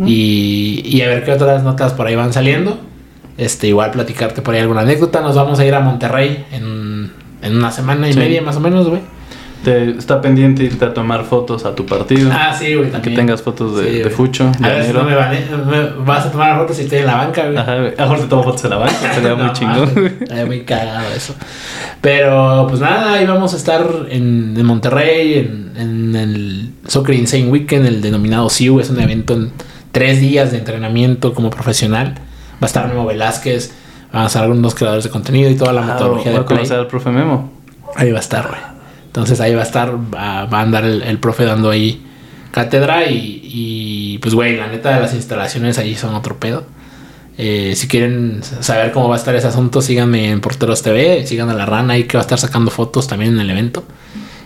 [0.05, 2.79] Y, y a ver qué otras notas por ahí van saliendo.
[3.39, 5.21] Este, igual platicarte por ahí alguna anécdota.
[5.21, 7.11] Nos vamos a ir a Monterrey en,
[7.41, 8.19] en una semana y Sí.
[8.19, 9.01] media más o menos, güey.
[9.67, 12.29] Te, está pendiente irte a tomar fotos a tu partido.
[12.31, 14.09] Ah, sí, güey, que tengas fotos de, Sí, de.
[14.09, 17.15] Fucho, de A no me, bane- me- vas a tomar fotos si estoy en la
[17.15, 17.57] banca, güey.
[17.57, 17.93] Ajá, güey.
[17.97, 19.79] A lo mejor te tomo fotos en la banca, sería muy No, chingón.
[19.79, 20.13] mames, güey.
[20.21, 21.35] Estaría muy cagado eso.
[22.01, 27.47] Pero pues nada, ahí vamos a estar en, en Monterrey, en, en el Soccer Insane
[27.49, 28.79] Weekend, el denominado SIU.
[28.79, 29.51] Es un evento en
[29.91, 32.13] tres días de entrenamiento como profesional.
[32.53, 33.73] Va a estar Memo Velázquez,
[34.13, 36.57] van a estar algunos creadores de contenido y toda la Ah, metodología de a play.
[36.59, 37.51] conocer al profe Memo.
[37.95, 38.61] Ahí va a estar, güey.
[39.17, 42.03] Entonces ahí va a estar, va, va a andar el, el profe dando ahí
[42.51, 46.65] cátedra y, y, pues, güey, la neta, las instalaciones ahí son otro pedo.
[47.39, 51.49] Eh, si quieren saber cómo va a estar ese asunto, síganme en Porteros TV, sigan
[51.49, 53.83] a la rana ahí que va a estar sacando fotos también en el evento.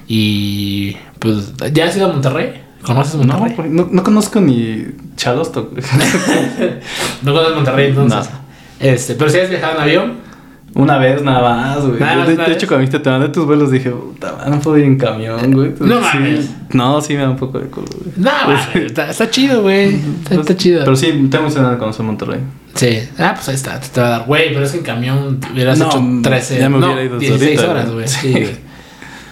[0.07, 2.61] Y pues, ¿ya has ido a Monterrey?
[2.81, 3.55] ¿Conoces No, Monterrey?
[3.57, 4.85] güey, no, no conozco ni
[5.17, 5.65] Chalosto.
[5.69, 5.83] güey.
[7.23, 8.29] No, conoces Monterrey entonces.
[8.31, 8.39] No.
[8.79, 10.30] Este, pero si has viajado en avión.
[10.73, 11.99] Una vez nada más, güey.
[11.99, 14.85] Nada de, hecho, cuando viste te mandé tus vuelos, dije, puta, madre, no puedo ir
[14.85, 15.73] en camión, güey.
[15.79, 16.17] No Sí.
[16.17, 16.49] mames.
[16.71, 18.13] No, sí me da un poco de culo, güey.
[18.15, 19.95] No, vale, está, está chido, güey.
[20.23, 20.83] Está, está chido.
[20.85, 22.39] Pero sí, tengo emocionado de conocer Monterrey.
[22.75, 22.99] Sí.
[23.19, 23.79] Ah, pues ahí está.
[23.81, 24.25] Te, te va a dar.
[24.25, 26.59] Güey, pero es que en camión hubieras No, hecho 13.
[26.59, 28.07] ya me no, hubiera ido desde 16 ahorita, horas, güey.
[28.07, 28.31] Sí.
[28.31, 28.55] Güey.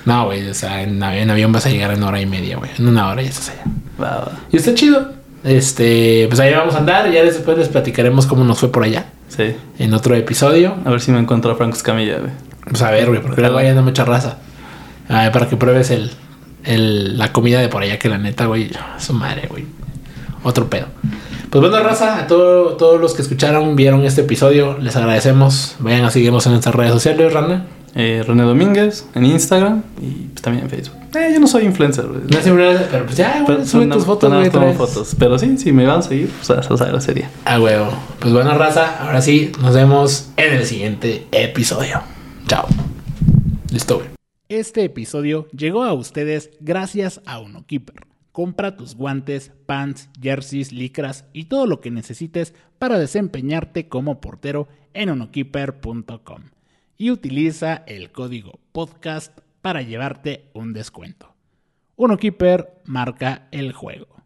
[0.06, 0.50] No, güey.
[0.50, 2.72] O sea, en, avi- en avión vas a llegar en hora y media, güey.
[2.78, 3.64] En una hora ya estás allá.
[4.02, 4.32] Va, va.
[4.52, 5.14] Y está chido.
[5.46, 7.10] Este, pues ahí vamos a andar.
[7.12, 9.06] Ya después les platicaremos cómo nos fue por allá.
[9.30, 9.56] Sí.
[9.80, 10.76] En otro episodio.
[10.86, 12.32] A ver si me encuentro a Franco Escamilla, güey.
[12.70, 14.38] Pues a ver, güey, porque luego a mucha raza.
[15.08, 16.12] A ver, para que pruebes el,
[16.66, 19.66] el, la comida de por allá, que la neta, güey, su madre, güey.
[20.44, 20.88] Otro pedo.
[21.50, 25.76] Pues bueno, raza, a todo- todos los que escucharon, vieron este episodio, les agradecemos.
[25.80, 27.66] Vayan a seguirnos en nuestras redes sociales, Rana.
[27.96, 30.96] Eh, René Domínguez en Instagram y pues, también en Facebook.
[31.16, 32.22] Eh, yo no soy influencer, güey.
[32.22, 32.52] No sé,
[32.92, 34.50] pero pues ya, güey, sube pero tus no- fotos, güey.
[34.52, 35.16] no fotos.
[35.18, 37.30] Pero sí, si me van a seguir, pues eso se agradecería.
[37.46, 37.90] A huevo.
[38.20, 42.02] Pues bueno, raza, ahora sí, nos vemos en el siguiente episodio.
[42.48, 42.68] Chao.
[43.72, 44.08] Listo, güey.
[44.50, 48.08] Este episodio llegó a ustedes gracias a UnoKeeper.
[48.32, 54.68] Compra tus guantes, pants, jerseys, licras y todo lo que necesites para desempeñarte como portero
[54.94, 56.44] en unokeeper.com.
[56.98, 61.36] Y utiliza el código podcast para llevarte un descuento.
[61.96, 64.19] UnoKeeper marca el juego.